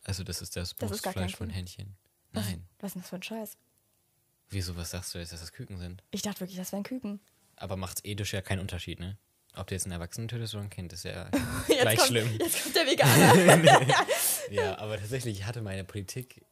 Also 0.05 0.23
das 0.23 0.41
ist 0.41 0.55
das 0.55 0.75
Das 0.75 0.91
ist 0.91 1.03
Brustfleisch 1.03 1.35
von. 1.35 1.49
Hähnchen. 1.51 1.95
Nein. 2.31 2.67
Was 2.79 2.87
ist 2.89 2.93
denn 2.95 3.01
das 3.03 3.09
für 3.09 3.15
ein 3.17 3.23
Scheiß? 3.23 3.57
Wieso, 4.51 4.75
was 4.75 4.91
sagst 4.91 5.13
du 5.15 5.19
jetzt, 5.19 5.31
dass 5.33 5.39
das 5.39 5.51
Küken 5.51 5.77
sind? 5.77 6.03
Ich 6.11 6.21
dachte 6.21 6.41
wirklich, 6.41 6.57
das 6.57 6.71
wären 6.71 6.83
Küken. 6.83 7.19
Aber 7.55 7.77
macht's 7.77 8.01
ethisch 8.03 8.33
ja 8.33 8.41
keinen 8.41 8.59
Unterschied, 8.59 8.99
ne? 8.99 9.17
Ob 9.55 9.67
du 9.67 9.75
jetzt 9.75 9.83
einen 9.85 9.91
Erwachsenen 9.93 10.27
tötest 10.27 10.53
oder 10.55 10.63
ein 10.63 10.69
Kind, 10.69 10.93
ist 10.93 11.03
ja 11.03 11.29
gleich 11.67 11.97
kommt, 11.97 12.07
schlimm. 12.09 12.29
Jetzt 12.39 12.63
kommt 12.63 12.75
der 12.75 12.85
Veganer. 12.85 13.95
Ja, 14.51 14.77
aber 14.79 14.97
tatsächlich 14.97 15.39
ich 15.39 15.45
hatte 15.45 15.61
meine 15.61 15.83
Politik, 15.85 16.43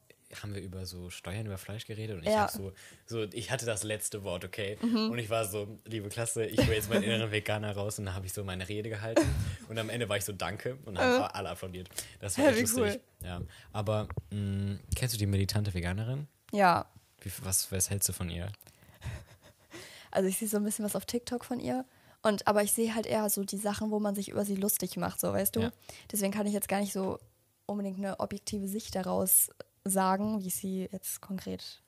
haben 0.41 0.53
wir 0.55 0.61
über 0.61 0.85
so 0.85 1.09
Steuern 1.09 1.45
über 1.45 1.57
Fleisch 1.57 1.85
geredet 1.85 2.17
und 2.17 2.23
ich 2.23 2.29
Ja. 2.29 2.47
so, 2.47 2.71
so, 3.05 3.23
ich 3.33 3.51
hatte 3.51 3.65
das 3.65 3.83
letzte 3.83 4.23
Wort, 4.23 4.45
okay? 4.45 4.77
Mhm. 4.81 5.09
Und 5.11 5.17
ich 5.17 5.29
war 5.29 5.43
so, 5.45 5.79
liebe 5.85 6.07
Klasse, 6.09 6.45
ich 6.45 6.59
will 6.67 6.75
jetzt 6.75 6.89
meinen 6.89 7.03
inneren 7.03 7.31
Veganer 7.31 7.71
raus 7.75 7.99
und 7.99 8.05
dann 8.05 8.15
habe 8.15 8.25
ich 8.27 8.31
so 8.33 8.43
meine 8.45 8.69
Rede 8.69 8.89
gehalten 8.89 9.25
und 9.67 9.77
am 9.79 9.89
Ende 9.89 10.07
war 10.07 10.15
ich 10.17 10.23
so 10.25 10.31
Danke 10.31 10.77
und 10.85 10.95
dann 10.95 11.03
haben 11.23 11.31
alle 11.33 11.49
applaudiert. 11.49 11.89
Das 12.19 12.37
war 12.37 12.45
Ja, 12.45 12.51
echt 12.51 12.61
lustig. 12.73 13.01
Ja. 13.23 13.41
Aber 13.73 14.07
mh, 14.31 14.77
kennst 14.95 15.15
du 15.15 15.17
die 15.19 15.25
militante 15.25 15.73
Veganerin? 15.73 16.27
ja, 16.53 16.85
Wie, 17.21 17.31
was, 17.43 17.71
was 17.71 17.89
hältst 17.89 18.09
du 18.09 18.13
von 18.13 18.29
ihr? 18.29 18.51
also 20.11 20.27
ich 20.27 20.37
sehe 20.37 20.47
so 20.47 20.57
ein 20.57 20.63
bisschen 20.63 20.85
was 20.85 20.95
auf 20.95 21.05
TikTok 21.05 21.45
von 21.45 21.59
ihr. 21.59 21.85
Und, 22.21 22.47
aber 22.47 22.63
ich 22.63 22.73
sehe 22.73 22.95
halt 22.95 23.05
eher 23.05 23.29
so 23.29 23.43
die 23.43 23.57
Sachen, 23.57 23.91
wo 23.91 23.99
man 23.99 24.15
sich 24.15 24.29
über 24.29 24.43
sie 24.43 24.55
lustig 24.55 24.97
macht, 24.97 25.19
so 25.19 25.31
weißt 25.31 25.55
du. 25.55 25.61
Ja. 25.61 25.71
Deswegen 26.11 26.33
kann 26.33 26.47
ich 26.47 26.53
jetzt 26.53 26.67
gar 26.67 26.79
nicht 26.79 26.91
so 26.91 27.19
unbedingt 27.65 27.97
eine 27.97 28.19
objektive 28.19 28.67
Sicht 28.67 28.95
daraus 28.95 29.49
sagen, 29.85 30.41
wie 30.41 30.47
ich 30.47 30.55
sie 30.55 30.89
jetzt 30.91 31.21
konkret 31.21 31.81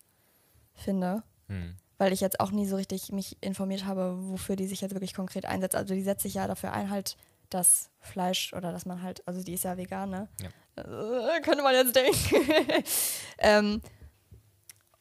finde. 0.74 1.24
Hm. 1.48 1.76
Weil 1.98 2.14
ich 2.14 2.22
jetzt 2.22 2.40
auch 2.40 2.52
nie 2.52 2.66
so 2.66 2.78
richtig 2.78 3.12
mich 3.12 3.38
informiert 3.42 3.86
habe, 3.86 4.16
wofür 4.30 4.56
die 4.56 4.68
sich 4.68 4.82
jetzt 4.82 4.94
wirklich 4.94 5.14
konkret 5.14 5.46
einsetzt. 5.46 5.76
Also 5.76 5.94
die 5.94 6.02
setzt 6.02 6.24
sich 6.24 6.36
ja 6.36 6.48
dafür 6.48 6.72
ein, 6.72 6.90
halt 6.90 7.18
das 7.50 7.90
Fleisch 8.00 8.54
oder 8.54 8.72
dass 8.72 8.86
man 8.86 9.02
halt, 9.02 9.28
also 9.28 9.44
die 9.44 9.54
ist 9.54 9.66
ja 9.66 9.78
vegan, 9.78 10.10
ne? 10.10 10.30
Ja. 10.42 11.36
Äh, 11.36 11.42
könnte 11.42 11.64
man 11.64 11.76
jetzt 11.76 11.96
denken. 11.96 12.84
ähm, 13.40 13.82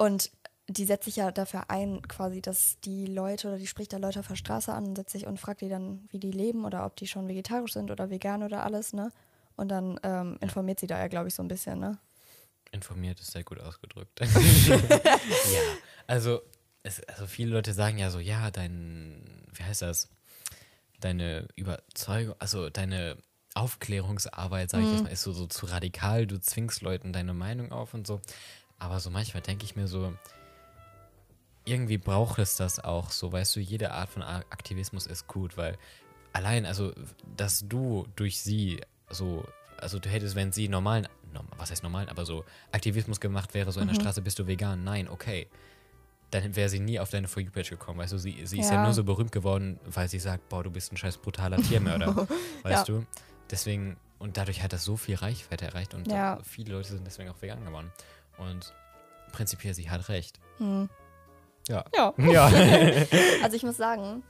und 0.00 0.30
die 0.66 0.86
setzt 0.86 1.04
sich 1.04 1.16
ja 1.16 1.30
dafür 1.30 1.68
ein, 1.68 2.00
quasi, 2.08 2.40
dass 2.40 2.80
die 2.80 3.04
Leute 3.04 3.48
oder 3.48 3.58
die 3.58 3.66
spricht 3.66 3.92
da 3.92 3.98
Leute 3.98 4.20
auf 4.20 4.28
der 4.28 4.36
Straße 4.36 4.72
an 4.72 4.86
und 4.86 4.96
setzt 4.96 5.12
sich 5.12 5.26
und 5.26 5.38
fragt 5.38 5.60
die 5.60 5.68
dann, 5.68 6.08
wie 6.08 6.18
die 6.18 6.30
leben 6.30 6.64
oder 6.64 6.86
ob 6.86 6.96
die 6.96 7.06
schon 7.06 7.28
vegetarisch 7.28 7.74
sind 7.74 7.90
oder 7.90 8.08
vegan 8.08 8.42
oder 8.42 8.64
alles, 8.64 8.94
ne? 8.94 9.12
Und 9.56 9.68
dann 9.68 10.00
ähm, 10.02 10.38
informiert 10.40 10.80
sie 10.80 10.86
da 10.86 10.98
ja, 10.98 11.08
glaube 11.08 11.28
ich, 11.28 11.34
so 11.34 11.42
ein 11.42 11.48
bisschen, 11.48 11.80
ne? 11.80 11.98
Informiert 12.72 13.20
ist 13.20 13.32
sehr 13.32 13.44
gut 13.44 13.60
ausgedrückt. 13.60 14.20
ja, 14.20 15.60
also, 16.06 16.40
es, 16.82 17.02
also 17.04 17.26
viele 17.26 17.50
Leute 17.50 17.74
sagen 17.74 17.98
ja 17.98 18.08
so, 18.08 18.20
ja, 18.20 18.50
dein, 18.50 19.44
wie 19.52 19.64
heißt 19.64 19.82
das? 19.82 20.08
Deine 21.00 21.46
Überzeugung, 21.56 22.36
also 22.38 22.70
deine 22.70 23.18
Aufklärungsarbeit, 23.54 24.70
sage 24.70 24.84
ich 24.84 24.92
jetzt 24.92 25.02
mal, 25.02 25.12
ist 25.12 25.22
so, 25.22 25.32
so 25.32 25.46
zu 25.46 25.66
radikal, 25.66 26.26
du 26.26 26.40
zwingst 26.40 26.80
Leuten 26.80 27.12
deine 27.12 27.34
Meinung 27.34 27.72
auf 27.72 27.92
und 27.92 28.06
so. 28.06 28.20
Aber 28.80 28.98
so 28.98 29.10
manchmal 29.10 29.42
denke 29.42 29.64
ich 29.64 29.76
mir 29.76 29.86
so, 29.86 30.12
irgendwie 31.64 31.98
braucht 31.98 32.38
es 32.38 32.56
das 32.56 32.80
auch 32.82 33.10
so, 33.10 33.30
weißt 33.32 33.54
du, 33.56 33.60
jede 33.60 33.92
Art 33.92 34.08
von 34.08 34.22
Aktivismus 34.22 35.06
ist 35.06 35.26
gut, 35.28 35.56
weil 35.56 35.78
allein, 36.32 36.66
also, 36.66 36.92
dass 37.36 37.64
du 37.68 38.06
durch 38.16 38.40
sie 38.40 38.80
so, 39.10 39.44
also 39.76 39.98
du 39.98 40.08
hättest, 40.08 40.34
wenn 40.34 40.50
sie 40.52 40.68
normalen, 40.68 41.06
norm- 41.32 41.46
was 41.56 41.70
heißt 41.70 41.82
normalen, 41.82 42.08
aber 42.08 42.24
so 42.24 42.44
Aktivismus 42.72 43.20
gemacht 43.20 43.54
wäre, 43.54 43.70
so 43.72 43.80
in 43.80 43.88
der 43.88 43.94
Straße 43.94 44.22
bist 44.22 44.38
du 44.38 44.46
vegan, 44.46 44.82
nein, 44.82 45.08
okay. 45.08 45.46
Dann 46.30 46.54
wäre 46.54 46.68
sie 46.68 46.78
nie 46.80 46.98
auf 47.00 47.10
deine 47.10 47.26
For 47.28 47.42
You-Page 47.42 47.70
gekommen, 47.70 47.98
weißt 47.98 48.12
du, 48.12 48.18
sie, 48.18 48.46
sie 48.46 48.60
ist 48.60 48.70
ja 48.70 48.76
Ja. 48.76 48.84
nur 48.84 48.94
so 48.94 49.04
berühmt 49.04 49.32
geworden, 49.32 49.78
weil 49.84 50.08
sie 50.08 50.20
sagt, 50.20 50.48
boah, 50.48 50.62
du 50.62 50.70
bist 50.70 50.92
ein 50.92 50.96
scheiß 50.96 51.18
brutaler 51.18 51.60
Tiermörder, 51.60 52.26
weißt 52.62 52.88
du? 52.88 53.04
Deswegen, 53.50 53.96
und 54.20 54.36
dadurch 54.36 54.62
hat 54.62 54.72
das 54.72 54.84
so 54.84 54.96
viel 54.96 55.16
Reichweite 55.16 55.66
erreicht 55.66 55.92
und 55.92 56.06
Ja. 56.10 56.38
viele 56.44 56.72
Leute 56.74 56.88
sind 56.88 57.04
deswegen 57.06 57.28
auch 57.30 57.42
vegan 57.42 57.64
geworden. 57.64 57.90
Und 58.40 58.74
prinzipiell, 59.32 59.74
sie 59.74 59.90
hat 59.90 60.08
recht. 60.08 60.40
Hm. 60.58 60.88
Ja. 61.68 61.84
Ja. 61.94 62.14
Ja. 62.18 62.50
Also 63.42 63.56
ich 63.56 63.62
muss 63.62 63.76
sagen, 63.76 64.22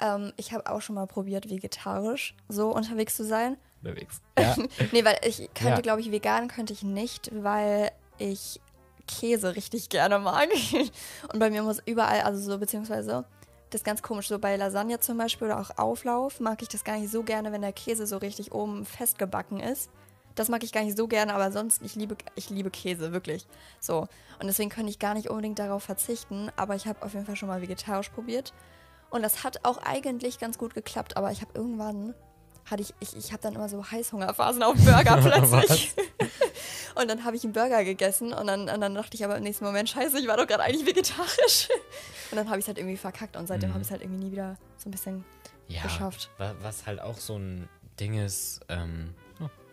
Ähm, 0.00 0.32
ich 0.36 0.52
habe 0.52 0.70
auch 0.70 0.80
schon 0.80 0.94
mal 0.94 1.06
probiert, 1.08 1.50
vegetarisch 1.50 2.36
so 2.48 2.70
unterwegs 2.70 3.16
zu 3.16 3.24
sein. 3.24 3.56
Unterwegs. 3.82 4.20
Ja. 4.38 4.54
nee, 4.92 5.04
weil 5.04 5.18
ich 5.24 5.38
könnte, 5.54 5.74
Ja. 5.76 5.80
glaube 5.80 6.00
ich, 6.00 6.12
vegan 6.12 6.46
könnte 6.48 6.72
ich 6.72 6.82
nicht, 6.84 7.30
weil 7.42 7.90
ich 8.18 8.60
Käse 9.08 9.56
richtig 9.56 9.88
gerne 9.88 10.18
mag. 10.20 10.48
Und 11.32 11.38
bei 11.40 11.50
mir 11.50 11.62
muss 11.64 11.80
überall, 11.84 12.20
also 12.20 12.40
so, 12.40 12.58
beziehungsweise, 12.58 13.24
das 13.70 13.80
ist 13.80 13.84
ganz 13.84 14.00
komisch, 14.02 14.28
so 14.28 14.38
bei 14.38 14.54
Lasagne 14.56 15.00
zum 15.00 15.18
Beispiel 15.18 15.48
oder 15.48 15.58
auch 15.60 15.70
Auflauf 15.78 16.38
mag 16.40 16.62
ich 16.62 16.68
das 16.68 16.84
gar 16.84 16.96
nicht 16.98 17.10
so 17.10 17.22
gerne, 17.24 17.50
wenn 17.50 17.62
der 17.62 17.72
Käse 17.72 18.06
so 18.06 18.18
richtig 18.18 18.52
oben 18.52 18.84
festgebacken 18.86 19.58
ist. 19.60 19.90
Das 20.38 20.48
mag 20.48 20.62
ich 20.62 20.72
gar 20.72 20.84
nicht 20.84 20.96
so 20.96 21.08
gerne, 21.08 21.34
aber 21.34 21.50
sonst, 21.50 21.82
ich 21.82 21.94
liebe, 21.96 22.16
ich 22.36 22.48
liebe 22.50 22.70
Käse, 22.70 23.12
wirklich. 23.12 23.46
So. 23.80 24.02
Und 24.40 24.46
deswegen 24.46 24.70
könnte 24.70 24.90
ich 24.90 24.98
gar 24.98 25.14
nicht 25.14 25.28
unbedingt 25.30 25.58
darauf 25.58 25.82
verzichten, 25.82 26.50
aber 26.56 26.74
ich 26.76 26.86
habe 26.86 27.02
auf 27.02 27.12
jeden 27.14 27.26
Fall 27.26 27.36
schon 27.36 27.48
mal 27.48 27.60
vegetarisch 27.60 28.10
probiert. 28.10 28.52
Und 29.10 29.22
das 29.22 29.42
hat 29.42 29.64
auch 29.64 29.78
eigentlich 29.78 30.38
ganz 30.38 30.58
gut 30.58 30.74
geklappt, 30.74 31.16
aber 31.16 31.32
ich 31.32 31.40
habe 31.40 31.50
irgendwann, 31.54 32.14
hatte 32.70 32.82
ich, 32.82 32.94
ich, 33.00 33.16
ich 33.16 33.32
habe 33.32 33.42
dann 33.42 33.54
immer 33.54 33.68
so 33.68 33.84
Heißhungerphasen 33.90 34.62
auf 34.62 34.76
Burger 34.76 35.16
plötzlich. 35.22 35.94
und 36.94 37.08
dann 37.08 37.24
habe 37.24 37.34
ich 37.36 37.42
einen 37.44 37.52
Burger 37.52 37.82
gegessen 37.84 38.32
und 38.32 38.46
dann, 38.46 38.68
und 38.68 38.80
dann 38.80 38.94
dachte 38.94 39.14
ich 39.16 39.24
aber 39.24 39.36
im 39.38 39.42
nächsten 39.42 39.64
Moment, 39.64 39.88
scheiße, 39.88 40.18
ich 40.20 40.28
war 40.28 40.36
doch 40.36 40.46
gerade 40.46 40.62
eigentlich 40.62 40.86
vegetarisch. 40.86 41.68
Und 42.30 42.36
dann 42.36 42.48
habe 42.48 42.58
ich 42.58 42.64
es 42.64 42.68
halt 42.68 42.78
irgendwie 42.78 42.96
verkackt 42.98 43.36
und 43.36 43.46
seitdem 43.46 43.70
habe 43.70 43.80
ich 43.80 43.86
es 43.86 43.90
halt 43.90 44.02
irgendwie 44.02 44.26
nie 44.26 44.32
wieder 44.32 44.56
so 44.76 44.88
ein 44.88 44.92
bisschen 44.92 45.24
ja, 45.68 45.82
geschafft. 45.82 46.30
wa- 46.38 46.54
Was 46.60 46.86
halt 46.86 47.00
auch 47.00 47.16
so 47.18 47.36
ein 47.38 47.68
Ding 47.98 48.14
ist, 48.22 48.60
ähm, 48.68 49.14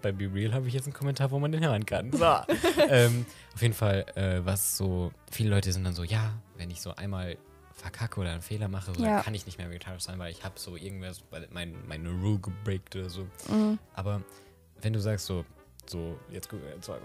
bei 0.06 0.12
Be 0.12 0.32
Real 0.32 0.54
habe 0.54 0.68
ich 0.68 0.74
jetzt 0.76 0.86
einen 0.86 0.94
Kommentar, 0.94 1.32
wo 1.32 1.40
man 1.40 1.52
den 1.52 1.66
hören 1.66 1.84
kann. 1.84 2.12
So. 2.12 2.26
ähm, 2.90 3.26
auf 3.56 3.62
jeden 3.64 3.74
Fall, 3.74 4.06
äh, 4.16 4.46
was 4.46 4.78
so, 4.78 5.12
viele 5.32 5.50
Leute 5.50 5.74
sind 5.74 5.84
dann 5.84 5.96
so, 5.96 6.04
ja, 6.04 6.32
wenn 6.58 6.70
ich 6.70 6.80
so 6.80 6.96
einmal 6.96 7.38
verkacke 7.74 8.20
oder 8.20 8.32
einen 8.32 8.44
Fehler 8.44 8.68
mache, 8.68 8.94
so, 8.94 9.02
Ja. 9.04 9.16
dann 9.16 9.24
kann 9.24 9.34
ich 9.34 9.48
nicht 9.48 9.58
mehr 9.58 9.68
vegetarisch 9.68 10.04
sein, 10.04 10.20
weil 10.20 10.32
ich 10.32 10.44
habe 10.44 10.60
so 10.60 10.76
irgendwas, 10.76 11.24
weil 11.32 11.48
mein, 11.52 11.76
meine 11.88 12.10
Rule 12.12 12.38
gebreakt 12.38 12.96
oder 12.96 13.10
so. 13.10 13.28
Mhm. 13.50 13.80
Aber 13.96 14.22
wenn 14.80 14.94
du 14.94 15.00
sagst 15.00 15.26
so, 15.26 15.44
so, 15.88 16.20
jetzt 16.30 16.50
guck, 16.50 16.60
äh, 16.62 16.80
so, 16.82 16.96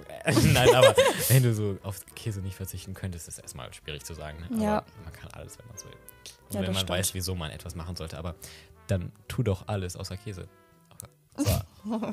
nein, 0.48 0.74
aber 0.74 0.94
wenn 1.28 1.42
du 1.42 1.54
so 1.54 1.78
auf 1.82 2.04
Käse 2.14 2.42
nicht 2.42 2.54
verzichten 2.56 2.92
könntest, 2.92 3.28
ist 3.28 3.38
erstmal 3.38 3.72
schwierig 3.72 4.04
zu 4.04 4.12
sagen. 4.12 4.44
Ne? 4.50 4.62
Ja. 4.62 4.76
Aber 4.78 4.86
man 5.04 5.12
kann 5.14 5.30
alles, 5.32 5.58
wenn 5.58 5.66
man 5.68 5.76
es 5.76 5.84
will. 5.86 5.92
Und 5.92 6.54
Ja, 6.54 6.60
wenn 6.60 6.66
man 6.66 6.74
stimmt. 6.74 6.90
weiß, 6.90 7.14
wieso 7.14 7.34
man 7.34 7.50
etwas 7.50 7.74
machen 7.74 7.96
sollte. 7.96 8.18
Aber 8.18 8.34
dann 8.88 9.10
tu 9.26 9.42
doch 9.42 9.68
alles 9.68 9.96
außer 9.96 10.18
Käse. 10.18 10.46
So, 11.36 11.50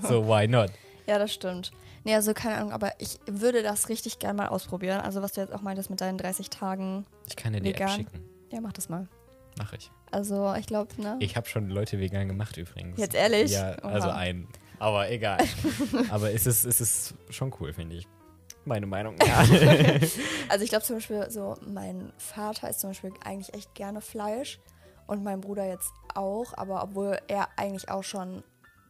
so 0.07 0.27
why 0.27 0.47
not? 0.47 0.71
Ja, 1.07 1.17
das 1.19 1.33
stimmt. 1.33 1.71
Nee, 2.03 2.15
also 2.15 2.33
keine 2.33 2.57
Ahnung, 2.57 2.73
aber 2.73 2.91
ich 2.99 3.17
würde 3.27 3.63
das 3.63 3.87
richtig 3.87 4.19
gern 4.19 4.35
mal 4.35 4.49
ausprobieren. 4.49 4.99
Also 4.99 5.21
was 5.21 5.31
du 5.31 5.39
jetzt 5.39 5.53
auch 5.53 5.61
meintest 5.61 5.89
mit 5.89 6.01
deinen 6.01 6.17
30 6.17 6.49
Tagen. 6.49 7.05
Ich 7.27 7.37
kann 7.37 7.53
dir 7.53 7.61
die 7.61 7.69
Vegan. 7.69 7.87
App 7.87 7.95
schicken. 7.95 8.29
Ja, 8.51 8.59
mach 8.59 8.73
das 8.73 8.89
mal. 8.89 9.07
Mach 9.57 9.71
ich. 9.71 9.89
Also 10.11 10.53
ich 10.55 10.67
glaube, 10.67 11.01
ne? 11.01 11.15
Ich 11.19 11.37
habe 11.37 11.47
schon 11.47 11.69
Leute 11.69 11.97
vegan 11.99 12.27
gemacht 12.27 12.57
übrigens. 12.57 12.99
Jetzt 12.99 13.15
ehrlich? 13.15 13.51
Ja, 13.51 13.77
Oha. 13.81 13.87
also 13.89 14.09
einen. 14.09 14.49
Aber 14.79 15.09
egal. 15.09 15.37
Aber 16.09 16.31
es 16.33 16.45
ist, 16.45 16.65
es 16.65 16.81
ist 16.81 17.13
schon 17.29 17.53
cool, 17.61 17.71
finde 17.71 17.95
ich. 17.95 18.07
Meine 18.65 18.85
Meinung. 18.85 19.15
Ja. 19.25 19.45
Also 20.49 20.63
ich 20.65 20.69
glaube 20.69 20.83
zum 20.83 20.97
Beispiel 20.97 21.29
so, 21.31 21.55
mein 21.65 22.11
Vater 22.17 22.69
isst 22.69 22.81
zum 22.81 22.89
Beispiel 22.89 23.13
eigentlich 23.23 23.53
echt 23.53 23.73
gerne 23.75 24.01
Fleisch 24.01 24.59
und 25.07 25.23
mein 25.23 25.39
Bruder 25.39 25.65
jetzt 25.65 25.91
auch, 26.15 26.53
aber 26.57 26.83
obwohl 26.83 27.17
er 27.29 27.47
eigentlich 27.55 27.89
auch 27.89 28.03
schon 28.03 28.43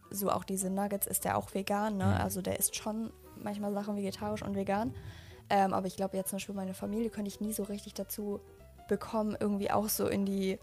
so 0.10 0.30
auch 0.32 0.44
diese 0.44 0.70
Nuggets 0.70 1.08
ist 1.08 1.26
der 1.26 1.38
auch 1.38 1.54
vegan, 1.54 1.98
ne? 1.98 2.06
Mhm. 2.06 2.22
Also 2.22 2.42
der 2.42 2.60
isst 2.60 2.76
schon 2.76 3.12
manchmal 3.36 3.74
Sachen 3.74 3.96
vegetarisch 3.96 4.42
und 4.42 4.56
vegan. 4.56 4.94
Ähm, 5.50 5.74
aber 5.74 5.88
ich 5.88 5.96
glaube 5.96 6.18
jetzt 6.18 6.30
zum 6.30 6.38
Beispiel 6.38 6.56
meine 6.56 6.74
Familie 6.74 7.10
könnte 7.10 7.30
ich 7.30 7.40
nie 7.40 7.54
so 7.54 7.64
richtig 7.64 7.94
dazu 7.94 8.42
bekommen, 8.88 9.38
irgendwie 9.40 9.72
auch 9.72 9.90
so 9.90 10.08
in 10.08 10.26
die 10.26 10.60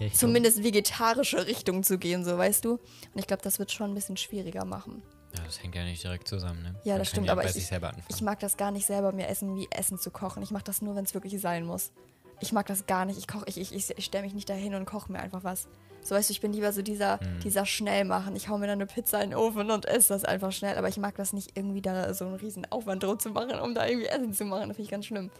Richtung. 0.00 0.18
zumindest 0.18 0.62
vegetarische 0.62 1.46
Richtung 1.46 1.82
zu 1.82 1.98
gehen, 1.98 2.24
so 2.24 2.36
weißt 2.36 2.64
du. 2.64 2.72
Und 2.72 2.80
ich 3.14 3.26
glaube, 3.26 3.42
das 3.42 3.58
wird 3.58 3.72
schon 3.72 3.90
ein 3.90 3.94
bisschen 3.94 4.16
schwieriger 4.16 4.64
machen. 4.64 5.02
Ja, 5.36 5.44
das 5.44 5.62
hängt 5.62 5.74
ja 5.74 5.84
nicht 5.84 6.02
direkt 6.02 6.28
zusammen, 6.28 6.62
ne? 6.62 6.74
Ja, 6.84 6.94
Man 6.94 7.00
das 7.00 7.08
stimmt, 7.08 7.26
ja 7.26 7.32
aber 7.32 7.44
ich-. 7.44 7.70
Ich 8.08 8.22
mag 8.22 8.40
das 8.40 8.56
gar 8.56 8.70
nicht 8.70 8.86
selber, 8.86 9.12
mir 9.12 9.28
Essen 9.28 9.54
wie 9.56 9.68
Essen 9.70 9.98
zu 9.98 10.10
kochen. 10.10 10.42
Ich 10.42 10.50
mache 10.50 10.64
das 10.64 10.82
nur, 10.82 10.96
wenn 10.96 11.04
es 11.04 11.14
wirklich 11.14 11.40
sein 11.40 11.64
muss. 11.66 11.92
Ich 12.40 12.52
mag 12.52 12.66
das 12.66 12.86
gar 12.86 13.04
nicht. 13.06 13.18
Ich 13.18 13.26
koche, 13.28 13.44
ich, 13.46 13.58
ich, 13.58 13.90
ich 13.90 14.04
stelle 14.04 14.24
mich 14.24 14.34
nicht 14.34 14.48
dahin 14.48 14.74
und 14.74 14.84
koche 14.84 15.10
mir 15.10 15.20
einfach 15.20 15.42
was. 15.44 15.68
So 16.02 16.14
weißt 16.14 16.28
du, 16.28 16.32
ich 16.32 16.40
bin 16.40 16.52
lieber 16.52 16.72
so 16.72 16.82
dieser, 16.82 17.16
Mhm. 17.16 17.40
dieser 17.40 17.66
Schnellmachen. 17.66 18.36
Ich 18.36 18.48
hau 18.48 18.58
mir 18.58 18.66
dann 18.66 18.74
eine 18.78 18.86
Pizza 18.86 19.22
in 19.22 19.30
den 19.30 19.38
Ofen 19.38 19.70
und 19.70 19.86
esse 19.86 20.12
das 20.14 20.24
einfach 20.24 20.52
schnell. 20.52 20.76
Aber 20.76 20.88
ich 20.88 20.98
mag 20.98 21.14
das 21.16 21.32
nicht 21.32 21.56
irgendwie 21.56 21.82
da 21.82 22.12
so 22.14 22.26
einen 22.26 22.36
riesen 22.36 22.70
Aufwand 22.70 23.02
drum 23.02 23.18
zu 23.18 23.30
machen, 23.30 23.58
um 23.58 23.74
da 23.74 23.86
irgendwie 23.86 24.06
Essen 24.06 24.32
zu 24.32 24.44
machen. 24.44 24.68
Das 24.68 24.76
finde 24.76 24.82
ich 24.82 24.90
ganz 24.90 25.06
schlimm. 25.06 25.30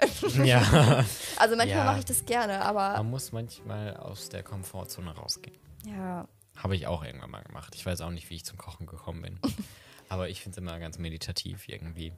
ja. 0.44 0.60
Also 1.38 1.56
manchmal 1.56 1.68
Ja. 1.68 1.84
mache 1.84 1.98
ich 2.00 2.04
das 2.04 2.24
gerne, 2.24 2.60
aber 2.62 2.96
Man 2.98 3.10
muss 3.10 3.32
manchmal 3.32 3.96
aus 3.96 4.28
der 4.28 4.42
Komfortzone 4.42 5.14
rausgehen. 5.14 5.56
ja. 5.84 6.26
Habe 6.56 6.74
ich 6.74 6.86
auch 6.86 7.04
irgendwann 7.04 7.30
mal 7.30 7.42
gemacht. 7.42 7.74
Ich 7.74 7.84
weiß 7.84 8.00
auch 8.00 8.08
nicht, 8.08 8.30
wie 8.30 8.34
ich 8.36 8.44
zum 8.46 8.56
Kochen 8.56 8.86
gekommen 8.86 9.20
bin. 9.20 9.38
Aber 10.08 10.30
ich 10.30 10.40
finde 10.40 10.52
es 10.52 10.58
immer 10.62 10.78
ganz 10.78 10.96
meditativ 10.96 11.68
irgendwie. 11.68 12.14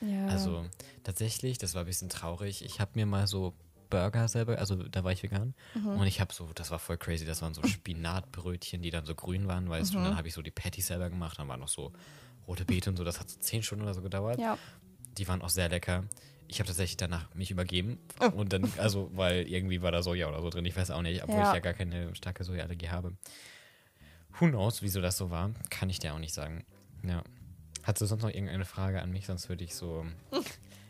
Ja. 0.00 0.26
Also 0.26 0.66
tatsächlich, 1.04 1.58
das 1.58 1.74
war 1.74 1.82
ein 1.82 1.86
bisschen 1.86 2.08
traurig. 2.08 2.64
Ich 2.64 2.80
habe 2.80 2.92
mir 2.94 3.06
mal 3.06 3.26
so 3.26 3.54
Burger 3.88 4.26
selber, 4.28 4.58
also 4.58 4.74
da 4.74 5.04
war 5.04 5.12
ich 5.12 5.22
vegan. 5.22 5.54
Mhm. 5.74 5.86
Und 6.00 6.06
ich 6.06 6.20
habe 6.20 6.32
so, 6.34 6.50
das 6.54 6.70
war 6.70 6.78
voll 6.78 6.98
crazy, 6.98 7.24
das 7.24 7.40
waren 7.42 7.54
so 7.54 7.62
Spinatbrötchen, 7.66 8.82
die 8.82 8.90
dann 8.90 9.06
so 9.06 9.14
grün 9.14 9.46
waren, 9.46 9.68
weißt 9.68 9.92
du. 9.94 9.98
Und 9.98 10.02
Mhm. 10.04 10.08
dann 10.08 10.16
habe 10.18 10.28
ich 10.28 10.34
so 10.34 10.42
die 10.42 10.50
Patties 10.50 10.88
selber 10.88 11.08
gemacht, 11.08 11.38
dann 11.38 11.46
waren 11.48 11.60
noch 11.60 11.68
so 11.68 11.92
rote 12.48 12.64
Beete 12.64 12.90
und 12.90 12.96
so. 12.96 13.04
Das 13.04 13.20
hat 13.20 13.28
so 13.30 13.38
zehn 13.38 13.62
Stunden 13.62 13.84
oder 13.84 13.94
so 13.94 14.02
gedauert. 14.02 14.38
ja. 14.40 14.58
Die 15.18 15.26
waren 15.28 15.40
auch 15.40 15.48
sehr 15.48 15.68
lecker. 15.70 16.04
Ich 16.46 16.58
habe 16.60 16.66
tatsächlich 16.66 16.98
danach 16.98 17.34
mich 17.34 17.50
übergeben. 17.50 17.98
Oh. 18.20 18.26
Und 18.26 18.52
dann, 18.52 18.70
also, 18.76 19.10
weil 19.14 19.48
irgendwie 19.48 19.80
war 19.80 19.90
da 19.92 20.02
Soja 20.02 20.28
oder 20.28 20.42
so 20.42 20.50
drin, 20.50 20.64
ich 20.66 20.76
weiß 20.76 20.90
auch 20.90 21.00
nicht, 21.02 21.22
obwohl 21.24 21.36
Ja. 21.38 21.48
ich 21.48 21.54
ja 21.54 21.60
gar 21.60 21.72
keine 21.72 22.14
starke 22.14 22.44
Sojaallergie 22.44 22.90
habe. 22.90 23.16
Who 24.38 24.48
knows, 24.48 24.82
wieso 24.82 25.00
das 25.00 25.16
so 25.16 25.30
war? 25.30 25.50
Kann 25.70 25.88
ich 25.88 25.98
dir 25.98 26.12
auch 26.12 26.18
nicht 26.18 26.34
sagen. 26.34 26.64
Ja. 27.02 27.22
Hast 27.86 28.00
du 28.00 28.06
sonst 28.06 28.22
noch 28.22 28.30
irgendeine 28.30 28.64
Frage 28.64 29.00
an 29.00 29.10
mich? 29.12 29.26
Sonst 29.26 29.48
würde 29.48 29.62
ich 29.64 29.74
so. 29.74 30.04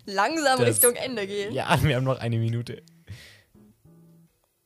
Langsam 0.07 0.59
Das- 0.59 0.69
Richtung 0.69 0.95
Ende 0.95 1.27
gehen. 1.27 1.53
Ja, 1.53 1.79
wir 1.83 1.97
haben 1.97 2.05
noch 2.05 2.19
eine 2.19 2.39
Minute. 2.39 2.83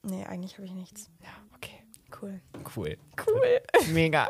Nee, 0.02 0.24
eigentlich 0.24 0.54
habe 0.56 0.64
ich 0.66 0.72
nichts. 0.72 1.10
Ja, 1.22 1.28
okay. 1.54 1.76
Cool. 2.22 2.40
Cool. 2.76 2.96
Cool. 3.26 3.60
Mega. 3.92 4.26